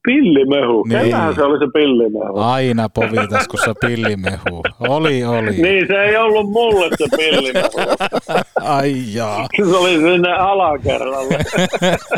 [0.09, 0.83] Pillimehu.
[0.83, 0.97] Niin.
[0.97, 2.39] Kenellähän se oli se pillimehu?
[2.39, 4.63] Aina povitaskussa pillimehu.
[4.79, 5.51] Oli, oli.
[5.51, 7.79] niin, se ei ollut mulle se pillimehu.
[8.77, 9.47] Ai jaa.
[9.57, 11.37] Se oli sinne alakerralle.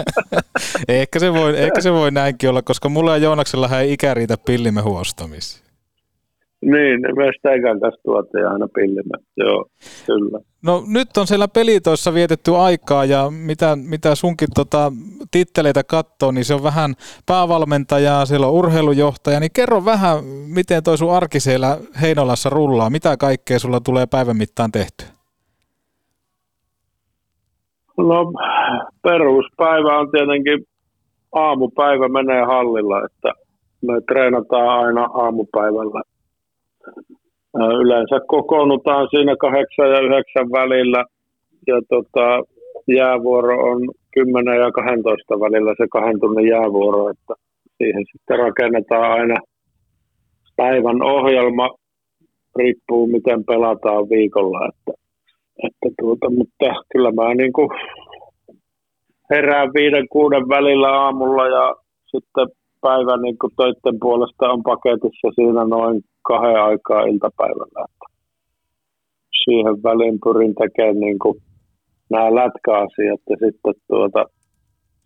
[0.88, 4.38] ehkä, se voi, ehkä se voi näinkin olla, koska mulla ja Joonaksella ei ikä riitä
[4.46, 5.61] pillimehu ostamiseen.
[6.62, 9.66] Niin, meistä ekan kanssa tuotiin aina pillimät, joo,
[10.06, 10.40] kyllä.
[10.66, 14.92] No nyt on siellä pelitoissa vietetty aikaa ja mitä, mitä sunkin tota,
[15.32, 16.94] titteleitä katsoo, niin se on vähän
[17.26, 20.24] päävalmentajaa, siellä on urheilujohtaja, niin kerro vähän,
[20.56, 25.06] miten toi sun arki siellä Heinolassa rullaa, mitä kaikkea sulla tulee päivän mittaan tehty?
[27.98, 28.32] No
[29.04, 30.66] peruspäivä on tietenkin
[31.32, 33.34] aamupäivä menee hallilla, että
[33.88, 36.02] me treenataan aina aamupäivällä
[37.82, 41.06] Yleensä kokoonnutaan siinä kahdeksan ja yhdeksän välillä
[41.68, 42.44] ja tota,
[42.88, 43.82] jäävuoro on
[44.14, 47.34] 10 ja 12 välillä se kahden tunnin jäävuoro, että
[47.78, 49.36] siihen sitten rakennetaan aina
[50.56, 51.70] päivän ohjelma,
[52.56, 54.92] riippuu miten pelataan viikolla, että,
[55.64, 57.70] että tuota, mutta kyllä mä niin kuin
[59.30, 61.76] herään viiden kuuden välillä aamulla ja
[62.06, 62.48] sitten
[62.82, 67.86] päivä niin kuin töiden puolesta on paketissa siinä noin kahden aikaa iltapäivällä.
[69.44, 71.42] Siihen väliin pyrin tekemään niin kuin
[72.10, 74.26] nämä lätkäasiat ja sitten, tuota,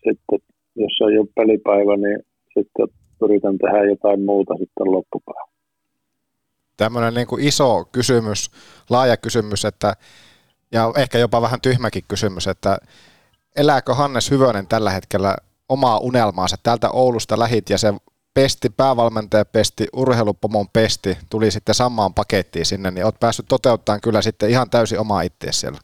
[0.04, 0.40] sitten
[0.76, 2.20] jos on jo pelipäivä, niin
[2.54, 2.88] sitten
[3.24, 5.56] yritän tehdä jotain muuta sitten loppupäivä.
[6.78, 8.52] Tämmöinen niin kuin iso kysymys,
[8.90, 9.94] laaja kysymys, että,
[10.72, 12.78] ja ehkä jopa vähän tyhmäkin kysymys, että
[13.56, 15.36] elääkö Hannes Hyvönen tällä hetkellä
[15.70, 16.56] omaa unelmaansa.
[16.64, 17.94] Täältä Oulusta lähit ja se
[18.40, 24.22] pesti, päävalmentaja pesti, urheilupomon pesti tuli sitten samaan pakettiin sinne, niin olet päässyt toteuttamaan kyllä
[24.22, 25.80] sitten ihan täysin omaa itseäsi siellä.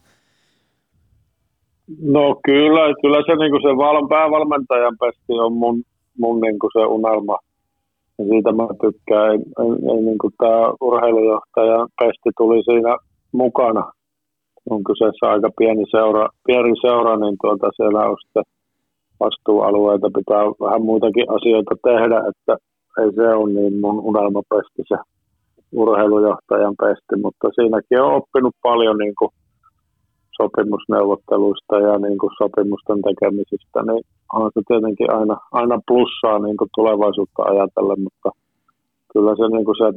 [2.15, 5.83] No kyllä, kyllä se, niin kuin se val, päävalmentajan pesti on mun,
[6.17, 7.37] mun niin kuin se unelma.
[8.17, 9.31] Ja siitä mä tykkään.
[9.31, 12.97] Ei, ei, ei niin kuin tämä urheilujohtajan pesti tuli siinä
[13.31, 13.91] mukana.
[14.69, 18.43] On kyseessä aika pieni seura, pieni seura niin tuota siellä on sitten
[19.23, 22.53] vastuualueita, pitää vähän muitakin asioita tehdä, että
[23.01, 24.97] ei se ole niin mun unelmapesti se
[25.71, 29.31] urheilujohtajan pesti, mutta siinäkin on oppinut paljon niin kuin
[30.37, 34.03] sopimusneuvotteluista ja niin kuin sopimusten tekemisistä, niin
[34.33, 38.29] on se tietenkin aina, aina plussaa niin kuin tulevaisuutta ajatellen, mutta
[39.13, 39.87] kyllä se, niin kuin se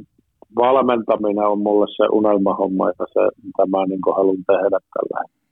[0.63, 5.44] valmentaminen on mulle se unelmahomma ja se, mitä mä niin kuin haluan tehdä tällä hetkellä.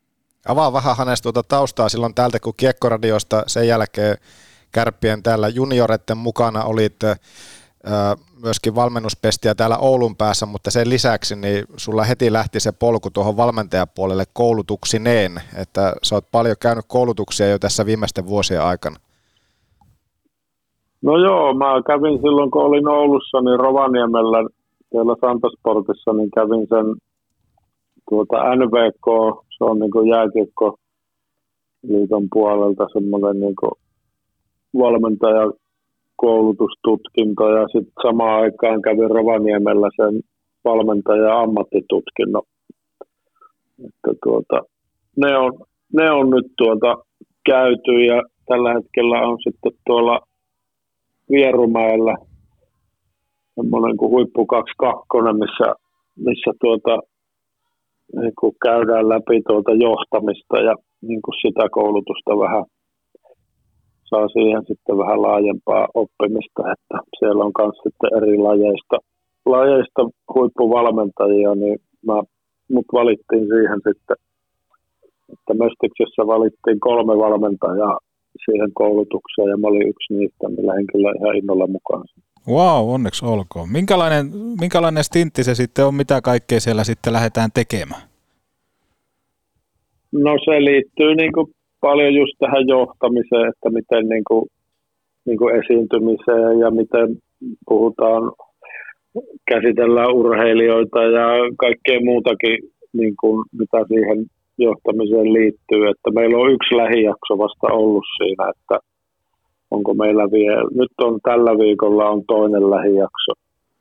[0.48, 4.16] Avaa vähän Hannes tuota taustaa silloin täältä, kun Kiekkoradiosta sen jälkeen
[4.72, 6.96] kärppien täällä junioretten mukana olit
[8.42, 13.36] myöskin valmennuspestiä täällä Oulun päässä, mutta sen lisäksi niin sulla heti lähti se polku tuohon
[13.36, 18.96] valmentajapuolelle koulutuksineen, että sä oot paljon käynyt koulutuksia jo tässä viimeisten vuosien aikana.
[21.02, 24.48] No joo, mä kävin silloin kun olin Oulussa, niin Rovaniemellä
[24.90, 26.86] siellä Santasportissa, niin kävin sen
[28.08, 29.06] tuota NVK,
[29.62, 30.76] se on niin jääkiekko
[31.82, 33.54] liiton puolelta semmoinen niin
[34.78, 40.20] valmentajakoulutustutkinto ja sitten samaan aikaan kävin Rovaniemellä sen
[40.64, 42.42] valmentaja ammattitutkinnon.
[43.78, 44.60] että tuota,
[45.16, 45.52] ne, on,
[45.92, 46.96] ne on nyt tuota
[47.46, 50.20] käyty ja tällä hetkellä on sitten tuolla
[51.30, 52.16] Vierumäellä
[53.54, 55.74] semmoinen kuin huippu 22, missä,
[56.16, 56.98] missä tuota,
[58.20, 60.74] niin kuin käydään läpi tuota johtamista ja
[61.08, 62.64] niin kuin sitä koulutusta vähän
[64.10, 68.96] saa siihen sitten vähän laajempaa oppimista, että siellä on myös sitten eri lajeista,
[69.46, 70.02] lajeista
[70.34, 72.16] huippuvalmentajia, niin mä,
[72.74, 74.16] mut valittiin siihen sitten,
[75.32, 77.98] että Möstiksessä valittiin kolme valmentajaa
[78.44, 82.04] siihen koulutukseen ja mä olin yksi niistä, millä henkilö ihan innolla mukaan.
[82.48, 83.68] Wow, onneksi olkoon.
[83.72, 84.26] Minkälainen,
[84.60, 88.02] minkälainen stintti se sitten on, mitä kaikkea siellä sitten lähdetään tekemään?
[90.12, 91.46] No se liittyy niin kuin
[91.80, 94.44] paljon just tähän johtamiseen, että miten niin kuin,
[95.26, 97.08] niin kuin esiintymiseen ja miten
[97.68, 98.22] puhutaan,
[99.50, 101.26] käsitellään urheilijoita ja
[101.64, 102.56] kaikkea muutakin,
[102.92, 104.26] niin kuin, mitä siihen
[104.58, 105.82] johtamiseen liittyy.
[105.92, 108.91] Että meillä on yksi lähijakso vasta ollut siinä, että
[109.76, 113.32] onko meillä vielä, nyt on tällä viikolla on toinen lähijakso.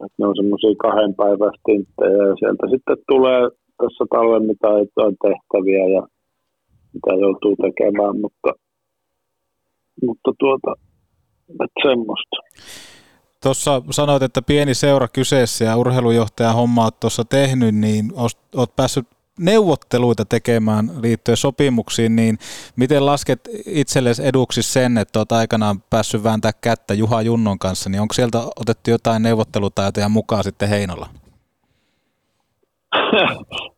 [0.06, 3.42] Että ne on semmoisia kahden päivän stinttejä ja sieltä sitten tulee
[3.82, 6.02] tässä talven mitä jotain tehtäviä ja
[6.94, 8.52] mitä joutuu tekemään, mutta,
[10.06, 10.72] mutta tuota,
[11.50, 12.38] että semmoista.
[13.44, 18.06] Tuossa sanoit, että pieni seura kyseessä ja urheilujohtaja homma olet tuossa tehnyt, niin
[18.56, 19.08] olet päässyt
[19.40, 22.38] neuvotteluita tekemään liittyen sopimuksiin, niin
[22.78, 28.02] miten lasket itsellesi eduksi sen, että olet aikanaan päässyt vääntää kättä Juha Junnon kanssa, niin
[28.02, 31.08] onko sieltä otettu jotain neuvottelutaitoja mukaan sitten Heinolla?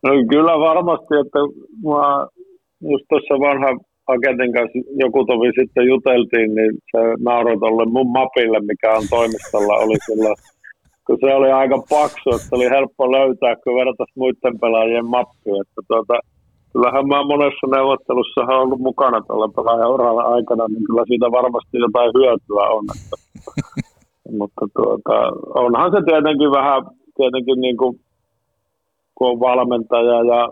[0.04, 1.38] no kyllä varmasti, että
[1.88, 2.26] mä
[2.90, 3.70] just tuossa vanha
[4.06, 9.74] agentin kanssa joku tovi sitten juteltiin, niin se nauroi tolle mun mapille, mikä on toimistolla,
[9.84, 10.36] oli silloin,
[11.06, 15.60] kun se oli aika paksu, että se oli helppo löytää, kun vertaisi muiden pelaajien mappiin.
[15.62, 16.14] Että tuota,
[16.72, 21.76] kyllähän mä monessa neuvottelussa olen ollut mukana tuolla pelaajan uralla aikana, niin kyllä siitä varmasti
[21.84, 22.84] jotain hyötyä on.
[22.94, 23.16] Että,
[24.38, 25.16] mutta tuota,
[25.64, 26.82] onhan se tietenkin vähän,
[27.16, 28.00] tietenkin niin kuin,
[29.14, 30.48] kun on valmentaja ja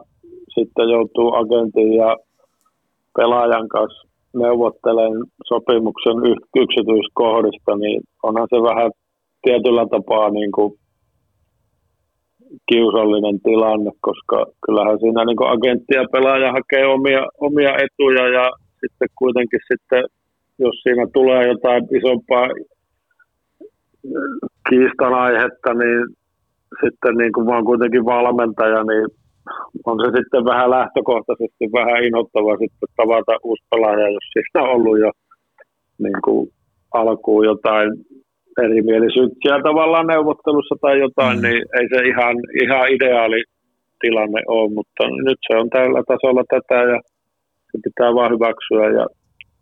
[0.55, 2.17] sitten joutuu agentin ja
[3.17, 6.17] pelaajan kanssa neuvottelemaan sopimuksen
[6.63, 8.91] yksityiskohdista, niin onhan se vähän
[9.43, 10.73] tietyllä tapaa niin kuin
[12.69, 19.09] kiusallinen tilanne, koska kyllähän siinä niin agentti ja pelaaja hakee omia, omia etuja ja sitten
[19.19, 20.05] kuitenkin sitten,
[20.59, 22.47] jos siinä tulee jotain isompaa
[24.69, 26.01] kiistan aihetta, niin
[26.81, 29.07] sitten niin kuin mä oon kuitenkin valmentaja, niin
[29.87, 34.99] on se sitten vähän lähtökohtaisesti vähän inhottava sitten tavata uusi pelaaja, jos siinä on ollut
[35.01, 35.11] jo
[35.99, 36.51] niin kuin
[36.95, 37.91] alkuun jotain
[38.65, 41.43] erimielisyyksiä tavallaan neuvottelussa tai jotain, mm.
[41.43, 43.41] niin ei se ihan, ihan ideaali
[44.01, 46.99] tilanne ole, mutta nyt se on tällä tasolla tätä ja
[47.69, 49.05] se pitää vaan hyväksyä ja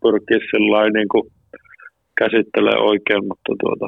[0.01, 1.25] pyrkiä sillä niin kuin
[2.19, 3.87] käsittelee oikein, mutta tuota,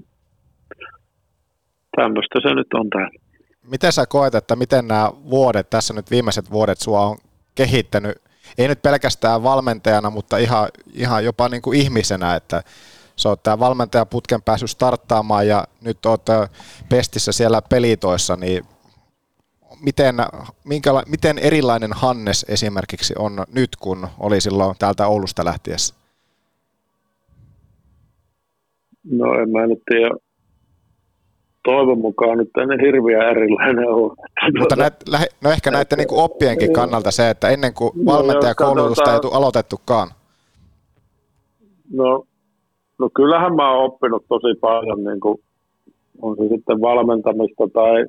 [1.97, 3.23] tämmöistä se nyt on täällä
[3.71, 7.17] miten sä koet, että miten nämä vuodet, tässä nyt viimeiset vuodet sua on
[7.55, 8.17] kehittänyt,
[8.57, 12.63] ei nyt pelkästään valmentajana, mutta ihan, ihan jopa niin kuin ihmisenä, että
[13.23, 16.25] sä oot tämä valmentajaputken päässyt starttaamaan ja nyt oot
[16.89, 18.63] pestissä siellä pelitoissa, niin
[19.85, 20.15] miten,
[20.63, 25.95] minkäla- miten erilainen Hannes esimerkiksi on nyt, kun oli silloin täältä Oulusta lähtiessä?
[29.11, 30.15] No en mä nyt tiedä,
[31.63, 34.15] toivon mukaan nyt tänne hirviä erilainen ole.
[34.59, 34.93] Mutta näet,
[35.41, 40.11] no ehkä näette niin oppienkin kannalta se, että ennen kuin no, valmentajakoulutusta ei tule aloitettukaan.
[41.93, 42.25] No,
[42.99, 45.37] no kyllähän mä oon oppinut tosi paljon, niin kuin,
[46.21, 48.05] on se sitten valmentamista tai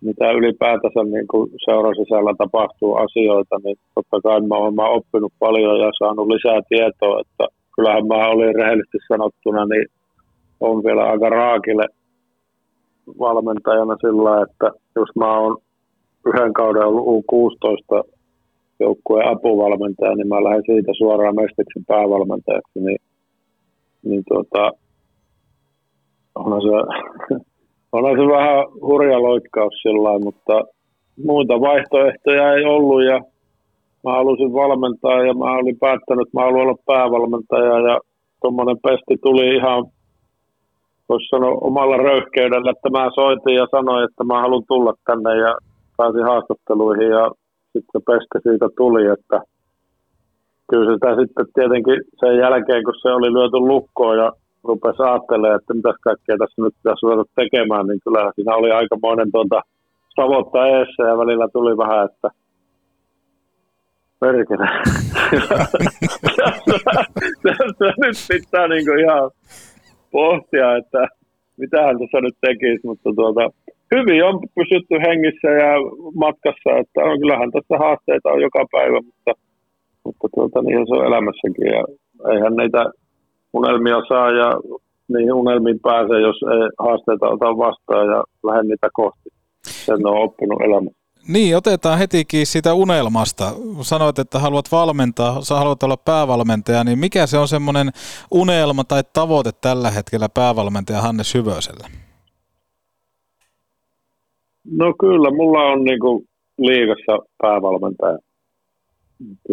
[0.00, 5.32] mitä ylipäätänsä niin kuin seurasisällä tapahtuu asioita, niin totta kai mä oon, mä oon oppinut
[5.38, 7.44] paljon ja saanut lisää tietoa, että
[7.76, 9.86] kyllähän mä olin rehellisesti sanottuna, niin
[10.60, 11.86] on vielä aika raakille
[13.18, 15.56] valmentajana sillä, että jos mä oon
[16.26, 18.12] yhden kauden ollut U16
[18.80, 22.98] joukkueen apuvalmentaja, niin mä lähden siitä suoraan Mestiksen päävalmentajaksi, niin,
[24.08, 24.72] niin tuota,
[26.34, 26.68] onhan se,
[27.96, 30.64] onhan se vähän hurja loikkaus sillä mutta
[31.24, 33.20] muita vaihtoehtoja ei ollut ja
[34.04, 38.00] mä halusin valmentaa ja mä olin päättänyt, että mä haluan olla päävalmentaja ja
[38.40, 39.84] tuommoinen pesti tuli ihan
[41.08, 45.52] voisi sanoa omalla röyhkeydellä, että mä soitin ja sanoin, että mä haluan tulla tänne ja
[45.96, 47.30] pääsin haastatteluihin ja
[47.72, 49.40] sitten se peste siitä tuli, että
[50.70, 54.32] kyllä sitä sitten tietenkin sen jälkeen, kun se oli lyöty lukkoon ja
[54.64, 59.30] rupesi ajattelemaan, että mitä kaikkea tässä nyt pitäisi ruveta tekemään, niin kyllä siinä oli aikamoinen
[59.32, 59.60] tuota,
[60.16, 62.28] tavoitta eessä ja välillä tuli vähän, että
[64.20, 64.68] Perkele.
[67.42, 69.30] tässä, nyt pitää niinku ihan
[70.10, 71.08] pohtia, että
[71.56, 73.50] mitähän tässä nyt tekisi, mutta tuota,
[73.94, 75.72] hyvin on pysytty hengissä ja
[76.14, 79.32] matkassa, että on, kyllähän tässä haasteita on joka päivä, mutta
[80.36, 81.82] tuota, niin se on elämässäkin ja
[82.32, 82.82] eihän niitä
[83.52, 84.48] unelmia saa ja
[85.08, 89.28] niihin unelmiin pääsee, jos ei haasteita ota vastaan ja lähde niitä kohti.
[89.62, 91.06] Sen on oppinut elämässä.
[91.28, 93.44] Niin, otetaan hetikin siitä unelmasta.
[93.80, 97.90] Sanoit, että haluat valmentaa, sä haluat olla päävalmentaja, niin mikä se on semmoinen
[98.30, 101.88] unelma tai tavoite tällä hetkellä päävalmentaja Hannes Hyvösellä?
[104.70, 106.24] No kyllä, mulla on niinku
[106.58, 108.18] liigassa päävalmentaja.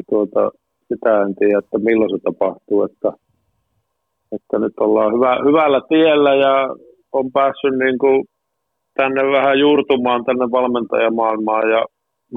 [0.09, 0.51] Tuota,
[0.93, 2.83] sitä en tiedä, että milloin se tapahtuu.
[2.83, 3.09] Että,
[4.35, 6.55] että nyt ollaan hyvä, hyvällä tiellä ja
[7.11, 8.25] on päässyt niinku
[8.99, 11.81] tänne vähän juurtumaan tänne valmentajamaailmaan ja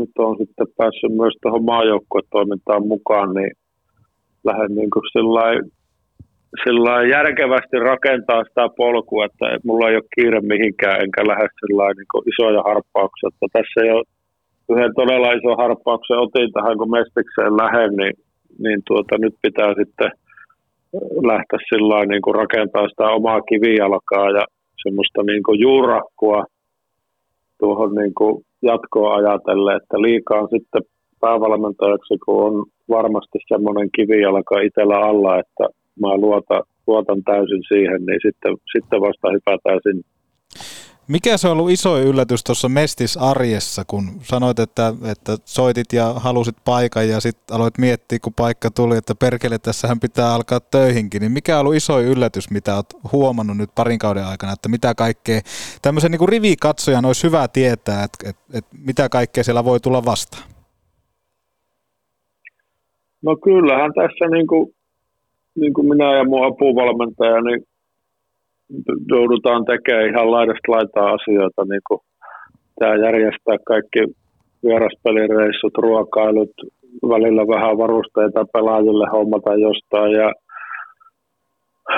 [0.01, 3.53] nyt on sitten päässyt myös tuohon maajoukkuetoimintaan mukaan, niin
[4.45, 5.05] lähden niin kuin
[6.65, 11.49] sillä järkevästi rakentaa sitä polkua, että mulla ei ole kiire mihinkään, enkä lähde
[11.97, 13.29] niin isoja harppauksia.
[13.29, 13.99] Että tässä jo
[14.73, 18.15] yhden todella ison harppauksen otin tähän, kun mestikseen lähden, niin,
[18.59, 20.11] niin tuota, nyt pitää sitten
[21.31, 24.45] lähteä sillä niin kuin rakentaa sitä omaa kivijalkaa ja
[24.83, 26.45] semmoista niin kuin juurakkua
[27.59, 30.83] tuohon niin kuin jatkoa ajatellen, että liikaa sitten
[31.21, 35.65] päävalmentajaksi, kun on varmasti semmoinen kivijalka itsellä alla, että
[36.01, 40.16] mä luotan, luotan täysin siihen, niin sitten, sitten vasta hypätään sinne.
[41.09, 46.13] Mikä se on ollut iso yllätys tuossa Mestis arjessa, kun sanoit, että, että soitit ja
[46.13, 51.21] halusit paikan ja sitten aloit miettiä, kun paikka tuli, että perkele, tässähän pitää alkaa töihinkin,
[51.21, 54.95] niin mikä on ollut iso yllätys, mitä olet huomannut nyt parin kauden aikana, että mitä
[54.95, 55.41] kaikkea,
[55.83, 60.45] tämmöisen niin rivikatsojan olisi hyvä tietää, että, että, että mitä kaikkea siellä voi tulla vastaan?
[63.23, 64.75] No kyllähän tässä niin kuin,
[65.61, 67.63] niin kuin minä ja mun apuvalmentaja, niin
[69.09, 72.01] joudutaan tekemään ihan laidasta laitaa asioita, niin kuin
[72.79, 74.01] tämä järjestää kaikki
[74.64, 76.55] vieraspelireissut, ruokailut,
[77.09, 80.33] välillä vähän varusteita pelaajille hommata jostain ja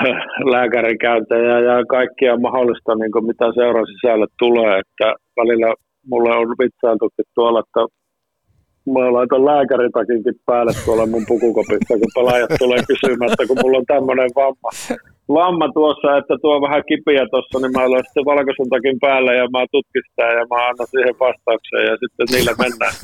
[0.53, 4.79] lääkärikäyntejä ja kaikkia mahdollista, niin kuin mitä seuran sisälle tulee.
[4.79, 5.07] Että
[5.39, 5.73] välillä
[6.09, 7.81] mulle on vitsailtukin tuolla, että
[8.93, 13.91] mä laitan lääkäritakinkin päälle tuolla mun pukukopissa, kun pelaajat tulee kysymään, että kun mulla on
[13.93, 14.69] tämmöinen vamma,
[15.37, 19.45] vamma tuossa, että tuo vähän kipiä tuossa, niin mä laitan sitten valkoisen takin päälle ja
[19.55, 22.95] mä tutkistan ja mä annan siihen vastauksen ja sitten niillä mennään.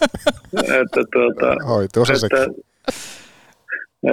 [0.80, 2.42] että, tuota, Oi, että,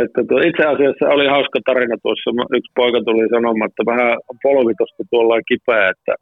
[0.01, 2.29] että tuo, itse asiassa oli hauska tarina tuossa.
[2.57, 4.11] Yksi poika tuli sanomaan, että vähän
[4.43, 6.13] polvi tuosta tuolla kipeä, että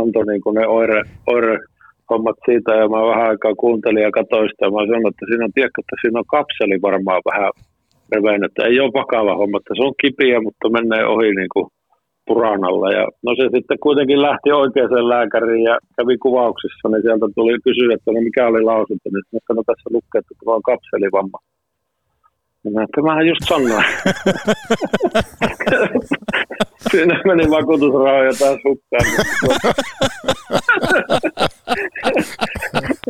[0.00, 1.00] antoi niin ne oire,
[1.32, 1.56] oire
[2.10, 5.44] hommat siitä ja mä vähän aikaa kuuntelin ja katsoin sitä ja mä sanoin, että siinä
[5.44, 7.50] on, tiedätkö, että siinä on kapseli varmaan vähän
[8.14, 11.66] revein, että ei ole vakava homma, että se on kipiä, mutta menee ohi niin kuin
[12.26, 12.88] puranalla.
[12.98, 17.94] Ja no se sitten kuitenkin lähti oikeaan lääkäriin ja kävi kuvauksissa, niin sieltä tuli kysyä,
[17.94, 21.38] että no mikä oli lausunto, niin että no tässä lukee, että tämä on kapselivamma.
[22.74, 23.84] Mä, että mähän just sanoin.
[26.90, 29.06] Siinä meni vakuutusrahoja taas hukkaan.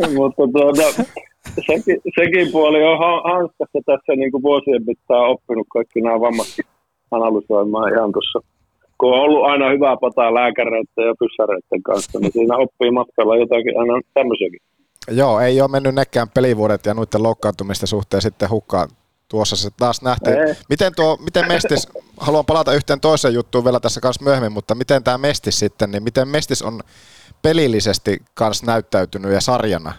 [0.17, 0.87] Mutta tuota,
[1.55, 2.99] sekin, sekin puoli on
[3.31, 6.65] hanskassa tässä niin kuin vuosien mittaan oppinut kaikki nämä vammatkin
[7.11, 8.39] analysoimaan ihan tuossa.
[8.99, 13.79] Kun on ollut aina hyvää pataa lääkäreiden ja pyssäreiden kanssa, niin siinä oppii matkalla jotakin
[13.81, 14.61] aina tämmöisiäkin.
[15.11, 18.89] Joo, ei ole mennyt nekään pelivuodet ja noiden loukkaantumisten suhteen sitten hukkaan
[19.29, 20.37] tuossa se taas nähtiin.
[20.69, 25.05] Miten, tuo, miten Mestis, haluan palata yhteen toiseen juttuun vielä tässä kanssa myöhemmin, mutta miten
[25.05, 26.81] tämä Mestis sitten, niin miten Mestis on
[27.43, 29.93] pelillisesti kanssa näyttäytynyt ja sarjana?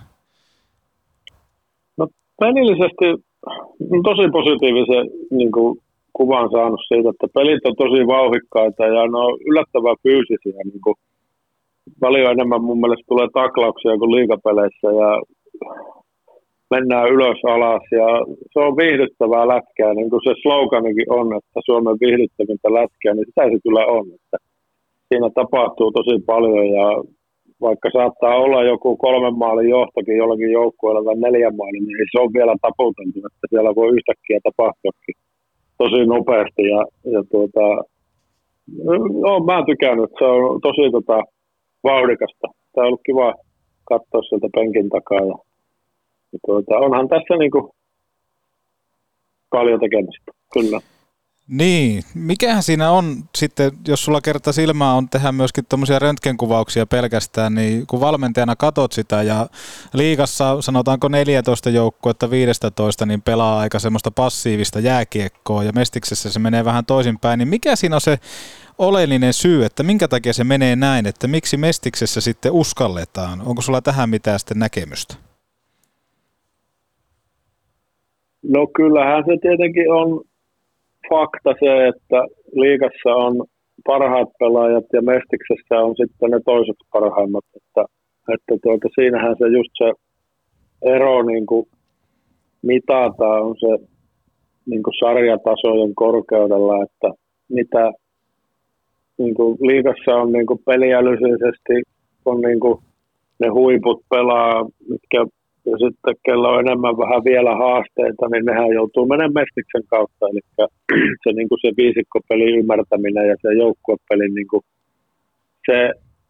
[2.44, 3.08] Pelillisesti
[4.10, 5.06] tosi positiivisen
[5.40, 5.78] niin kuin,
[6.14, 10.60] kuvan saanut siitä, että pelit on tosi vauhikkaita ja ne on yllättävän fyysisiä.
[10.64, 10.96] Niin kuin,
[12.00, 15.10] paljon enemmän mun mielestä tulee taklauksia kuin liikapeleissä ja
[16.74, 18.08] mennään ylös alas ja
[18.52, 23.44] se on viihdyttävää lätkää, niin kuin se sloganikin on, että Suomen viihdyttävintä lätkää, niin sitä
[23.50, 24.06] se kyllä on.
[24.18, 24.38] Että
[25.08, 26.88] siinä tapahtuu tosi paljon ja
[27.62, 32.34] vaikka saattaa olla joku kolmen maalin johtokin jollakin joukkueella tai neljän maalin, niin se on
[32.34, 35.16] vielä taputeltu, että siellä voi yhtäkkiä tapahtuakin
[35.78, 36.82] tosi nopeasti ja,
[37.14, 37.66] ja tuota,
[39.24, 41.18] no, mä oon tykännyt, se on tosi tota,
[41.84, 42.48] vauhdikasta.
[42.48, 43.34] Tämä on ollut kiva
[43.84, 45.38] katsoa sieltä penkin takaa ja
[46.46, 47.66] tuota, onhan tässä niin kuin
[49.50, 50.80] paljon tekemistä, kyllä.
[51.52, 57.56] Niin, mikähän siinä on sitten, jos sulla kerta silmää on tehdä myöskin tuommoisia röntgenkuvauksia pelkästään,
[57.56, 59.48] niin kun valmentajana katot sitä ja
[59.94, 66.66] liigassa sanotaanko 14 joukkuetta 15, niin pelaa aika semmoista passiivista jääkiekkoa ja mestiksessä se menee
[66.66, 68.18] vähän toisinpäin, niin mikä siinä on se
[68.78, 73.42] oleellinen syy, että minkä takia se menee näin, että miksi mestiksessä sitten uskalletaan?
[73.46, 75.16] Onko sulla tähän mitään sitten näkemystä?
[78.44, 80.31] No kyllähän se tietenkin on
[81.12, 82.20] fakta se, että
[82.62, 83.34] liigassa on
[83.86, 87.46] parhaat pelaajat ja Mestiksessä on sitten ne toiset parhaimmat.
[87.56, 87.84] Että,
[88.34, 89.90] että tuota, siinähän se just se
[90.96, 91.66] ero niin kuin
[92.62, 93.72] mitataan on se
[94.66, 97.10] niin kuin sarjatasojen korkeudella, että
[97.50, 97.92] mitä
[99.18, 101.76] niin kuin liigassa on niin kuin peliälyisesti
[102.26, 102.78] on niin kuin
[103.40, 105.26] ne huiput pelaa, mitkä
[105.66, 110.24] ja sitten kello on enemmän vähän vielä haasteita, niin nehän joutuu menemään mestiksen kautta.
[110.30, 110.42] Eli
[111.24, 114.64] se, niin kuin se viisikkopelin ymmärtäminen ja se joukkuepelin, niin kuin,
[115.68, 115.78] se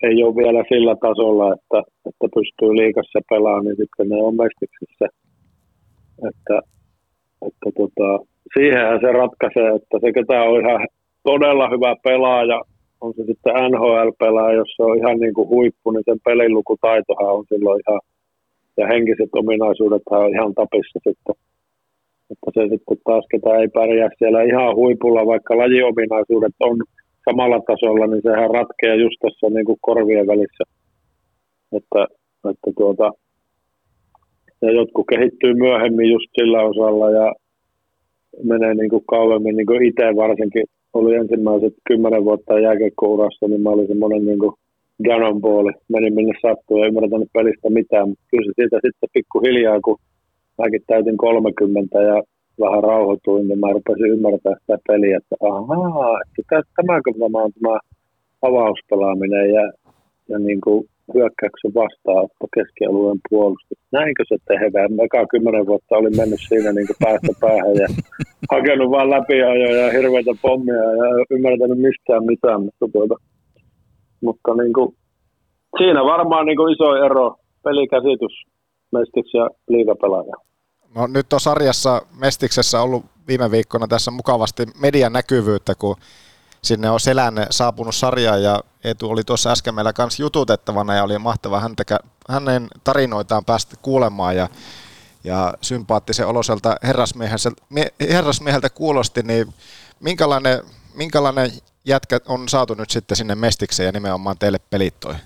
[0.08, 1.80] ei ole vielä sillä tasolla, että,
[2.10, 5.06] että pystyy liikassa pelaamaan, niin sitten ne on mestiksessä.
[6.30, 6.58] Että,
[7.48, 8.10] että tota,
[8.54, 10.82] siihenhän se ratkaisee, että se ketä on ihan
[11.24, 12.60] todella hyvä pelaaja,
[13.02, 17.46] on se sitten NHL-pelaaja, jos se on ihan niin kuin huippu, niin sen pelilukutaitohan on
[17.50, 18.02] silloin ihan
[18.82, 21.36] ja henkiset ominaisuudet on ihan tapissa sitten.
[22.32, 26.78] Että se sitten taas, ketä ei pärjää siellä ihan huipulla, vaikka lajiominaisuudet on
[27.26, 30.64] samalla tasolla, niin sehän ratkeaa just tässä niin kuin korvien välissä.
[31.78, 32.02] Että,
[32.52, 33.08] että tuota,
[34.62, 37.28] ja jotkut kehittyy myöhemmin just sillä osalla ja
[38.44, 43.70] menee niin kuin kauemmin, niin kuin itse varsinkin oli ensimmäiset kymmenen vuotta jääkekourassa, niin mä
[43.70, 44.54] olin semmoinen niin kuin
[45.08, 49.98] cannonballi, meni minne sattuu ja ymmärtänyt pelistä mitään, mutta kyllä se siitä sitten pikkuhiljaa, kun
[50.62, 52.24] mäkin täytin 30 ja
[52.64, 57.80] vähän rauhoituin, niin mä rupesin ymmärtää sitä peliä, että ahaa, että tämäkö tämä on tämä
[58.42, 59.66] avauspelaaminen ja,
[60.30, 63.78] ja niin kuin hyökkäyksen vastaanotto keskialueen puolustus.
[63.92, 64.92] Näinkö se tehdään?
[65.06, 67.88] Eka kymmenen vuotta olin mennyt siinä niin päästä päähän ja
[68.52, 72.62] hakenut vaan läpiajoja ja hirveitä pommia ja ymmärtänyt mistään mitään.
[72.66, 73.16] Mutta tuota,
[74.22, 74.96] mutta niin kuin,
[75.78, 78.46] siinä varmaan niin kuin iso ero pelikäsitys
[78.92, 80.36] Mestiks ja liigapelaaja.
[80.96, 85.96] No nyt on sarjassa Mestiksessä ollut viime viikkona tässä mukavasti median näkyvyyttä, kun
[86.64, 91.20] sinne on Selän saapunut sarja ja Eetu oli tuossa äsken meillä kanssa jututettavana ja oli
[91.20, 91.84] mahtava häntä,
[92.30, 94.48] hänen tarinoitaan päästä kuulemaan ja,
[95.24, 96.76] ja sympaattisen oloselta
[98.10, 99.48] herrasmieheltä kuulosti, niin
[100.00, 100.60] minkälainen,
[100.96, 101.50] minkälainen
[101.86, 105.22] jätkä on saatu nyt sitten sinne Mestikseen ja nimenomaan teille pelittoihin?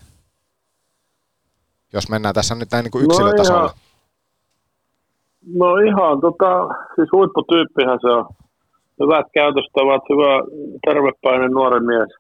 [1.93, 3.73] Jos mennään tässä nyt näin niin kuin yksilötasolla.
[5.53, 8.25] No ihan, no ihan tota, siis huipputyyppihän se on.
[8.99, 10.33] Hyvät käytöstavat, hyvä
[10.85, 12.11] tervepäinen nuori mies.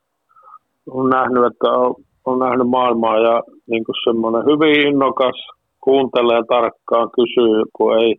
[0.89, 5.37] On nähnyt, että on, on nähnyt maailmaa ja niin kuin semmoinen hyvin innokas,
[5.81, 8.15] kuuntelee tarkkaan, kysyy, kun ei,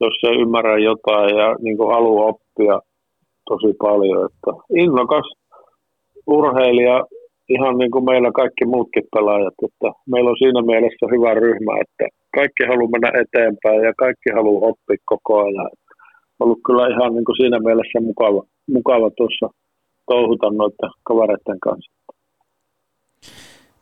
[0.00, 2.80] jos ei ymmärrä jotain ja niin kuin haluaa oppia
[3.48, 4.28] tosi paljon.
[4.28, 4.50] Että
[4.82, 5.37] innokas,
[6.36, 6.96] urheilija
[7.48, 9.58] ihan niin kuin meillä kaikki muutkin pelaajat.
[9.66, 12.04] Että meillä on siinä mielessä hyvä ryhmä, että
[12.38, 15.70] kaikki haluaa mennä eteenpäin ja kaikki haluaa oppia koko ajan.
[16.40, 18.42] Ollut kyllä ihan niin kuin siinä mielessä mukava,
[18.76, 19.46] mukava tuossa
[20.10, 21.97] touhuta noiden kavereiden kanssa.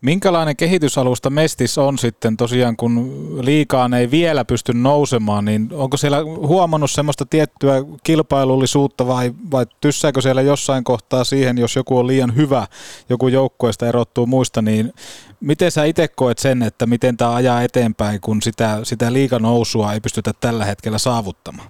[0.00, 3.12] Minkälainen kehitysalusta Mestis on sitten tosiaan, kun
[3.44, 7.74] liikaan ei vielä pysty nousemaan, niin onko siellä huomannut semmoista tiettyä
[8.04, 12.66] kilpailullisuutta vai, vai tyssääkö siellä jossain kohtaa siihen, jos joku on liian hyvä,
[13.08, 14.92] joku joukkueesta erottuu muista, niin
[15.40, 20.00] miten sä itse koet sen, että miten tämä ajaa eteenpäin, kun sitä, sitä liikanousua ei
[20.00, 21.68] pystytä tällä hetkellä saavuttamaan?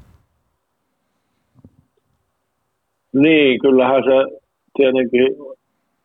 [3.14, 4.40] Niin, kyllähän se
[4.76, 5.55] tietenkin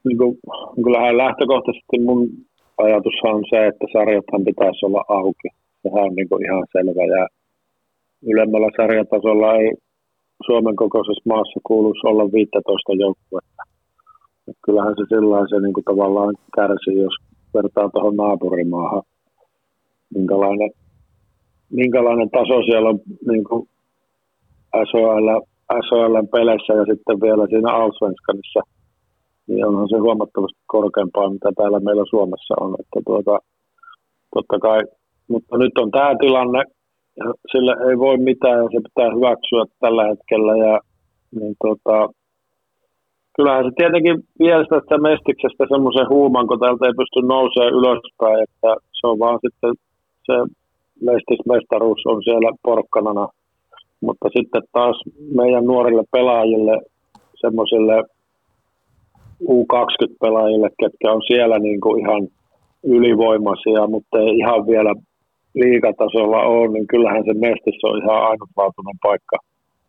[0.06, 0.38] niin kuin,
[0.84, 2.30] kyllähän lähtökohtaisesti mun
[2.78, 5.50] ajatus on se, että sarjathan pitäisi olla auki.
[5.82, 7.04] Sehän on niin kuin ihan selvä.
[7.16, 7.28] Ja
[8.32, 9.72] ylemmällä sarjatasolla ei
[10.46, 13.64] Suomen kokoisessa maassa kuuluisi olla 15 joukkuetta.
[14.48, 17.16] Et kyllähän se sillä se niin kuin tavallaan kärsii, jos
[17.54, 19.04] vertaa tuohon naapurimaahan.
[20.16, 20.72] Minkälainen,
[21.70, 23.00] minkälainen taso siellä on
[23.30, 23.70] niin kuin
[24.88, 25.28] SHL,
[25.86, 28.62] SHL peleissä ja sitten vielä siinä Allsvenskanissa–
[29.52, 32.72] niin onhan se huomattavasti korkeampaa, mitä täällä meillä Suomessa on.
[32.80, 33.40] Että tuota,
[34.36, 34.80] totta kai,
[35.28, 36.62] mutta nyt on tämä tilanne,
[37.20, 40.54] ja sille ei voi mitään, ja se pitää hyväksyä tällä hetkellä.
[40.66, 40.80] Ja,
[41.38, 41.96] niin tuota,
[43.36, 48.70] kyllähän se tietenkin vie tästä mestiksestä semmoisen huuman, kun täältä ei pysty nousemaan ylöspäin, että
[48.98, 49.74] se on vaan sitten
[50.28, 50.36] se
[51.10, 53.28] mestismestaruus on siellä porkkanana.
[54.02, 54.98] Mutta sitten taas
[55.36, 56.76] meidän nuorille pelaajille
[57.42, 58.04] semmoiselle
[59.42, 62.28] U20-pelaajille, ketkä on siellä niin kuin ihan
[62.84, 64.94] ylivoimaisia, mutta ei ihan vielä
[65.56, 69.38] liigatasolla ole, niin kyllähän se Mestissä on ihan ainutlaatuinen paikka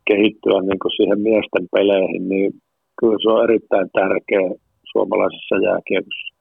[0.04, 2.52] kehittyä niin kuin siihen miesten peleihin, niin
[3.00, 4.46] kyllä se on erittäin tärkeä
[4.92, 6.32] suomalaisessa jääkiekossa.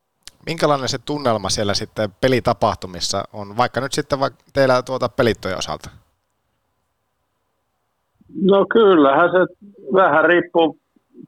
[0.45, 5.89] Minkälainen se tunnelma siellä sitten pelitapahtumissa on, vaikka nyt sitten vaikka teillä tuota pelittojen osalta?
[8.43, 10.77] No kyllähän se vähän riippuu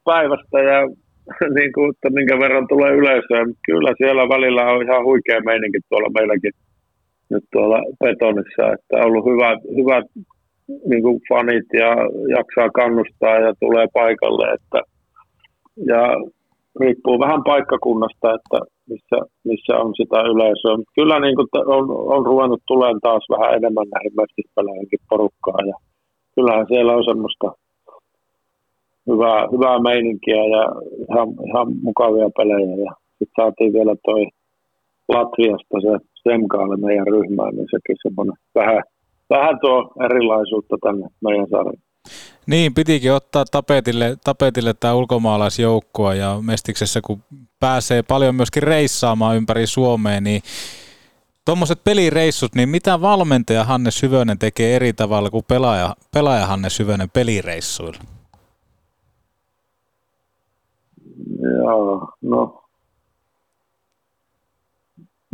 [0.04, 0.78] päivästä ja
[1.58, 3.42] niin kuin, että minkä verran tulee yleisöä.
[3.66, 6.52] Kyllä siellä välillä on ihan huikea meininki tuolla meilläkin
[7.30, 10.06] nyt tuolla betonissa, että on ollut hyvät, hyvät
[10.90, 11.90] niin kuin fanit ja
[12.36, 14.46] jaksaa kannustaa ja tulee paikalle.
[14.56, 14.80] Että,
[15.92, 16.02] ja
[16.80, 18.58] riippuu vähän paikkakunnasta, että
[18.90, 20.76] missä, missä on sitä yleisöä.
[20.76, 21.84] Mutta kyllä niin kuin on,
[22.14, 25.60] on ruvennut tulemaan taas vähän enemmän näihin mestispelejänkin porukkaa.
[25.70, 25.76] Ja
[26.34, 27.46] kyllähän siellä on semmoista
[29.10, 30.64] hyvää, hyvää meininkiä ja
[31.10, 32.76] ihan, ihan mukavia pelejä.
[32.84, 34.26] Ja sitten saatiin vielä toi
[35.08, 38.82] Latviasta se Semkaalle meidän ryhmään, niin sekin semmoinen vähän,
[39.30, 41.82] vähän tuo erilaisuutta tänne meidän sarjaan.
[42.46, 47.22] Niin, pitikin ottaa tapetille, tapetille tämä ulkomaalaisjoukkue ja Mestiksessä kun
[47.60, 50.42] pääsee paljon myöskin reissaamaan ympäri Suomea, niin
[51.44, 57.10] tuommoiset pelireissut, niin mitä valmentaja Hanne Syvönen tekee eri tavalla kuin pelaaja, pelaaja Hanne Syvönen
[57.10, 57.98] pelireissuilla?
[61.58, 62.60] Joo, no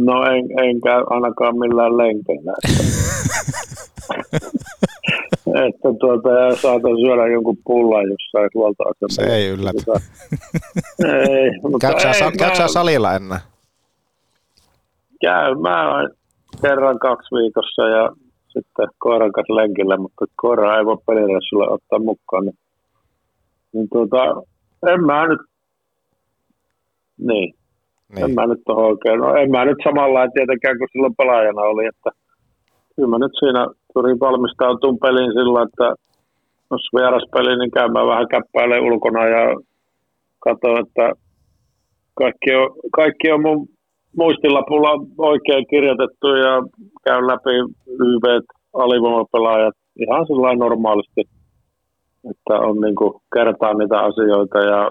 [0.06, 2.52] No en, enkä ainakaan millään lenkeillä.
[2.68, 2.82] Että,
[5.66, 9.14] että tuota, saatan syödä jonkun pullan jossain huoltoasemalla.
[9.30, 9.92] Se ei yllätä.
[11.30, 13.38] ei, mutta Käytkö sä, ei, käytkö sä mä- salilla ennen?
[15.20, 16.08] Käyn mä
[16.62, 18.10] kerran kaksi viikossa ja
[18.48, 22.44] sitten koiran kanssa lenkillä, mutta koira ei voi pelireissulle ottaa mukaan.
[22.44, 22.58] Niin,
[23.72, 24.24] niin tuota,
[24.92, 25.40] en mä nyt,
[27.28, 27.54] niin,
[28.12, 28.24] niin.
[28.24, 31.86] en mä nyt tohon oikein, no en mä nyt samalla tietenkään kuin silloin pelaajana oli,
[31.86, 32.10] että
[32.96, 35.86] kyllä mä nyt siinä pyrin valmistautumaan peliin sillä, että
[36.70, 39.44] jos vieraspeli, niin käymään vähän käppäilee ulkona ja
[40.38, 41.12] katson, että
[42.14, 43.68] kaikki on, kaikki on mun
[44.16, 46.52] muistilapulla oikein kirjoitettu ja
[47.04, 47.54] käyn läpi
[48.06, 48.24] YV,
[48.74, 51.22] alivoimapelaajat ihan sillä normaalisti,
[52.30, 54.90] että on niin kuin kertaa niitä asioita ja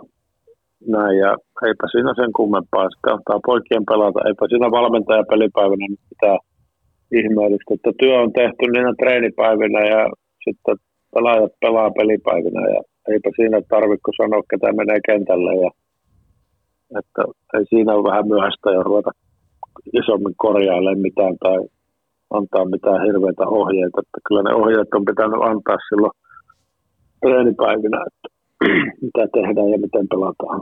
[0.88, 1.32] näin ja
[1.68, 2.90] eipä siinä sen kummempaa.
[2.90, 6.04] Sitten antaa poikien pelata, eipä siinä valmentaja pelipäivänä nyt
[7.20, 10.02] ihmeellistä, että työ on tehty niinä treenipäivinä ja
[10.44, 10.76] sitten
[11.14, 12.82] pelaajat pelaa pelipäivinä ja
[13.12, 15.72] eipä siinä tarvitse sanoa, ketä menee kentälle ja
[17.00, 17.22] että
[17.58, 19.12] ei siinä ole vähän myöhäistä jo ruveta
[20.00, 21.58] isommin korjailemaan mitään tai
[22.38, 24.02] antaa mitään hirveitä ohjeita.
[24.02, 26.16] Että kyllä ne ohjeet on pitänyt antaa silloin
[27.22, 28.39] treenipäivinä, että
[29.04, 30.62] mitä tehdään ja miten pelataan.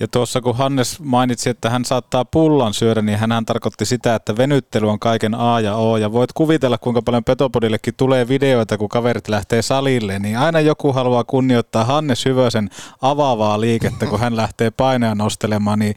[0.00, 4.36] Ja tuossa kun Hannes mainitsi, että hän saattaa pullan syödä, niin hän tarkoitti sitä, että
[4.38, 5.96] venyttely on kaiken A ja O.
[5.96, 10.92] Ja voit kuvitella, kuinka paljon Petopodillekin tulee videoita, kun kaverit lähtee salille, niin aina joku
[10.92, 12.68] haluaa kunnioittaa Hannes Hyvösen
[13.02, 15.94] avaavaa liikettä, kun hän lähtee painea nostelemaan, niin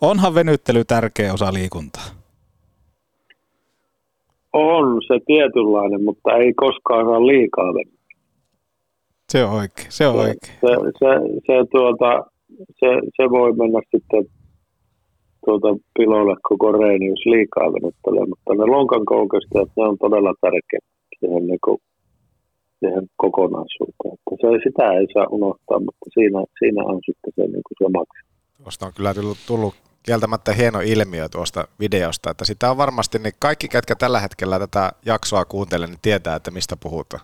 [0.00, 2.04] onhan venyttely tärkeä osa liikuntaa.
[4.52, 7.95] On se tietynlainen, mutta ei koskaan saa liikaa venyttää.
[9.32, 10.58] Se on oikein, se on oikein.
[10.60, 11.10] Se, se,
[11.46, 12.10] se, tuota,
[12.80, 14.24] se, se voi mennä sitten
[15.44, 20.86] tuota, piloille koko reini, jos liikaa venyttelee, mutta ne lonkan koukestajat, ne on todella tärkeitä
[21.18, 21.78] siihen, niin kuin,
[22.80, 24.14] siihen kokonaisuuteen.
[24.14, 27.88] Että se, sitä ei saa unohtaa, mutta siinä, siinä on sitten se, niin kuin se
[27.98, 28.30] maksaa.
[28.62, 33.32] Tuosta on kyllä tullut, tullut kieltämättä hieno ilmiö tuosta videosta, että sitä on varmasti, niin
[33.38, 37.22] kaikki, ketkä tällä hetkellä tätä jaksoa kuuntelee, niin tietää, että mistä puhutaan.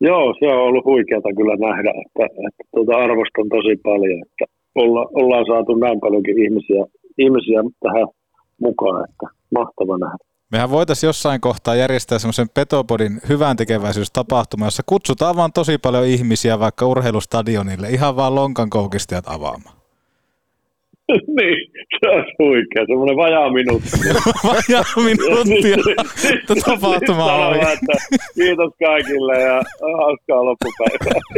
[0.00, 4.44] Joo, se on ollut huikeata kyllä nähdä, että, että tuota arvostan tosi paljon, että
[4.74, 6.84] olla, ollaan saatu näin paljonkin ihmisiä,
[7.18, 8.08] ihmisiä tähän
[8.60, 9.26] mukaan, että
[9.58, 10.24] mahtava nähdä.
[10.52, 16.58] Mehän voitaisiin jossain kohtaa järjestää semmoisen Petopodin hyvän tekeväisyystapahtuman, jossa kutsutaan vaan tosi paljon ihmisiä
[16.58, 19.76] vaikka urheilustadionille, ihan vaan lonkan koukistajat avaamaan.
[21.38, 23.90] niin, se olisi huikea, semmoinen vajaa minuutti.
[24.52, 25.76] vajaa minuuttia
[26.66, 27.58] tapahtuma Sanoa, oli.
[27.58, 27.92] että
[28.34, 29.62] kiitos kaikille ja
[29.98, 31.20] hauskaa loppupäivää.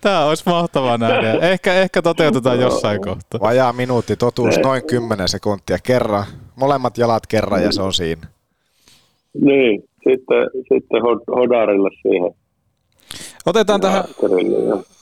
[0.00, 1.32] Tämä olisi mahtavaa nähdä.
[1.32, 3.40] Ehkä, ehkä toteutetaan jossain kohtaa.
[3.40, 6.24] Vajaa minuutti, totuus noin 10 sekuntia kerran.
[6.56, 8.26] Molemmat jalat kerran ja se on siinä.
[9.40, 12.34] niin, sitten, sitten hod- hodarille siihen.
[13.46, 14.04] Otetaan tähän,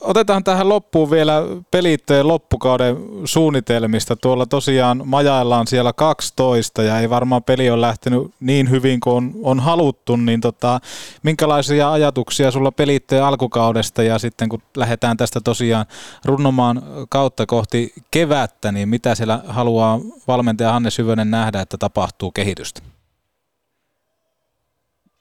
[0.01, 4.15] otetaan tähän loppuun vielä pelitteen loppukauden suunnitelmista.
[4.15, 9.33] Tuolla tosiaan majaillaan siellä 12 ja ei varmaan peli ole lähtenyt niin hyvin kuin on,
[9.43, 10.79] on haluttu, niin tota,
[11.23, 15.85] minkälaisia ajatuksia sulla pelitteen alkukaudesta ja sitten kun lähdetään tästä tosiaan
[16.25, 22.90] runnomaan kautta kohti kevättä, niin mitä siellä haluaa valmentaja Hanne Syvönen nähdä, että tapahtuu kehitystä?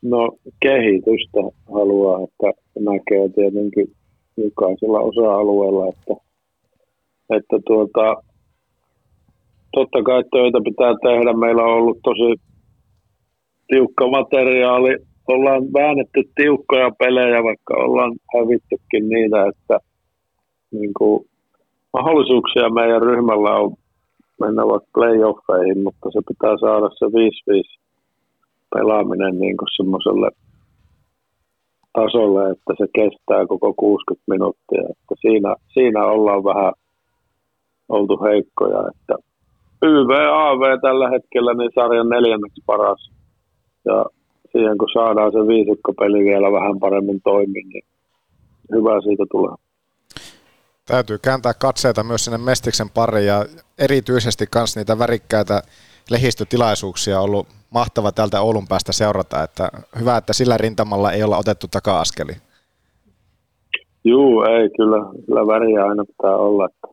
[0.02, 1.40] No kehitystä
[1.72, 3.86] haluaa, että näkee tietenkin
[4.36, 6.14] jokaisella osa-alueella, että,
[7.30, 8.22] että tuota,
[9.72, 11.32] totta kai töitä pitää tehdä.
[11.32, 12.40] Meillä on ollut tosi
[13.68, 14.96] tiukka materiaali.
[15.28, 19.78] Ollaan väännetty tiukkoja pelejä, vaikka ollaan hävittykin niitä, että
[20.70, 21.26] niin kuin,
[21.92, 23.74] mahdollisuuksia meidän ryhmällä on
[24.40, 27.79] mennä vaikka playoffeihin, mutta se pitää saada se 5-5
[28.74, 30.30] pelaaminen niin kuin semmoiselle
[31.92, 34.82] tasolle, että se kestää koko 60 minuuttia.
[34.90, 36.72] Että siinä, siinä ollaan vähän
[37.88, 38.80] oltu heikkoja.
[38.90, 39.14] Että
[39.82, 43.10] YVAV tällä hetkellä niin sarjan neljänneksi paras.
[43.84, 44.04] Ja
[44.52, 47.84] siihen kun saadaan se viisikkopeli vielä vähän paremmin toimii, niin
[48.74, 49.54] hyvä siitä tulee.
[50.86, 53.44] Täytyy kääntää katseita myös sinne Mestiksen pariin ja
[53.78, 55.62] erityisesti myös niitä värikkäitä
[56.10, 59.42] lehistötilaisuuksia ollut mahtava tältä Oulun päästä seurata.
[59.42, 62.32] Että hyvä, että sillä rintamalla ei olla otettu taka-askeli.
[64.04, 65.24] Juu, ei kyllä.
[65.26, 66.66] Kyllä väriä aina pitää olla.
[66.66, 66.88] Että,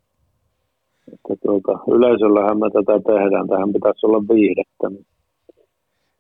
[1.14, 3.48] että tuota, yleisöllähän me tätä tehdään.
[3.48, 4.90] Tähän pitäisi olla viihdettä.
[4.90, 5.06] Niin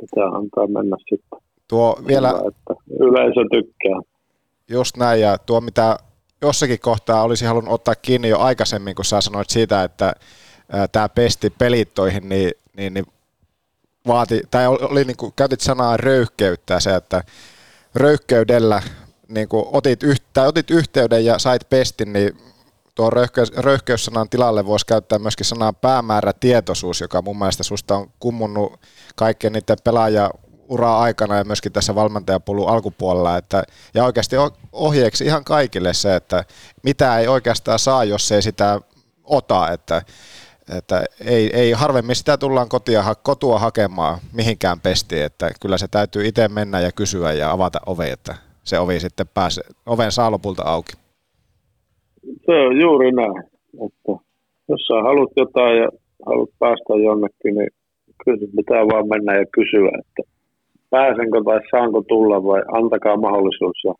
[0.01, 1.39] pitää antaa mennä sitten.
[1.67, 2.27] Tuo vielä...
[2.27, 3.99] Hyvä, että yleisö tykkää.
[4.69, 5.97] Just näin, ja tuo mitä
[6.41, 10.13] jossakin kohtaa olisi halunnut ottaa kiinni jo aikaisemmin, kun sä sanoit siitä, että
[10.91, 13.05] tämä pesti pelittoihin, niin, niin, niin
[14.07, 17.23] vaati, tai oli niin kuin, käytit sanaa röyhkeyttä se, että
[17.95, 18.81] röyhkeydellä
[19.27, 22.37] niin kuin otit, yht, tai otit yhteyden ja sait pestin, niin
[22.95, 28.79] tuo röyhkeys, röyhkeyssanan tilalle voisi käyttää myöskin sanaa päämäärätietoisuus, joka mun mielestä susta on kummunnut
[29.15, 30.31] kaikkien niiden pelaaja
[30.69, 33.37] uraa aikana ja myöskin tässä valmentajapolun alkupuolella.
[33.37, 33.63] Että,
[33.93, 34.35] ja oikeasti
[34.71, 36.43] ohjeeksi ihan kaikille se, että
[36.83, 38.81] mitä ei oikeastaan saa, jos ei sitä
[39.23, 39.71] ota.
[39.71, 40.01] Että
[40.77, 46.27] että ei, ei harvemmin sitä tullaan kotia, kotua hakemaan mihinkään pestiin, että kyllä se täytyy
[46.27, 50.63] itse mennä ja kysyä ja avata ovi, että se ovi sitten pääsee, oven saa lopulta
[50.63, 50.93] auki.
[52.45, 53.43] Se on juuri näin,
[53.85, 54.13] että
[54.69, 55.89] jos sä haluat jotain ja
[56.25, 57.69] haluat päästä jonnekin, niin
[58.23, 60.31] kyllä pitää vaan mennä ja kysyä, että
[60.89, 63.83] pääsenkö tai saanko tulla vai antakaa mahdollisuus.
[63.83, 63.93] Ja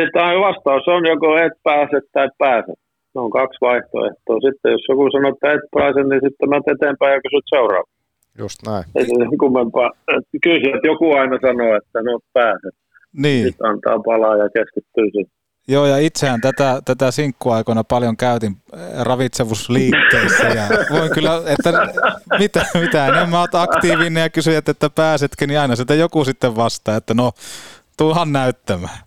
[0.00, 2.78] sitten vastaus on joko et pääse tai pääset.
[3.16, 4.44] Ne on kaksi vaihtoehtoa.
[4.46, 7.90] Sitten jos joku sanoo, että et pääse, niin sitten mä eteenpäin ja kysyt seuraava.
[8.42, 8.84] Just näin.
[8.96, 9.90] Ei se sen kummempaa.
[10.42, 12.74] Kyllä että joku aina sanoo, että no pääset.
[13.22, 13.44] Niin.
[13.46, 15.32] Sitten antaa palaa ja keskittyy siihen.
[15.68, 21.70] Joo, ja itseään tätä, tätä sinkkuaikoina paljon käytin äh, ravitsemusliikkeissä ja voin kyllä, että
[22.38, 26.96] mitä, mitä enemmän olet aktiivinen ja kysyjät, että pääsetkö, niin aina sitä joku sitten vastaa,
[26.96, 27.32] että no,
[27.96, 28.98] tuuhan näyttämään.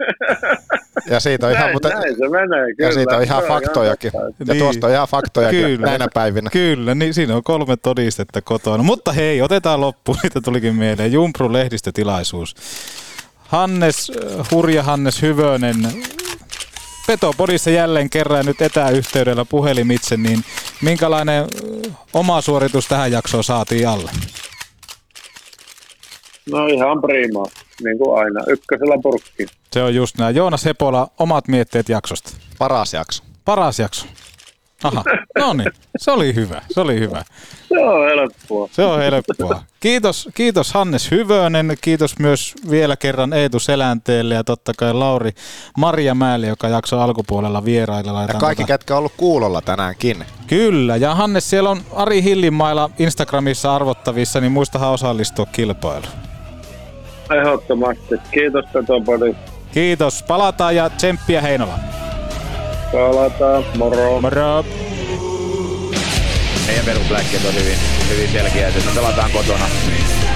[1.10, 2.88] Ja siitä on ihan, näin, mutta, näin se menee, kyllä.
[2.88, 4.10] ja siitä on ihan Se faktojakin.
[4.14, 4.58] ja Niin.
[4.58, 5.86] tuosta on ihan faktojakin Kyllä.
[5.86, 6.50] näinä päivinä.
[6.50, 8.82] Kyllä, niin siinä on kolme todistetta kotona.
[8.82, 11.12] Mutta hei, otetaan loppuun, niitä tulikin mieleen.
[11.12, 12.54] Jumpru lehdistötilaisuus.
[13.38, 15.76] Hannes, äh, hurja Hannes Hyvönen,
[17.06, 20.44] Petopodissa jälleen kerran nyt etäyhteydellä puhelimitse, niin
[20.82, 21.40] minkälainen
[21.86, 24.10] äh, oma suoritus tähän jaksoon saatiin alle?
[26.50, 27.44] No ihan prima,
[27.84, 28.40] niin kuin aina.
[28.46, 29.46] Ykkösellä purkki.
[29.72, 30.36] Se on just näin.
[30.36, 32.30] Joonas Hepola, omat mietteet jaksosta.
[32.58, 33.24] Paras jakso.
[33.44, 34.06] Paras jakso.
[34.84, 35.04] Aha,
[35.38, 37.24] no niin, se oli hyvä, se oli hyvä.
[37.68, 38.68] Se on helppoa.
[38.72, 39.62] Se on helppoa.
[39.80, 45.30] Kiitos, kiitos Hannes Hyvönen, kiitos myös vielä kerran Eetu Selänteelle ja totta kai Lauri
[45.78, 48.22] Marjamäelle, joka jaksoi alkupuolella vierailla.
[48.22, 50.24] Ja kaikki, tota- ketkä on ollut kuulolla tänäänkin.
[50.46, 56.33] Kyllä, ja Hannes, siellä on Ari Hillinmailla Instagramissa arvottavissa, niin muistahan osallistua kilpailuun.
[57.30, 58.14] Ehdottomasti.
[58.30, 59.34] Kiitos Petopodi.
[59.72, 61.78] Kiitos, palataan ja tsemppiä Heinola.
[62.92, 64.20] Palataan, moro.
[64.20, 64.64] Moro.
[66.66, 67.78] Meidän perusläkkeet on hyvin,
[68.08, 69.64] hyvin selkeät, että pelataan kotona,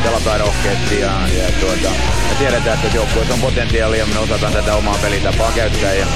[0.03, 1.91] pelataan rohkeasti ja, ja tuota,
[2.29, 6.07] me tiedetään, että joukkueessa on potentiaalia, me osataan tätä omaa pelitapaa käyttää ja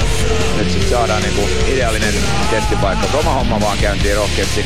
[0.57, 2.13] nyt sitten saadaan niinku ideaalinen
[2.51, 3.07] testipaikka.
[3.11, 4.65] Se oma homma vaan käyntiin rohkeasti,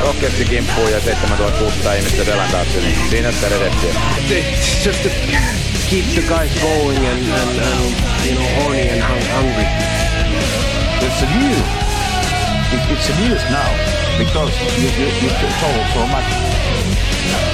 [0.00, 3.94] rohkeasti kimppuun ja 7600 ihmistä selän taakse, niin siinä sitä redettiä.
[4.30, 5.08] It's just to
[5.90, 7.94] keep the guys going and, and, and
[8.26, 9.66] you know, horny and hung- hungry.
[11.02, 11.66] It's a news.
[12.72, 13.70] It, it's a news now
[14.18, 15.30] because you, you, you
[15.60, 17.53] told so much.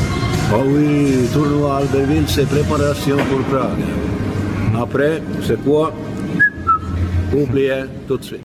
[0.59, 3.83] Oui, tournoi Albertville, c'est préparation pour Prague.
[4.77, 5.93] Après, c'est quoi
[7.33, 8.50] Oubliez tout de suite.